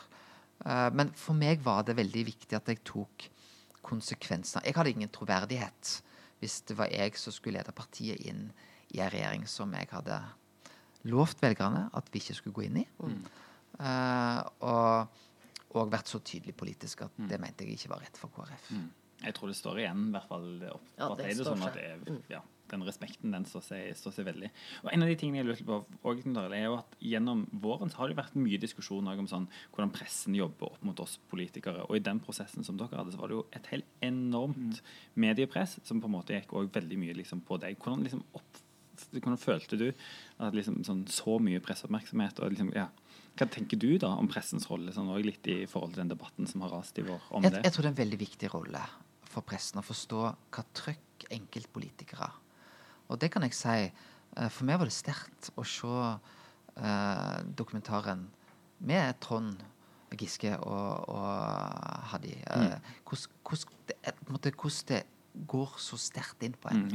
Uh, 0.65 0.89
men 0.95 1.11
for 1.19 1.39
meg 1.39 1.63
var 1.65 1.85
det 1.87 1.99
veldig 1.99 2.25
viktig 2.29 2.59
at 2.59 2.69
jeg 2.71 2.85
tok 2.87 3.29
konsekvensene 3.89 4.67
Jeg 4.67 4.75
hadde 4.77 4.91
ingen 4.91 5.13
troverdighet 5.15 5.93
hvis 6.43 6.61
det 6.69 6.75
var 6.79 6.91
jeg 6.93 7.15
som 7.19 7.35
skulle 7.35 7.59
lede 7.59 7.75
partiet 7.75 8.21
inn 8.27 8.49
i 8.95 9.03
en 9.05 9.13
regjering 9.13 9.47
som 9.51 9.73
jeg 9.77 9.91
hadde 9.93 10.19
lovt 11.09 11.43
velgerne 11.43 11.87
at 11.97 12.11
vi 12.13 12.23
ikke 12.23 12.37
skulle 12.39 12.59
gå 12.59 12.67
inn 12.69 12.83
i. 12.83 12.87
Eh, 13.79 14.41
og, 14.67 15.19
og 15.75 15.93
vært 15.93 16.11
så 16.11 16.21
tydelig 16.25 16.57
politisk 16.59 17.07
at 17.07 17.19
det 17.31 17.41
mente 17.43 17.67
jeg 17.67 17.79
ikke 17.79 17.93
var 17.95 18.05
rett 18.07 18.21
for 18.21 18.33
KrF. 18.35 18.71
Jeg 19.19 19.35
tror 19.35 19.51
det 19.51 19.59
står 19.59 19.83
igjen, 19.83 20.07
i 20.09 20.15
hvert 20.15 20.31
fall 20.31 20.47
opp, 20.71 20.87
Ja, 20.95 21.09
at 21.11 21.19
det 21.19 21.27
det 21.27 21.35
er 21.35 21.49
sånn 21.51 21.67
at 21.67 21.75
det 21.75 21.87
er, 21.91 22.19
ja, 22.31 22.43
den 22.71 22.85
respekten 22.87 23.33
den 23.33 23.47
står 23.49 23.65
seg, 23.65 23.89
står 23.99 24.15
seg 24.19 24.27
veldig. 24.29 24.51
Og 24.85 24.91
En 24.93 25.05
av 25.05 25.11
de 25.11 25.17
tingene 25.19 25.41
jeg 25.41 25.49
lurte 25.49 25.67
på, 25.67 25.79
også, 26.11 26.35
er 26.45 26.65
jo 26.67 26.77
at 26.79 26.97
gjennom 27.03 27.45
våren 27.65 27.91
så 27.91 28.03
har 28.03 28.13
det 28.13 28.19
vært 28.21 28.37
mye 28.39 28.61
diskusjon 28.61 29.09
om 29.11 29.31
sånn, 29.31 29.49
hvordan 29.73 29.93
pressen 29.95 30.37
jobber 30.39 30.71
opp 30.71 30.85
mot 30.87 31.03
oss 31.03 31.17
politikere. 31.33 31.87
Og 31.89 31.99
i 31.99 32.05
den 32.05 32.21
prosessen 32.25 32.67
som 32.67 32.79
dere 32.79 33.01
hadde, 33.01 33.15
så 33.15 33.23
var 33.23 33.33
det 33.33 33.39
jo 33.39 33.45
et 33.57 33.71
helt 33.73 33.89
enormt 34.05 34.83
mediepress 35.19 35.79
som 35.83 36.03
på 36.03 36.11
en 36.11 36.17
måte 36.19 36.37
gikk 36.37 36.55
også 36.55 36.75
veldig 36.79 37.01
mye 37.01 37.19
liksom, 37.19 37.43
på 37.49 37.59
deg. 37.63 37.79
Hvordan, 37.83 38.05
liksom, 38.07 38.25
opp, 38.39 38.63
hvordan 39.13 39.39
følte 39.39 39.77
du 39.79 39.93
at 40.39 40.55
liksom, 40.55 40.83
sånn, 40.85 41.05
så 41.09 41.39
mye 41.41 41.61
presseoppmerksomhet? 41.61 42.41
og 42.41 42.51
liksom, 42.55 42.73
ja, 42.75 42.89
Hva 43.39 43.47
tenker 43.51 43.79
du 43.79 43.99
da 43.99 44.09
om 44.19 44.27
pressens 44.29 44.67
rolle, 44.71 44.93
sånn, 44.93 45.11
litt 45.23 45.47
i 45.47 45.65
forhold 45.67 45.95
til 45.95 46.03
den 46.03 46.09
debatten 46.11 46.47
som 46.51 46.61
har 46.63 46.71
rast 46.71 46.99
i 46.99 47.03
vår 47.07 47.21
om 47.31 47.43
Jeg, 47.43 47.53
det? 47.53 47.63
jeg 47.65 47.73
tror 47.73 47.83
det 47.83 47.89
er 47.91 47.95
en 47.97 48.03
veldig 48.05 48.19
viktig 48.21 48.51
rolle 48.55 48.83
for 49.29 49.43
pressen 49.47 49.79
å 49.79 49.85
forstå 49.87 50.21
hva 50.51 50.65
trøkk 50.75 51.27
enkeltpolitikere 51.31 52.31
Og 53.11 53.19
det 53.19 53.31
kan 53.33 53.43
jeg 53.43 53.55
si. 53.55 53.93
eh, 54.37 54.49
For 54.49 54.65
meg 54.65 54.79
var 54.79 54.87
det 54.87 54.93
sterkt 54.97 55.51
å 55.57 55.65
se 55.65 56.19
eh, 56.83 57.43
dokumentaren 57.57 58.27
med 58.81 59.19
Trond 59.21 59.63
Giske 60.19 60.55
og, 60.59 61.09
og 61.09 62.05
Hadi. 62.13 62.33
eh, 62.47 62.79
hvordan- 63.05 63.33
hvordan 63.45 63.75
det, 63.87 63.97
eh, 64.05 64.13
måte, 64.31 64.51
hvordan 64.53 64.87
det 64.89 65.05
går 65.49 65.75
så 65.79 65.97
sterkt 66.01 66.43
inn 66.43 66.55
på 66.59 66.71
en. 66.73 66.85
Mm, 66.87 66.91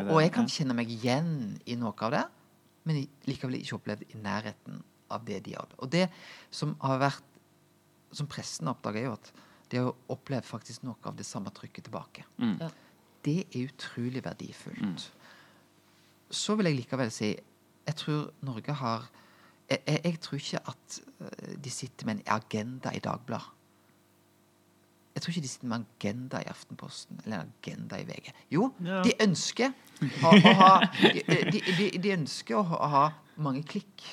Og, 0.00 0.14
og 0.16 0.22
jeg 0.22 0.32
kan 0.32 0.48
kjenne 0.48 0.74
meg 0.74 0.90
igjen 0.90 1.60
i 1.66 1.76
noe 1.78 1.94
av 2.06 2.10
det, 2.14 2.24
men 2.84 3.02
likevel 3.28 3.58
ikke 3.60 3.76
opplevd 3.76 4.02
i 4.14 4.20
nærheten 4.22 4.82
av 5.10 5.24
det 5.26 5.42
de 5.44 5.54
hadde. 5.54 5.76
Og 5.78 5.90
det 5.92 6.08
som 6.50 6.76
har 6.80 6.98
vært 6.98 7.26
Som 8.12 8.26
pressen 8.26 8.66
oppdager, 8.66 8.98
er 8.98 9.04
jo 9.06 9.12
at 9.12 9.28
de 9.70 9.76
har 9.78 9.92
opplevd 10.10 10.42
faktisk 10.42 10.82
noe 10.82 10.96
av 11.06 11.14
det 11.14 11.22
samme 11.28 11.52
trykket 11.54 11.84
tilbake. 11.86 12.24
Mm. 12.42 12.56
Ja. 12.58 12.68
Det 13.22 13.36
er 13.54 13.68
utrolig 13.68 14.24
verdifullt. 14.24 15.04
Så 16.30 16.56
vil 16.58 16.66
jeg 16.66 16.80
likevel 16.80 17.12
si 17.14 17.36
jeg 17.86 17.94
tror 17.96 18.32
Norge 18.42 18.72
har 18.72 19.06
jeg, 19.70 19.78
jeg, 19.86 20.00
jeg 20.04 20.20
tror 20.20 20.40
ikke 20.40 20.62
at 20.72 21.00
eh, 21.20 21.54
de 21.62 21.70
sitter 21.70 22.06
med 22.06 22.16
en 22.18 22.22
agenda 22.34 22.90
i 22.90 22.98
Dagbladet. 22.98 23.46
Jeg 25.14 25.22
tror 25.24 25.32
ikke 25.34 25.42
de 25.42 25.48
sitter 25.50 25.68
med 25.68 25.80
en 25.80 25.86
agenda 25.98 26.40
i 26.44 26.48
Aftenposten 26.52 27.18
eller 27.24 27.40
en 27.42 27.52
agenda 27.58 27.98
i 27.98 28.04
VG. 28.06 28.28
Jo, 28.54 28.68
Ja. 28.86 29.00
de 29.02 29.12
ønsker 29.24 29.72
å, 30.22 30.30
å 30.30 30.52
ha 30.60 30.72
de, 31.02 31.22
de, 31.50 31.60
de, 31.78 31.88
de 31.98 32.12
ønsker 32.14 32.56
å 32.60 32.62
ha 32.94 33.04
mange 33.36 33.64
klikk. 33.66 34.04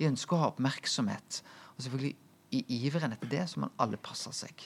De 0.00 0.08
ønsker 0.08 0.36
å 0.36 0.40
ha 0.40 0.48
oppmerksomhet. 0.54 1.42
Og 1.76 1.84
selvfølgelig 1.84 2.16
i 2.56 2.64
iveren 2.86 3.12
etter 3.16 3.28
det 3.34 3.44
så 3.50 3.60
må 3.64 3.68
alle 3.82 3.98
passe 4.00 4.32
seg. 4.32 4.64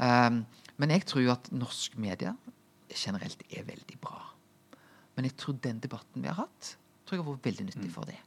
Um, 0.00 0.42
men 0.80 0.92
jeg 0.92 1.06
tror 1.08 1.22
jo 1.24 1.32
at 1.32 1.48
norsk 1.54 1.94
media 2.02 2.34
generelt 2.90 3.42
er 3.52 3.64
veldig 3.68 3.98
bra. 4.02 4.18
Men 5.16 5.28
jeg 5.30 5.36
tror 5.40 5.56
den 5.64 5.78
debatten 5.80 6.24
vi 6.24 6.28
har 6.28 6.42
hatt, 6.42 6.74
tror 7.06 7.16
jeg 7.16 7.24
har 7.24 7.30
vært 7.36 7.46
veldig 7.48 7.66
nyttig 7.70 7.92
for 7.94 8.08
det. 8.10 8.18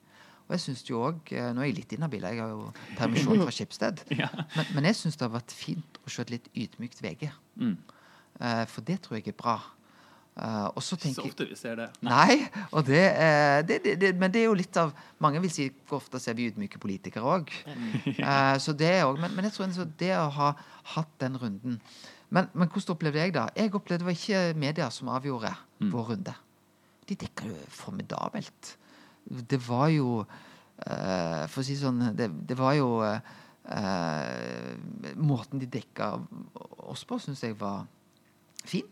Og 0.50 0.56
jeg 0.56 0.62
synes 0.64 0.80
jo 0.90 1.02
også, 1.06 1.36
eh, 1.38 1.50
Nå 1.54 1.62
er 1.62 1.70
jeg 1.70 1.76
litt 1.78 1.92
inhabil, 1.94 2.24
jeg 2.26 2.42
har 2.42 2.50
jo 2.50 2.72
permisjon 2.98 3.44
fra 3.46 3.54
Skipsted. 3.54 4.00
men, 4.58 4.72
men 4.74 4.88
jeg 4.90 4.98
syns 4.98 5.20
det 5.20 5.28
har 5.28 5.36
vært 5.36 5.54
fint 5.54 6.00
å 6.02 6.10
se 6.10 6.24
et 6.26 6.34
litt 6.34 6.50
ydmykt 6.58 7.04
VG. 7.06 7.28
Mm. 7.62 7.76
Uh, 8.40 8.64
for 8.72 8.82
det 8.88 8.98
tror 9.06 9.20
jeg 9.20 9.30
er 9.30 9.38
bra. 9.38 9.60
Uh, 10.40 10.72
og 10.74 10.82
så 10.82 10.96
Så 10.96 11.04
tenker 11.04 11.22
jeg 11.22 11.34
ofte 11.34 11.48
vi 11.52 11.60
ser 11.60 11.78
det. 11.78 11.88
Nei, 12.02 12.48
og 12.72 12.86
det, 12.88 13.04
uh, 13.14 13.60
det, 13.68 13.80
det, 14.00 14.14
Men 14.16 14.32
det 14.32 14.42
er 14.42 14.48
jo 14.48 14.56
litt 14.56 14.78
av 14.80 14.94
Mange 15.20 15.42
vil 15.44 15.52
si 15.52 15.66
hvor 15.90 16.00
ofte 16.00 16.22
ser 16.24 16.38
vi 16.38 16.48
ydmyke 16.48 16.80
politikere 16.80 17.28
òg. 17.28 17.52
Uh, 17.68 18.56
så 18.64 18.74
det 18.74 18.94
også, 19.04 19.20
men, 19.20 19.36
men 19.36 19.50
jeg 19.50 19.58
tror 19.58 19.90
det 20.00 20.14
å 20.16 20.30
ha 20.38 20.54
hatt 20.96 21.12
den 21.20 21.36
runden 21.42 21.82
Men, 22.30 22.48
men 22.54 22.70
hvordan 22.72 22.96
opplevde 22.96 23.20
jeg 23.20 23.36
det? 23.36 23.48
Jeg 23.58 23.74
opplevde 23.74 24.06
det 24.06 24.08
var 24.08 24.18
ikke 24.18 24.60
media 24.64 24.90
som 24.94 25.12
avgjorde 25.12 25.54
vår 25.92 26.14
runde. 26.14 26.36
De 27.10 27.18
dekka 27.18 27.50
jo 27.50 27.58
formidabelt. 27.74 28.78
Det 29.30 29.60
var 29.68 29.90
jo 29.94 30.24
uh, 30.24 31.44
For 31.50 31.62
å 31.62 31.66
si 31.66 31.76
det 31.76 31.84
sånn 31.84 32.02
Det, 32.18 32.30
det 32.50 32.58
var 32.58 32.74
jo 32.80 32.88
uh, 33.04 33.20
Måten 35.20 35.62
de 35.62 35.70
dekka 35.70 36.16
oss 36.90 37.06
på, 37.06 37.20
syns 37.22 37.44
jeg 37.46 37.54
var 37.60 37.86
fin. 38.66 38.88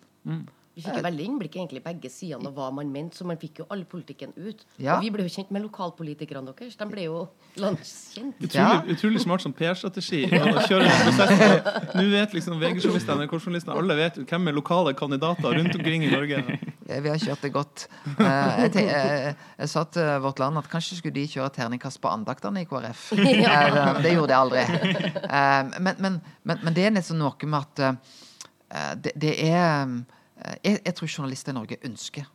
Vi 0.77 0.83
fikk 0.85 0.99
jo 0.99 1.01
veldig 1.07 1.23
innblikk 1.25 1.55
egentlig 1.57 1.79
i 1.81 1.85
begge 1.87 2.09
sidene 2.13 2.51
av 2.51 2.53
hva 2.53 2.67
man 2.69 2.91
mente, 2.93 3.17
så 3.17 3.25
man 3.25 3.39
fikk 3.41 3.63
jo 3.63 3.65
all 3.73 3.81
politikken 3.89 4.29
ut. 4.37 4.59
Ja. 4.77 4.99
Og 4.99 5.07
vi 5.07 5.09
ble 5.15 5.23
jo 5.25 5.31
kjent 5.33 5.49
med 5.55 5.63
lokalpolitikerne 5.65 6.53
deres. 6.53 6.75
De 6.77 6.85
ble 6.91 7.07
jo 7.07 7.23
landskjent. 7.57 8.37
Utrolig, 8.37 8.59
Ja. 8.61 8.83
utrolig 8.93 9.21
smart 9.23 9.41
som 9.41 9.55
PR-strategi 9.57 10.27
å 10.29 10.53
kjøre 10.69 10.85
den 10.85 11.01
prosessen. 11.07 11.71
Nå 11.97 12.05
vet 12.13 12.37
liksom 12.37 12.61
VG-journalistene 12.61 13.25
NRK-journalistene, 13.25 13.73
alle 13.81 13.97
vet 13.97 14.21
hvem 14.21 14.51
er 14.51 14.57
lokale 14.59 14.93
kandidater 14.93 15.57
rundt 15.57 15.79
omkring 15.81 16.05
i 16.05 16.11
Norge. 16.13 16.43
Ja, 16.87 17.01
Vi 17.03 17.09
har 17.11 17.19
kjørt 17.19 17.43
det 17.43 17.51
godt. 17.51 17.87
Eh, 18.07 18.59
jeg, 18.63 18.85
jeg, 18.87 19.33
jeg 19.59 19.69
sa 19.69 19.83
til 19.91 20.07
Vårt 20.23 20.39
Land 20.39 20.59
at 20.61 20.69
kanskje 20.71 20.99
skulle 20.99 21.17
de 21.17 21.25
kjøre 21.27 21.49
terningkast 21.57 21.99
på 22.03 22.11
andaktene 22.11 22.63
i 22.63 22.69
KrF. 22.69 23.09
Eh, 23.17 24.01
det 24.03 24.13
gjorde 24.13 24.31
de 24.31 24.37
aldri. 24.37 24.63
Eh, 24.63 25.73
men, 25.83 25.95
men, 25.99 26.19
men, 26.47 26.63
men 26.63 26.75
det 26.77 26.87
er 26.87 26.95
nesten 26.95 27.19
noe 27.19 27.49
med 27.49 27.59
at 27.59 27.83
eh, 27.83 28.93
det, 29.03 29.13
det 29.19 29.33
er 29.49 29.83
eh, 29.83 30.55
jeg, 30.63 30.79
jeg 30.85 30.95
tror 30.95 31.11
journalister 31.11 31.51
i 31.51 31.57
Norge 31.57 31.79
ønsker 31.87 32.27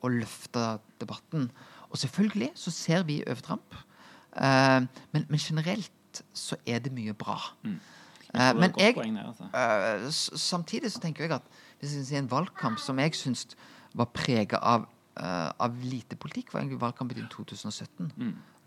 å 0.00 0.10
løfte 0.12 0.66
debatten. 1.02 1.50
Og 1.90 2.00
selvfølgelig 2.00 2.52
så 2.58 2.72
ser 2.72 3.04
vi 3.08 3.20
overtramp. 3.26 3.76
Eh, 4.36 4.80
men, 5.12 5.26
men 5.28 5.42
generelt 5.42 6.22
så 6.34 6.56
er 6.66 6.80
det 6.84 6.92
mye 6.94 7.12
bra. 7.18 7.36
Eh, 7.66 7.76
det 8.32 8.46
er 8.46 8.54
men 8.54 8.72
jeg, 8.78 8.94
der, 8.96 9.26
altså. 9.26 9.50
Eh, 9.52 10.38
samtidig 10.38 10.92
så 10.92 11.02
tenker 11.02 11.26
jeg 11.26 11.36
at 11.36 11.60
hvis 11.80 11.94
jeg 11.96 12.04
skal 12.04 12.08
si 12.10 12.18
en 12.20 12.30
valgkamp 12.30 12.80
som 12.80 12.98
jeg 13.02 13.16
syns 13.18 13.46
var 13.94 14.06
prega 14.14 14.58
av, 14.62 14.86
uh, 15.20 15.50
av 15.58 15.74
lite 15.82 16.16
politikk, 16.16 16.52
var 16.52 16.60
egentlig 16.62 16.80
valgkampen 16.80 17.18
i 17.18 17.26
2017. 17.32 18.12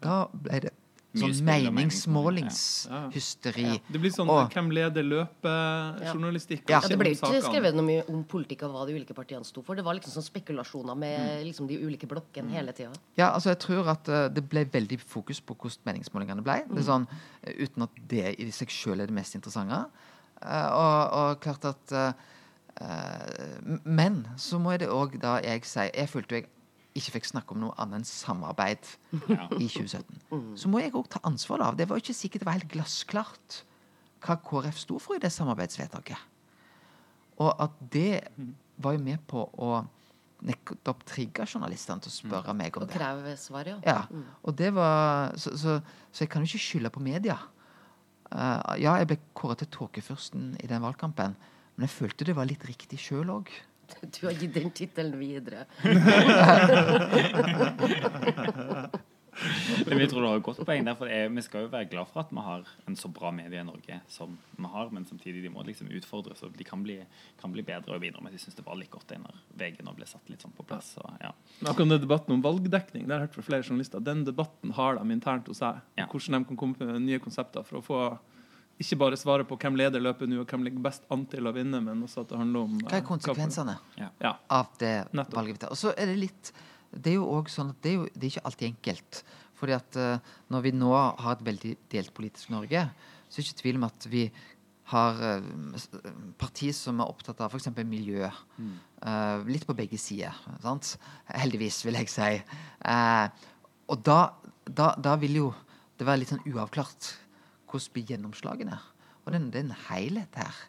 Da 0.02 0.28
ble 0.34 0.60
det 0.68 0.72
Mm. 1.14 1.30
Sånn 1.30 1.46
meningsmålingshysteri. 1.46 3.64
Ja. 3.68 3.78
Det 3.94 4.00
blir 4.02 4.10
sånn 4.10 4.28
Og- 4.30 4.50
hvem 4.52 4.72
leder 4.74 5.04
løpet-journalistikk. 5.04 6.68
Ja. 6.70 6.80
Ja, 6.82 6.88
det 6.88 6.98
ble 6.98 7.10
ikke 7.14 7.42
skrevet 7.44 7.74
noe 7.76 7.84
mye 7.86 8.04
om 8.10 8.24
politikk 8.24 8.64
og 8.64 8.72
hva 8.74 8.86
de 8.88 8.94
ulike 8.98 9.14
partiene 9.14 9.46
sto 9.46 9.62
for. 9.62 9.76
Det 9.76 9.84
var 9.86 9.94
liksom 9.94 10.12
sånn 10.12 10.24
spekulasjoner 10.32 10.96
med 10.98 11.46
liksom 11.46 11.68
de 11.68 11.78
ulike 11.78 12.08
blokkene 12.08 12.50
hele 12.50 12.72
tida. 12.74 12.92
Ja, 13.16 13.30
altså 13.32 13.50
jeg 13.54 13.60
tror 13.60 13.88
at 13.90 14.10
uh, 14.10 14.28
det 14.30 14.50
ble 14.50 14.66
veldig 14.66 15.00
fokus 15.02 15.40
på 15.40 15.56
hvordan 15.56 15.78
meningsmålingene 15.86 16.42
ble. 16.44 16.64
Det 16.68 16.78
er 16.80 16.84
sånn, 16.90 17.08
eh, 17.44 17.54
Uten 17.64 17.84
at 17.84 17.90
det 18.08 18.40
i 18.40 18.50
seg 18.52 18.68
sjøl 18.70 19.00
er 19.02 19.06
det 19.06 19.14
mest 19.14 19.36
interessante. 19.36 19.86
Uh, 20.42 20.70
og, 20.74 21.14
og 21.14 21.40
klart 21.42 21.66
at 21.66 21.92
m- 21.94 22.14
Men 23.86 24.24
så 24.42 24.58
må 24.62 24.74
det 24.82 24.90
òg 24.90 25.20
da 25.22 25.38
jeg 25.44 25.66
si 25.70 25.86
Jeg 25.92 26.10
følte 26.10 26.40
jeg 26.40 26.50
ikke 26.98 27.16
fikk 27.16 27.28
snakke 27.30 27.56
om 27.56 27.62
noe 27.64 27.76
annet 27.82 28.02
enn 28.02 28.08
samarbeid 28.08 28.90
i 29.14 29.68
2017. 29.70 30.20
Så 30.58 30.70
må 30.70 30.82
jeg 30.82 30.94
òg 30.98 31.10
ta 31.10 31.22
ansvar 31.26 31.64
av 31.66 31.78
Det 31.78 31.88
var 31.90 32.02
ikke 32.02 32.16
sikkert 32.18 32.44
det 32.44 32.50
var 32.50 32.60
helt 32.60 32.74
glassklart 32.74 33.64
hva 34.24 34.38
KrF 34.40 34.78
sto 34.80 35.00
for 35.04 35.18
i 35.18 35.22
det 35.24 35.34
samarbeidsvedtaket. 35.36 36.30
Og 37.44 37.50
at 37.60 37.74
det 37.92 38.22
var 38.82 38.96
jo 38.96 39.02
med 39.04 39.22
på 39.28 39.44
å 39.44 39.84
nettopp 40.44 41.04
trigge 41.08 41.46
journalistene 41.48 42.04
til 42.04 42.12
å 42.12 42.16
spørre 42.18 42.56
meg 42.58 42.76
om 42.78 42.86
det. 42.86 42.92
Og 42.92 42.98
kreve 42.98 43.34
svar, 43.40 43.70
ja. 43.70 43.78
Ja, 43.88 44.28
og 44.44 44.56
det 44.60 44.74
var 44.76 45.34
Så, 45.40 45.56
så, 45.60 45.80
så 46.12 46.26
jeg 46.26 46.32
kan 46.32 46.44
jo 46.44 46.52
ikke 46.52 46.66
skylde 46.68 46.92
på 46.94 47.04
media. 47.04 47.38
Uh, 48.34 48.76
ja, 48.82 48.98
jeg 49.00 49.10
ble 49.12 49.20
kåret 49.38 49.62
til 49.62 49.70
tåkefyrsten 49.76 50.56
i 50.64 50.70
den 50.70 50.82
valgkampen, 50.84 51.36
men 51.76 51.88
jeg 51.88 51.96
følte 51.96 52.28
det 52.30 52.38
var 52.38 52.50
litt 52.50 52.66
riktig 52.68 53.00
sjøl 53.02 53.30
òg. 53.34 53.48
Du 54.02 54.26
har 54.26 54.34
gitt 54.40 54.54
den 54.56 54.72
tittelen 54.74 55.20
videre. 55.20 55.66
Men 59.88 59.98
vi 59.98 60.08
tror 60.08 60.22
du 60.22 60.28
har 60.28 60.38
et 60.38 60.46
godt 60.46 60.62
poeng 60.66 60.86
der, 60.86 60.96
for 60.98 61.10
er, 61.10 61.30
vi 61.34 61.44
skal 61.44 61.66
jo 61.66 61.72
være 61.74 61.88
glad 61.92 62.10
for 62.12 62.22
at 62.22 62.32
vi 62.34 62.44
har 62.46 62.68
en 62.90 62.98
så 63.00 63.10
bra 63.12 63.32
medie 63.36 63.60
i 63.60 63.66
Norge 63.66 64.00
som 64.12 64.36
vi 64.56 64.70
har, 64.70 64.92
men 64.94 65.08
samtidig 65.10 65.44
de 65.44 65.52
må 65.54 65.64
liksom 65.66 65.90
utfordres, 65.98 66.44
og 66.46 66.54
de 66.58 66.68
kan 66.68 66.84
bli, 66.86 67.00
kan 67.42 67.54
bli 67.54 67.66
bedre. 67.66 67.96
Og 67.96 68.02
videre. 68.02 68.24
Men 68.24 68.36
jeg 68.36 68.46
syns 68.46 68.60
det 68.60 68.66
var 68.66 68.78
litt 68.80 68.92
godt 68.94 69.10
det 69.10 69.20
når 69.24 69.40
VG 69.60 69.82
nå 69.86 69.96
ble 69.98 70.08
satt 70.10 70.30
litt 70.32 70.46
sånn 70.46 70.56
på 70.56 70.66
plass. 70.68 70.94
Så, 70.98 71.06
ja. 71.22 71.34
Akkurat 71.66 71.96
den 71.96 72.06
debatten 72.06 72.38
om 72.38 72.46
valgdekning, 72.46 73.08
det 73.08 73.16
har 73.16 73.24
jeg 73.24 73.32
hørt 73.32 73.40
fra 73.40 73.48
flere 73.50 73.68
journalister. 73.68 74.04
Den 74.04 74.24
debatten 74.28 74.76
har 74.78 75.00
de 75.00 75.18
internt 75.18 75.50
hos 75.52 75.64
seg. 75.64 75.82
Ja. 76.00 76.08
Hvordan 76.12 76.40
de 76.40 76.52
kan 76.52 76.60
komme 76.60 76.94
med 76.94 77.08
nye 77.08 77.22
konsepter 77.24 77.66
for 77.68 77.82
å 77.82 77.86
få 77.86 78.04
ikke 78.82 78.98
bare 79.00 79.18
svare 79.20 79.46
på 79.48 79.58
hvem 79.62 79.76
leder 79.80 80.02
løpet 80.02 80.30
nå, 80.30 80.42
og 80.42 80.50
hvem 80.50 80.64
ligger 80.66 80.82
best 80.84 81.04
an 81.14 81.26
til 81.30 81.46
å 81.48 81.54
vinne, 81.56 81.80
men 81.84 82.02
også 82.04 82.24
at 82.24 82.32
det 82.34 82.40
handler 82.40 82.66
om 82.68 82.80
Hva 82.82 82.92
eh, 82.92 83.02
er 83.02 83.08
konsekvensene 83.08 83.76
Ja. 84.00 84.34
av 84.50 84.72
det 84.80 84.94
Nettopp. 85.14 85.36
valget? 85.38 85.54
vi 85.54 85.62
tar? 85.66 85.72
Og 85.76 85.78
så 85.78 85.94
er 85.98 86.10
det 86.12 86.18
litt 86.20 86.54
Det 86.94 87.12
er 87.14 87.16
jo 87.16 87.26
også 87.30 87.56
sånn 87.62 87.70
at 87.74 87.82
det 87.82 87.92
er, 87.92 87.96
jo, 87.96 88.10
det 88.14 88.24
er 88.24 88.32
ikke 88.34 88.46
alltid 88.46 88.68
enkelt. 88.70 89.24
Fordi 89.58 89.74
at 89.74 89.96
uh, 89.98 90.34
når 90.54 90.62
vi 90.62 90.72
nå 90.76 90.92
har 90.94 91.32
et 91.34 91.46
veldig 91.46 91.72
delt 91.90 92.14
politisk 92.14 92.50
Norge, 92.54 92.84
så 93.30 93.40
er 93.40 93.42
det 93.42 93.48
ikke 93.48 93.62
tvil 93.64 93.80
om 93.80 93.86
at 93.88 94.06
vi 94.12 94.24
har 94.92 95.22
uh, 95.40 95.42
partier 96.38 96.76
som 96.78 97.00
er 97.02 97.10
opptatt 97.10 97.42
av 97.42 97.50
f.eks. 97.50 97.72
miljø. 97.88 98.30
Eh, 99.04 99.42
litt 99.50 99.66
på 99.68 99.74
begge 99.76 99.98
sider. 100.00 100.36
Sant? 100.64 100.94
Heldigvis, 101.34 101.82
vil 101.88 101.98
jeg 101.98 102.12
si. 102.12 102.30
Eh, 102.86 103.28
og 103.92 104.04
da, 104.06 104.20
da, 104.64 104.94
da 104.96 105.16
vil 105.20 105.40
jo 105.42 105.50
det 105.98 106.06
være 106.08 106.22
litt 106.22 106.32
sånn 106.32 106.46
uavklart 106.48 107.10
hvordan 107.74 107.94
blir 107.96 108.06
gjennomslagene. 108.14 108.78
Og 109.24 109.32
det, 109.32 109.36
er 109.36 109.42
en- 109.42 109.50
det 109.52 109.60
er 109.62 109.66
en 109.68 109.78
helhet 109.90 110.40
her. 110.40 110.62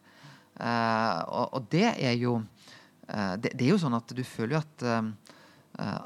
Uh, 0.54 1.20
og, 1.34 1.46
og 1.58 1.64
det 1.72 1.86
er 1.98 2.12
jo 2.14 2.36
uh, 2.38 3.34
det, 3.36 3.50
det 3.58 3.66
er 3.66 3.72
jo 3.72 3.80
sånn 3.82 3.96
at 3.98 4.12
du 4.14 4.22
føler 4.24 4.54
jo 4.56 4.60
at 4.62 4.84
uh, 4.86 5.08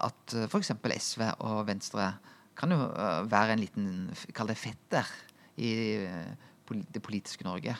at 0.09 0.33
f.eks. 0.49 0.71
SV 1.05 1.27
og 1.45 1.59
Venstre 1.69 2.07
kan 2.57 2.73
jo 2.73 2.79
være 3.29 3.53
en 3.53 3.61
liten 3.61 3.89
Kall 4.33 4.49
det 4.49 4.57
fetter 4.57 5.05
i 5.61 5.73
det 6.89 7.03
politiske 7.05 7.45
Norge. 7.45 7.75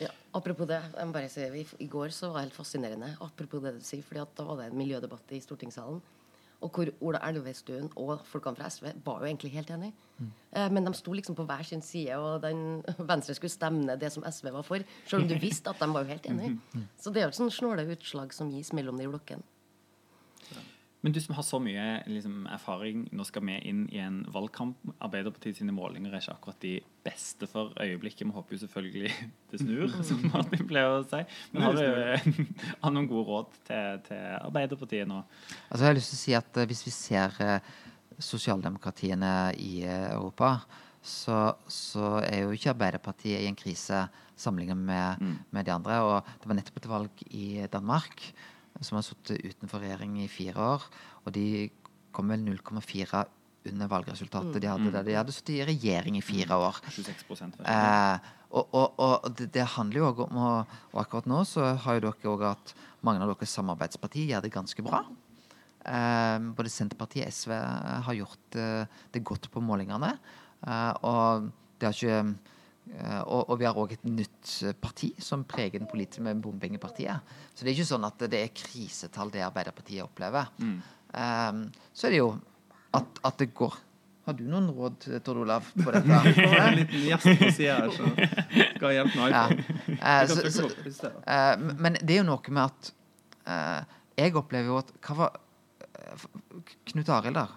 Ja, 0.00 0.08
apropos 0.34 0.66
det, 0.66 0.80
jeg 0.96 1.06
må 1.06 1.14
bare 1.14 1.30
si, 1.30 1.44
i, 1.46 1.62
I 1.84 1.88
går 1.92 2.10
så 2.10 2.32
var 2.32 2.40
det 2.42 2.48
helt 2.48 2.58
fascinerende. 2.58 3.12
Apropos 3.22 3.62
det 3.62 3.76
du 3.76 3.86
sier, 3.86 4.02
fordi 4.02 4.24
at 4.24 4.34
da 4.38 4.48
var 4.48 4.58
det 4.58 4.66
en 4.72 4.78
miljødebatt 4.82 5.30
i 5.36 5.40
stortingssalen. 5.44 6.02
Og 6.62 6.70
hvor 6.70 6.90
Ola 7.02 7.18
Elvestuen 7.26 7.88
og 7.98 8.20
folkene 8.28 8.58
fra 8.58 8.68
SV 8.70 8.92
var 9.04 9.22
jo 9.22 9.26
egentlig 9.26 9.50
helt 9.56 9.70
enige. 9.74 9.92
Eh, 10.54 10.68
men 10.70 10.86
de 10.86 10.92
sto 10.94 11.12
liksom 11.12 11.34
på 11.34 11.46
hver 11.48 11.64
sin 11.66 11.82
side, 11.82 12.16
og 12.16 12.42
den, 12.44 12.82
Venstre 13.10 13.34
skulle 13.34 13.50
stemme 13.50 13.82
ned 13.86 13.98
det 14.00 14.12
som 14.14 14.22
SV 14.22 14.52
var 14.54 14.66
for. 14.66 14.84
Selv 15.06 15.24
om 15.24 15.28
du 15.28 15.34
visste 15.42 15.70
at 15.70 15.82
de 15.82 15.88
var 15.90 16.04
jo 16.06 16.12
helt 16.14 16.28
enige. 16.30 16.58
Så 17.00 17.10
det 17.10 17.22
er 17.22 17.26
jo 17.26 17.34
et 17.34 17.40
sånn 17.40 17.50
snåle 17.50 17.86
utslag 17.96 18.34
som 18.36 18.52
gis 18.54 18.72
mellom 18.76 19.00
de 19.02 19.10
blokkene. 19.10 19.42
Men 21.02 21.12
du 21.12 21.18
som 21.20 21.34
har 21.34 21.42
så 21.42 21.58
mye 21.58 21.84
liksom, 22.06 22.44
erfaring, 22.46 23.08
nå 23.10 23.24
skal 23.26 23.42
vi 23.48 23.56
inn 23.66 23.80
i 23.90 23.98
en 23.98 24.20
valgkamp. 24.30 24.78
Arbeiderpartiet 25.02 25.58
sine 25.58 25.74
målinger 25.74 26.12
er 26.14 26.22
ikke 26.22 26.36
akkurat 26.36 26.60
de 26.62 26.76
beste 27.02 27.48
for 27.50 27.72
øyeblikket. 27.82 28.22
Vi 28.28 28.36
håper 28.36 28.54
jo 28.54 28.60
selvfølgelig 28.62 29.10
det 29.50 29.60
snur, 29.64 29.96
som 30.06 30.22
Martin 30.30 30.62
pleier 30.70 31.00
å 31.00 31.02
si. 31.10 31.24
Men 31.50 31.64
har 31.66 31.80
du 31.80 31.82
har 32.84 32.94
noen 32.94 33.10
gode 33.10 33.24
råd 33.32 33.58
til, 33.66 33.98
til 34.06 34.22
Arbeiderpartiet 34.38 35.10
nå? 35.10 35.18
Altså 35.72 35.82
jeg 35.82 35.90
har 35.90 35.98
lyst 35.98 36.14
til 36.14 36.20
å 36.20 36.22
si 36.22 36.36
at 36.38 36.62
eh, 36.62 36.70
Hvis 36.70 36.84
vi 36.86 36.94
ser 36.94 37.42
eh, 37.42 37.74
sosialdemokratiene 38.22 39.34
i 39.58 39.72
eh, 39.82 40.08
Europa, 40.12 40.54
så, 41.02 41.48
så 41.66 42.14
er 42.22 42.44
jo 42.44 42.54
ikke 42.54 42.76
Arbeiderpartiet 42.76 43.42
i 43.42 43.50
en 43.50 43.58
krise 43.58 44.06
sammenlignet 44.38 44.78
med, 44.78 45.38
med 45.50 45.66
de 45.66 45.74
andre. 45.74 45.98
Og 46.06 46.34
det 46.38 46.46
var 46.46 46.62
nettopp 46.62 46.78
et 46.78 46.90
valg 46.94 47.28
i 47.34 47.46
Danmark 47.74 48.28
som 48.80 48.98
har 48.98 49.06
sittet 49.06 49.42
utenfor 49.44 49.82
regjering 49.84 50.18
i 50.22 50.28
fire 50.30 50.66
år. 50.74 50.86
Og 51.26 51.34
de 51.36 51.70
kom 52.12 52.32
vel 52.32 52.44
0,4 52.44 53.24
under 53.70 53.90
valgresultatet 53.90 54.58
de 54.58 54.66
hadde 54.70 54.90
der 54.90 55.04
de 55.06 55.14
hadde 55.14 55.34
sittet 55.34 55.60
i 55.60 55.66
regjering 55.68 56.16
i 56.18 56.24
fire 56.24 56.56
år. 56.58 56.80
26 56.90 57.26
vel? 57.58 57.66
Eh, 57.66 58.30
og 58.52 58.74
og, 58.76 58.98
og 59.00 59.28
det, 59.38 59.52
det 59.54 59.64
handler 59.76 60.00
jo 60.00 60.08
òg 60.10 60.24
om 60.26 60.40
å, 60.42 60.48
Og 60.92 61.02
akkurat 61.04 61.28
nå 61.30 61.44
så 61.48 61.72
har 61.84 61.98
jo 61.98 62.04
dere 62.08 62.32
òg 62.32 62.46
at 62.50 62.74
mange 63.02 63.22
av 63.22 63.32
deres 63.32 63.54
samarbeidspartier 63.56 64.34
gjør 64.34 64.44
det 64.44 64.52
ganske 64.54 64.84
bra. 64.84 65.02
Eh, 65.82 66.38
både 66.54 66.70
Senterpartiet 66.70 67.26
og 67.26 67.34
SV 67.34 67.54
har 68.06 68.18
gjort 68.18 68.58
eh, 68.60 69.00
det 69.14 69.24
godt 69.26 69.48
på 69.50 69.62
målingene. 69.64 70.12
Eh, 70.66 70.92
og 71.08 71.48
det 71.78 71.88
har 71.88 71.96
ikke 71.96 72.61
og, 73.22 73.50
og 73.52 73.58
vi 73.60 73.64
har 73.68 73.78
òg 73.78 73.92
et 73.94 74.04
nytt 74.08 74.56
eh, 74.66 74.72
parti 74.82 75.12
som 75.22 75.44
preger 75.48 75.78
den 75.78 75.88
politiske 75.90 76.24
med 76.26 76.40
bompengepartiet. 76.42 77.22
Så 77.54 77.62
det 77.64 77.70
er 77.72 77.76
ikke 77.78 77.88
sånn 77.92 78.04
at 78.08 78.24
det 78.32 78.40
er 78.42 78.50
krisetall 78.58 79.30
det 79.32 79.44
Arbeiderpartiet 79.46 80.02
opplever. 80.04 80.50
Eh, 80.60 81.62
så 81.94 82.08
er 82.08 82.14
det 82.16 82.20
jo 82.20 82.32
at, 82.98 83.22
at 83.24 83.38
det 83.40 83.52
går 83.56 83.78
Har 84.26 84.36
du 84.38 84.44
noen 84.46 84.68
råd, 84.70 85.06
Tord 85.26 85.40
Olav, 85.42 85.66
på 85.74 85.90
dette? 85.94 86.18
En 86.62 86.76
liten 86.78 87.06
gjest 87.08 87.26
på 87.40 87.48
sida 87.56 87.78
her 87.80 87.94
som 87.96 88.12
skal 88.76 88.92
hjelpe 88.94 89.18
meg. 89.18 89.32
Ja. 89.34 89.46
iPhone. 89.48 89.96
Eh, 89.96 90.20
kan 90.20 90.28
så, 90.30 90.52
så, 90.54 90.68
der, 91.00 91.16
eh, 91.26 91.64
men- 91.82 91.98
det 92.02 92.14
er 92.14 92.20
jo 92.20 92.28
noe 92.28 92.54
med 92.54 92.62
at 92.68 92.92
uh, 93.48 93.80
Jeg 94.20 94.36
opplever 94.38 94.70
jo 94.70 94.76
at 94.78 94.92
Hva 95.02 95.16
var 95.24 95.40
eh, 95.88 96.28
Knut 96.92 97.10
Arild, 97.16 97.34
da? 97.40 97.48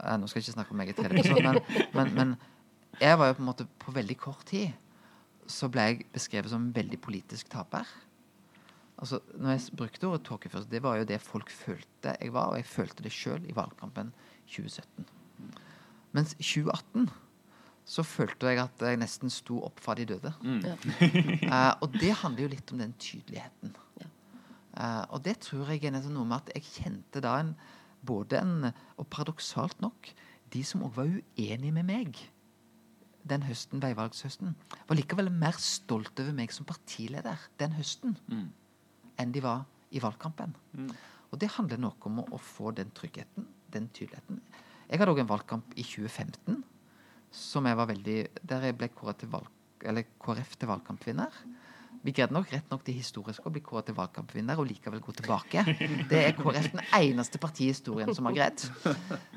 Eh, 0.00 0.16
nå 0.16 0.28
skal 0.30 0.40
jeg 0.40 0.46
ikke 0.48 0.56
snakke 0.56 0.72
om 0.72 0.80
meg 0.80 0.94
i 0.94 0.96
tredje 0.96 1.20
person, 1.20 1.44
men, 1.44 1.60
men, 1.98 2.14
men 2.16 2.32
jeg 3.00 3.18
var 3.18 3.30
jo 3.30 3.36
på 3.38 3.42
en 3.42 3.48
måte 3.48 3.66
På 3.80 3.94
veldig 3.96 4.16
kort 4.20 4.46
tid 4.50 4.70
så 5.50 5.66
ble 5.72 5.82
jeg 5.88 6.04
beskrevet 6.14 6.52
som 6.52 6.68
en 6.68 6.74
veldig 6.74 7.00
politisk 7.02 7.48
taper. 7.50 7.88
Altså, 9.02 9.18
når 9.34 9.56
jeg 9.56 9.76
brukte 9.80 10.06
ordet 10.06 10.22
tåkeført, 10.28 10.68
det 10.70 10.78
var 10.84 11.00
jo 11.00 11.08
det 11.08 11.18
folk 11.24 11.50
følte 11.50 12.12
jeg 12.20 12.30
var, 12.30 12.52
og 12.52 12.60
jeg 12.60 12.68
følte 12.70 13.02
det 13.02 13.10
sjøl 13.10 13.48
i 13.48 13.56
valgkampen 13.56 14.12
2017. 14.46 15.08
Mens 16.14 16.36
2018 16.38 17.10
så 17.90 18.04
følte 18.06 18.52
jeg 18.52 18.62
at 18.62 18.82
jeg 18.86 19.00
nesten 19.00 19.32
sto 19.32 19.58
opp 19.66 19.80
fra 19.82 19.96
de 19.98 20.06
døde. 20.12 20.32
Eh, 21.50 21.72
og 21.82 21.96
det 21.98 22.12
handler 22.22 22.44
jo 22.44 22.52
litt 22.52 22.70
om 22.70 22.78
den 22.78 22.92
tydeligheten. 23.02 23.72
Eh, 24.00 25.04
og 25.10 25.24
det 25.24 25.40
tror 25.42 25.72
jeg 25.72 25.88
er 25.88 25.96
noe 26.12 26.28
med 26.28 26.44
at 26.44 26.52
jeg 26.54 26.68
kjente 26.68 27.22
da 27.24 27.40
en 27.40 27.56
både 28.06 28.38
en 28.38 28.70
Og 28.96 29.08
paradoksalt 29.10 29.80
nok, 29.82 30.12
de 30.52 30.62
som 30.64 30.84
òg 30.86 30.94
var 30.94 31.10
uenige 31.10 31.74
med 31.74 31.88
meg 31.88 32.20
den 33.28 33.44
høsten, 33.44 33.82
veivalgshøsten, 33.82 34.54
var 34.88 34.98
likevel 34.98 35.30
mer 35.32 35.58
stolt 35.60 36.18
over 36.22 36.32
meg 36.36 36.52
som 36.54 36.68
partileder 36.68 37.38
den 37.60 37.76
høsten 37.76 38.16
enn 39.20 39.32
de 39.34 39.42
var 39.44 39.66
i 39.92 40.00
valgkampen. 40.02 40.54
Og 41.30 41.38
det 41.38 41.52
handler 41.56 41.78
noe 41.78 42.08
om 42.08 42.22
å, 42.22 42.26
å 42.34 42.38
få 42.40 42.72
den 42.74 42.90
tryggheten, 42.96 43.46
den 43.70 43.88
tydeligheten. 43.94 44.40
Jeg 44.90 44.98
hadde 44.98 45.12
òg 45.12 45.22
en 45.22 45.30
valgkamp 45.30 45.74
i 45.76 45.84
2015 45.86 46.62
som 47.30 47.66
jeg 47.68 47.78
var 47.78 47.86
veldig 47.86 48.16
Der 48.42 48.64
jeg 48.66 48.74
ble 48.78 48.88
kåret 48.90 49.20
til 49.22 49.30
valg, 49.30 49.50
eller 49.86 50.08
KrF 50.18 50.56
til 50.58 50.70
valgkampvinner. 50.72 51.36
Vi 52.02 52.14
greide 52.16 52.32
nok 52.32 52.48
rett 52.50 52.70
nok 52.72 52.82
det 52.86 52.94
historiske 52.96 53.44
å 53.46 53.52
bli 53.52 53.60
kåret 53.62 53.90
til 53.90 53.96
valgkampvinner 53.98 54.58
og 54.58 54.66
likevel 54.70 55.02
gå 55.04 55.12
tilbake. 55.20 55.62
Det 56.10 56.20
er 56.24 56.34
KrF 56.38 56.70
den 56.72 56.82
eneste 56.96 57.38
partiet 57.42 57.68
i 57.68 57.74
historien 57.74 58.12
som 58.16 58.28
har 58.30 58.38
greid. 58.38 58.66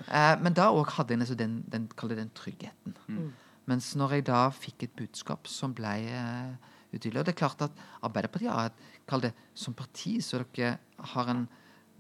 Eh, 0.03 0.35
men 0.43 0.53
da 0.53 0.67
òg 0.73 0.91
hadde 0.93 1.15
jeg 1.15 1.19
nesten 1.21 1.37
den, 1.39 1.53
den, 1.69 1.85
kall 1.97 2.11
den 2.13 2.29
tryggheten. 2.37 2.95
Mens 3.69 3.93
når 3.95 4.17
jeg 4.17 4.27
da 4.27 4.45
fikk 4.51 4.87
et 4.87 4.95
budskap 4.97 5.47
som 5.47 5.73
ble 5.75 5.93
eh, 6.11 6.71
utydelig 6.93 7.21
Og 7.21 7.27
det 7.27 7.33
er 7.33 7.39
klart 7.39 7.61
at 7.63 7.83
Arbeiderpartiet 8.03 8.51
har 8.51 8.71
et, 8.71 8.81
kall 9.07 9.23
det 9.23 9.33
som 9.57 9.73
parti, 9.73 10.17
så 10.21 10.41
dere 10.43 10.77
har 11.13 11.31
en 11.31 11.45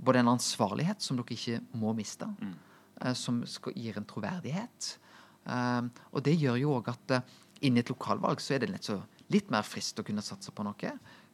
både 0.03 0.19
en 0.19 0.33
ansvarlighet 0.33 1.01
som 1.03 1.17
dere 1.17 1.35
ikke 1.35 1.61
må 1.79 1.93
miste, 1.97 2.27
eh, 3.01 3.13
som 3.17 3.41
skal, 3.47 3.75
gir 3.77 3.97
en 3.97 4.07
troverdighet. 4.07 4.97
Um, 5.43 5.89
og 6.15 6.23
det 6.23 6.37
gjør 6.39 6.55
jo 6.61 6.75
òg 6.77 6.87
at 6.93 7.13
uh, 7.17 7.33
inni 7.67 7.81
et 7.81 7.89
lokalvalg 7.91 8.39
så 8.39 8.55
er 8.55 8.63
det 8.63 8.69
litt, 8.71 8.87
så, 8.87 8.95
litt 9.33 9.49
mer 9.51 9.65
frist 9.67 9.99
å 9.99 10.05
kunne 10.07 10.23
satse 10.23 10.53
på 10.55 10.63
noe. 10.63 10.93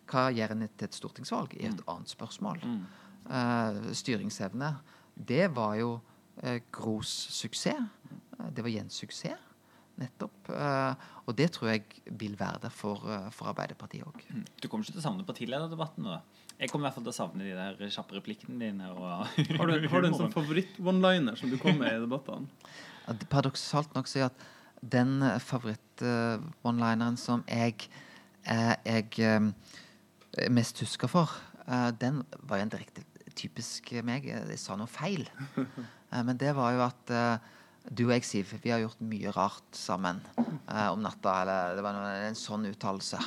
Hva 0.09 0.23
gjør 0.33 0.55
en 0.55 0.65
til 0.65 0.87
et 0.87 0.97
stortingsvalg, 0.97 1.53
er 1.59 1.69
et 1.69 1.83
annet 1.85 2.09
spørsmål. 2.09 2.63
Uh, 3.29 3.91
styringsevne, 3.93 4.71
det 5.13 5.51
var 5.53 5.75
jo 5.77 5.91
uh, 5.99 6.57
Gros 6.73 7.11
suksess. 7.37 7.85
Uh, 8.39 8.49
det 8.49 8.65
var 8.65 8.73
Jens 8.73 8.97
suksess, 9.03 9.48
nettopp. 9.99 10.51
Uh, 10.51 10.93
og 11.27 11.35
det 11.37 11.51
tror 11.55 11.73
jeg 11.73 11.83
vil 12.19 12.35
være 12.39 12.63
der 12.65 12.73
for, 12.73 13.03
uh, 13.05 13.29
for 13.35 13.51
Arbeiderpartiet 13.51 14.07
òg. 14.07 14.21
Du 14.61 14.67
kommer 14.67 14.85
ikke 14.85 14.95
til 14.97 15.03
å 15.03 15.07
savne 15.07 15.27
partilederdebatten? 15.27 16.07
da? 16.07 16.21
Jeg 16.59 16.71
kommer 16.71 16.85
i 16.85 16.89
hvert 16.89 16.97
fall 16.97 17.05
til 17.07 17.13
å 17.13 17.15
savne 17.15 17.45
de 17.47 17.55
der 17.55 17.91
kjappe 17.95 18.17
replikkene 18.17 18.59
dine. 18.59 18.89
Og 18.91 19.03
Har 19.59 19.69
du, 19.69 19.87
har 19.87 20.03
du 20.03 20.07
en 20.09 20.17
sånn 20.17 20.33
favoritt-one-liner 20.33 21.37
som 21.39 21.51
du 21.51 21.55
kommer 21.59 21.85
med 21.85 21.99
i 21.99 22.05
debattene? 22.05 22.49
Ja, 23.09 23.15
Paradoksalt 23.31 23.95
nok 23.95 24.05
så 24.05 24.19
er 24.19 24.25
at 24.27 24.41
den 24.85 25.23
eh, 25.25 25.39
favoritt-one-lineren 25.41 27.15
som 27.17 27.41
jeg, 27.49 27.87
eh, 28.45 28.75
jeg 28.85 29.07
eh, 29.25 29.47
er 30.43 30.51
mest 30.53 30.77
husker 30.83 31.09
for, 31.09 31.31
eh, 31.65 31.89
den 31.97 32.21
var 32.43 32.59
jo 32.59 32.67
en 32.67 32.73
direkte 32.75 33.05
typisk 33.39 33.93
meg. 34.05 34.27
Jeg 34.29 34.59
sa 34.61 34.77
noe 34.79 34.89
feil. 34.91 35.27
Eh, 36.09 36.23
men 36.25 36.39
det 36.41 36.55
var 36.57 36.71
jo 36.73 36.79
at 36.81 37.11
eh, 37.13 37.49
du 37.89 38.03
og 38.05 38.11
jeg, 38.13 38.23
Siv, 38.27 38.51
vi 38.63 38.69
har 38.73 38.81
gjort 38.83 38.99
mye 39.01 39.31
rart 39.33 39.75
sammen 39.75 40.19
eh, 40.37 40.89
om 40.93 41.01
natta. 41.01 41.39
Eller 41.41 41.77
det 41.79 41.83
var 41.85 41.95
noe, 41.97 42.11
en 42.29 42.37
sånn 42.37 42.67
uttalelse. 42.69 43.19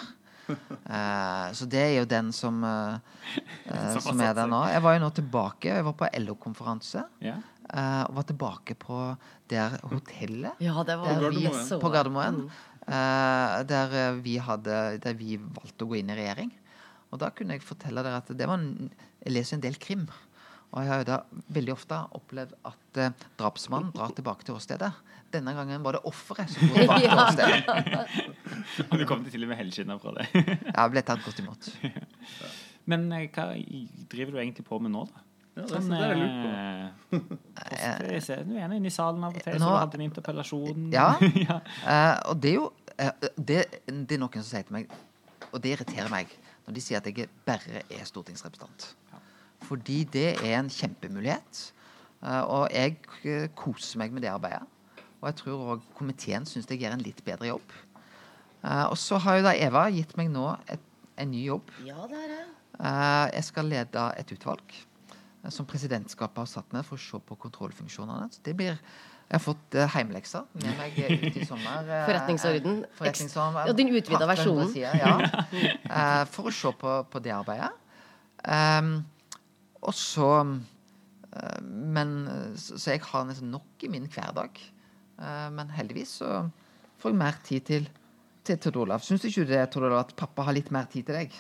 Eh, 0.53 1.47
så 1.57 1.67
det 1.71 1.81
er 1.81 1.93
jo 2.01 2.07
den 2.11 2.33
som, 2.35 2.59
eh, 2.67 2.97
Som 4.03 4.21
er 4.23 4.35
der 4.37 4.51
nå. 4.51 4.61
Jeg 4.71 4.83
var 4.85 4.97
jo 4.97 5.03
nå 5.05 5.11
tilbake. 5.17 5.71
Jeg 5.79 5.87
var 5.87 5.97
på 5.99 6.09
LO-konferanse. 6.23 7.05
Ja. 7.25 7.37
eh, 7.73 8.03
og 8.09 8.17
var 8.19 8.27
tilbake 8.29 8.75
på 8.79 8.99
der 9.53 9.79
hotellet 9.91 10.61
Ja, 10.63 10.83
det 10.87 10.97
var 11.01 11.21
der 11.21 11.31
vi, 11.35 11.47
på 11.83 11.91
Gardermoen. 11.93 12.43
Mm. 12.47 12.51
eh, 12.87 13.55
der 13.71 13.95
eh, 14.01 14.19
vi 14.25 14.39
hadde 14.43 14.81
Der 15.05 15.15
vi 15.19 15.37
valgte 15.39 15.87
å 15.87 15.91
gå 15.93 16.01
inn 16.01 16.11
i 16.13 16.19
regjering. 16.19 16.53
Og 17.13 17.21
da 17.21 17.29
kunne 17.35 17.59
jeg 17.59 17.65
fortelle 17.67 18.03
dere 18.05 18.23
at 18.23 18.31
det 18.37 18.47
var 18.49 18.59
en, 18.63 18.91
Jeg 19.25 19.35
leser 19.35 19.59
en 19.59 19.65
del 19.67 19.77
krim. 19.79 20.07
Og 20.73 20.81
jeg 20.81 20.89
har 20.89 21.03
jo 21.03 21.07
da 21.11 21.17
veldig 21.53 21.73
ofte 21.75 21.97
opplevd 22.17 22.53
at 22.71 23.01
eh, 23.03 23.11
drapsmannen 23.41 23.91
drar 23.93 24.15
tilbake 24.17 24.47
til 24.49 24.57
åstedet. 24.57 24.93
Denne 25.33 25.53
gangen 25.57 25.83
var 25.85 25.97
det 25.99 26.03
offeret 26.09 26.49
som 26.53 26.69
dro 26.69 26.79
tilbake 26.79 27.03
til 27.03 27.11
Ja. 27.13 27.27
åstedet. 27.27 28.87
Og 28.91 28.95
du 29.01 29.05
kom 29.09 29.25
til 29.29 29.45
og 29.45 29.51
med 29.53 29.61
helskinna 29.61 29.99
fra 30.01 30.15
det. 30.17 30.29
Jeg 30.79 30.95
ble 30.95 31.03
tatt 31.05 31.25
godt 31.27 31.43
imot. 31.45 31.69
Men 32.89 33.05
eh, 33.13 33.29
hva 33.37 33.51
driver 34.13 34.33
du 34.39 34.41
egentlig 34.43 34.65
på 34.69 34.81
med 34.83 34.95
nå, 34.97 35.05
da? 35.13 35.27
Ja, 35.53 35.67
det 35.69 35.77
er 35.77 35.85
det 35.85 35.97
jeg 36.01 36.17
lurt 36.17 36.37
på. 36.41 36.51
eh, 37.13 37.33
post- 37.69 38.07
jeg 38.09 38.23
ser 38.25 38.45
du 38.49 38.55
er 38.57 38.73
inne 38.73 38.89
i 38.89 38.93
salen 38.95 39.25
av 39.29 39.35
og 39.37 39.43
til, 39.45 39.59
så 39.61 39.67
du 39.69 39.77
hadde 39.77 39.99
en 40.01 40.05
interpellasjon. 40.07 40.87
Ja. 40.95 41.11
ja. 41.37 41.59
Uh, 41.85 42.31
og 42.33 42.39
det 42.41 42.55
er 42.55 42.57
jo 42.57 42.71
uh, 42.73 43.27
det, 43.37 43.59
det 44.09 44.17
er 44.17 44.23
noen 44.23 44.39
som 44.41 44.47
sier 44.49 44.65
til 44.65 44.79
meg, 44.79 44.95
og 45.51 45.61
det 45.61 45.75
irriterer 45.75 46.09
meg, 46.09 46.33
når 46.65 46.79
de 46.79 46.85
sier 46.87 47.03
at 47.05 47.11
jeg 47.13 47.29
bare 47.45 47.83
er 47.85 48.09
stortingsrepresentant. 48.09 48.95
Fordi 49.69 50.03
det 50.13 50.27
er 50.43 50.59
en 50.59 50.69
kjempemulighet. 50.73 51.63
eh, 52.23 52.41
Og 52.43 52.69
jeg 52.73 52.97
eh, 53.25 53.49
koser 53.57 53.99
meg 54.03 54.13
med 54.13 54.23
det 54.23 54.31
arbeidet. 54.33 54.63
Og 55.23 55.29
jeg 55.31 55.37
tror 55.39 55.67
òg 55.77 55.83
komiteen 55.95 56.45
syns 56.47 56.67
jeg 56.71 56.81
gjør 56.83 56.97
en 56.97 57.05
litt 57.07 57.23
bedre 57.25 57.47
jobb. 57.53 57.75
Eh, 58.65 58.85
Og 58.91 58.97
så 58.99 59.19
har 59.23 59.37
jo 59.39 59.43
da 59.47 59.55
Eva 59.55 59.87
gitt 59.91 60.17
meg 60.19 60.31
nå 60.35 60.57
et, 60.69 60.81
en 61.19 61.31
ny 61.31 61.45
jobb. 61.47 61.71
Ja, 61.87 62.07
det 62.11 62.19
er 62.25 62.29
det. 62.37 62.43
Jeg 63.37 63.45
skal 63.45 63.65
lede 63.69 64.03
et 64.19 64.31
utvalg 64.33 64.73
som 65.51 65.67
presidentskapet 65.67 66.39
har 66.39 66.47
satt 66.47 66.73
ned 66.73 66.85
for 66.87 66.97
å 66.97 67.03
se 67.03 67.19
på 67.19 67.37
kontrollfunksjonene. 67.39 68.29
Så 68.33 68.41
det 68.47 68.55
blir 68.57 68.79
Jeg 69.33 69.39
har 69.39 69.43
fått 69.47 69.75
uh, 69.79 69.87
heimlekser 69.95 70.43
med 70.55 70.75
meg 70.77 70.97
ut 70.99 71.37
i 71.41 71.45
sommer. 71.49 71.87
Uh, 71.89 72.05
Forretningsorden. 72.07 72.83
forretningsorden. 72.99 73.67
Ja, 73.67 73.73
den 73.73 73.89
utvida 73.97 74.27
versjonen. 74.29 74.75
ja. 74.77 75.15
uh, 75.89 76.25
for 76.29 76.51
å 76.51 76.53
se 76.53 76.73
på, 76.77 76.97
på 77.11 77.23
det 77.25 77.33
arbeidet. 77.33 77.71
Um, 78.45 79.05
og 79.83 79.95
så 79.99 80.31
eh, 80.41 81.61
Men 81.63 82.13
Så, 82.57 82.79
så 82.79 82.95
jeg 82.95 83.03
har 83.09 83.27
nesten 83.29 83.51
nok 83.51 83.83
i 83.83 83.91
min 83.91 84.07
hverdag. 84.07 84.61
Eh, 85.19 85.49
men 85.55 85.73
heldigvis 85.75 86.19
så 86.23 86.45
får 87.03 87.13
jeg 87.13 87.23
mer 87.25 87.43
tid 87.47 87.69
til 87.71 87.91
til 88.43 88.59
Tord 88.59 88.77
Olav. 88.83 89.03
Syns 89.07 89.23
du 89.23 89.29
ikke 89.29 89.47
det, 89.47 89.63
Tord 89.71 89.87
Olav, 89.87 90.01
at 90.07 90.17
pappa 90.19 90.49
har 90.49 90.57
litt 90.57 90.73
mer 90.75 90.89
tid 90.91 91.07
til 91.07 91.15
deg? 91.15 91.35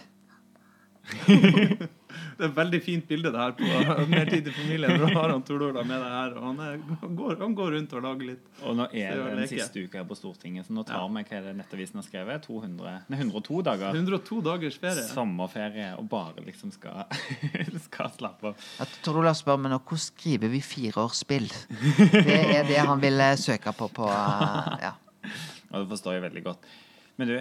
Det 2.32 2.44
er 2.44 2.50
et 2.50 2.57
veldig 2.57 2.78
fint 2.82 3.05
bilde 3.09 3.30
det 3.32 3.38
her 3.40 3.53
på 3.57 3.64
mer 4.11 4.28
tid 4.28 4.46
til 4.46 4.55
familien. 4.57 4.92
Da 5.00 5.09
har 5.14 5.30
han 5.32 5.42
Tor 5.46 5.62
Olav 5.64 5.84
med 5.88 6.00
det 6.03 6.09
her, 6.11 6.34
og 6.38 6.44
han, 6.48 6.59
er, 6.64 6.78
han, 7.03 7.14
går, 7.16 7.34
han 7.40 7.55
går 7.57 7.70
rundt 7.76 7.94
og 7.96 8.03
lager 8.05 8.28
litt. 8.32 8.48
Og 8.68 8.76
nå 8.78 8.86
er 8.88 9.16
det 9.20 9.34
den 9.38 9.48
siste 9.50 9.84
uka 9.86 10.00
her 10.00 10.07
på 10.09 10.16
Stortinget, 10.18 10.66
så 10.66 10.74
nå 10.76 10.84
tar 10.88 10.98
Ja. 10.98 11.07
vi 11.12 11.22
hva 11.28 11.38
er 11.38 11.46
det 11.46 11.55
Nettavisen 11.61 12.00
har 12.00 12.07
skrevet? 12.07 12.44
200, 12.48 12.94
nei, 13.12 13.18
102 13.20 13.62
dager. 13.68 13.96
102 14.00 14.40
dagers 14.48 14.78
ferie. 14.82 15.07
Sommerferie, 15.12 15.88
og 16.00 16.09
bare 16.12 16.44
liksom 16.46 16.72
skal, 16.74 17.05
skal 17.88 18.12
slappe 18.16 18.53
av. 18.53 18.68
Ja, 18.80 18.88
Tor 19.07 19.20
Olav 19.22 19.38
spør 19.38 19.61
meg 19.62 19.74
nå 19.74 19.80
hvordan 19.80 20.05
skriver 20.09 20.53
vi 20.53 20.62
fireårsspill. 20.66 21.48
Det 22.12 22.38
er 22.59 22.64
det 22.68 22.80
han 22.80 23.00
vil 23.03 23.20
eh, 23.28 23.36
søke 23.40 23.72
på 23.76 23.88
på 24.00 24.09
eh, 24.09 24.72
ja. 24.88 24.94
Og 25.72 25.82
det 25.84 25.88
forstår 25.94 26.18
jeg 26.18 26.26
veldig 26.28 26.44
godt. 26.48 26.72
Men 27.20 27.28
du, 27.30 27.36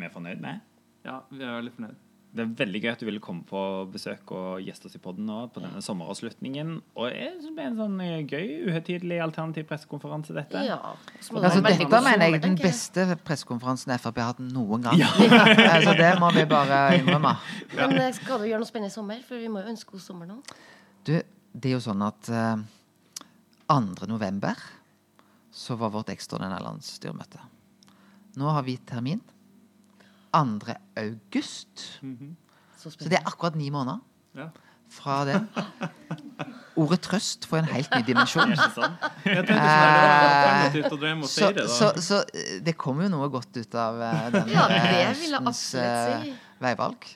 vi 0.00 0.06
er 0.08 0.14
fornøyd 0.14 0.40
med? 0.42 0.62
Ja, 1.06 1.20
vi 1.30 1.44
er 1.44 1.58
veldig 1.60 1.74
fornøyd. 1.76 2.06
Det 2.30 2.44
er 2.44 2.50
veldig 2.60 2.80
gøy 2.84 2.90
at 2.92 3.00
du 3.00 3.06
ville 3.08 3.22
komme 3.22 3.42
på 3.42 3.60
besøk 3.90 4.30
og 4.38 4.60
gjeste 4.62 4.86
oss 4.86 4.94
i 4.94 5.00
podden 5.02 5.26
nå 5.26 5.38
på 5.50 5.62
denne 5.64 5.80
sommeravslutningen. 5.82 6.76
Og 6.94 7.08
jeg 7.10 7.32
synes 7.32 7.48
det 7.48 7.54
ble 7.56 7.64
en 7.66 7.78
sånn 7.80 7.96
eh, 8.04 8.20
gøy, 8.22 8.52
uhøytidelig 8.68 9.18
alternativ 9.24 9.66
pressekonferanse, 9.66 10.36
dette. 10.36 10.62
Ja. 10.68 10.78
Det 11.16 11.40
Altså, 11.40 11.62
dette 11.64 11.88
mener 11.90 12.22
jeg 12.28 12.38
er 12.38 12.44
den 12.44 12.58
beste 12.60 13.06
pressekonferansen 13.26 13.96
Frp 13.98 14.20
har 14.22 14.30
hatt 14.30 14.44
noen 14.44 14.86
gang. 14.86 15.02
altså, 15.74 15.96
det 15.98 16.12
må 16.22 16.30
vi 16.36 16.46
bare 16.50 16.80
innrømme. 17.00 17.34
Men 17.74 17.96
eh, 17.98 18.12
skal 18.14 18.38
du 18.38 18.46
gjøre 18.46 18.62
noe 18.62 18.70
spennende 18.70 18.94
i 18.94 18.94
sommer? 18.94 19.26
For 19.26 19.42
vi 19.42 19.50
må 19.50 19.64
jo 19.64 19.74
ønske 19.74 19.96
god 19.96 20.06
sommer 20.06 20.30
nå. 20.30 20.38
Du, 21.08 21.16
det 21.18 21.72
er 21.72 21.74
jo 21.74 21.82
sånn 21.82 22.06
at 22.06 22.30
uh, 22.30 22.62
2. 23.74 24.06
november 24.06 24.54
så 25.50 25.74
var 25.80 25.90
vårt 25.96 26.14
ekstraordinære 26.14 26.62
landsstyremøte. 26.62 27.42
Nå 28.38 28.54
har 28.54 28.62
vi 28.66 28.78
termin. 28.86 29.18
2. 30.32 30.74
august. 30.96 31.86
Så 32.80 32.90
Så 32.90 33.08
det 33.08 33.18
er 33.18 33.26
akkurat 33.26 33.56
ni 33.56 33.70
måneder 33.70 33.98
Ja. 34.36 34.48
fra 34.88 35.24
det. 35.24 35.40
Ordet 36.76 37.00
trøst 37.04 37.46
får 37.46 37.58
en 37.58 37.64
helt 37.74 37.90
ny 37.94 38.02
dimensjon. 38.06 38.54
Så, 41.26 41.52
så, 41.68 41.92
så 42.00 42.20
eh, 42.34 42.60
det 42.64 42.74
kommer 42.78 43.06
jo 43.06 43.10
noe 43.12 43.28
godt 43.32 43.56
ut 43.60 43.74
av 43.78 44.00
eh, 44.02 44.26
denne 44.34 44.54
Ja, 44.54 44.66
høstens, 45.10 45.34
absolutt 45.40 46.24
si. 46.24 46.30
eh, 46.30 46.36
veivalg. 46.64 47.06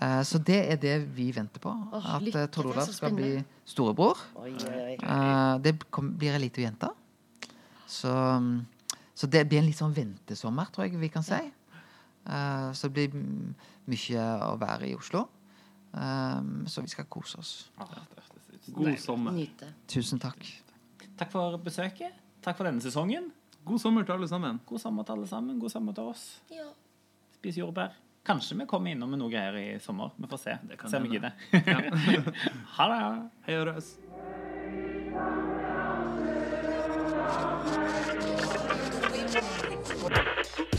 Eh, 0.00 0.22
Så 0.28 0.38
det 0.44 0.58
er 0.72 0.76
det 0.82 0.96
vi 1.16 1.30
venter 1.34 1.62
på. 1.62 1.72
Åh, 1.92 2.08
At 2.18 2.28
eh, 2.34 2.46
Tord 2.54 2.70
Olav 2.72 2.90
skal 2.92 3.14
bli 3.16 3.32
storebror. 3.68 4.18
Oi, 4.42 4.52
oi, 4.52 4.80
oi. 4.84 4.96
Eh, 5.02 5.58
Det 5.64 5.76
kom, 5.90 6.12
blir 6.18 6.36
ei 6.36 6.42
lita 6.46 6.60
jente. 6.64 6.90
Så, 7.88 8.12
mm, 8.12 8.66
så 9.16 9.26
det 9.32 9.46
blir 9.48 9.62
en 9.62 9.66
litt 9.70 9.78
sånn 9.80 9.94
ventesommer, 9.96 10.68
tror 10.74 10.84
jeg 10.86 11.00
vi 11.00 11.08
kan 11.12 11.24
si. 11.24 11.34
Eh, 11.38 11.50
Så 12.28 12.88
det 12.88 13.08
blir 13.10 13.14
mye 13.88 14.24
å 14.44 14.54
være 14.60 14.88
i 14.90 14.94
Oslo. 14.98 15.24
Eh, 15.94 16.40
Så 16.66 16.82
vi 16.84 16.88
skal 16.92 17.04
kose 17.08 17.38
oss. 17.38 17.52
Ah, 17.78 17.86
det 17.88 18.74
God 18.74 18.98
sommer. 19.00 19.32
Nyte. 19.32 19.70
Tusen 19.88 20.18
takk. 20.20 20.44
Takk 21.16 21.30
for 21.32 21.56
besøket. 21.58 22.12
Takk 22.44 22.56
for 22.58 22.68
denne 22.68 22.80
sesongen. 22.84 23.30
God 23.64 23.80
sommer 23.80 24.04
til 24.04 24.12
alle 24.14 24.28
sammen. 24.28 24.60
God 24.66 24.80
sommer 24.80 25.04
til 25.04 25.12
alle 25.16 25.26
sammen. 25.26 25.58
God 25.58 25.70
sommer 25.72 25.92
til 25.96 26.04
oss. 26.12 26.26
Ja. 26.52 26.68
Spis 27.34 27.56
jordbær. 27.58 27.96
Kanskje 28.28 28.58
vi 28.58 28.66
kommer 28.68 28.92
innom 28.92 29.08
med 29.10 29.22
noe 29.22 29.32
greier 29.32 29.56
i 29.56 29.78
sommer. 29.80 30.12
Vi 30.18 30.28
får 30.28 30.38
se. 30.42 30.58
kan 30.78 30.90
se 30.90 30.96
om 31.00 31.08
vi 31.08 31.16
hende. 31.16 31.32
gidder. 31.50 32.32
ha 32.76 32.88
det. 32.92 33.30
Hei 33.46 33.56
og 33.56 33.66
røs. 33.72 33.94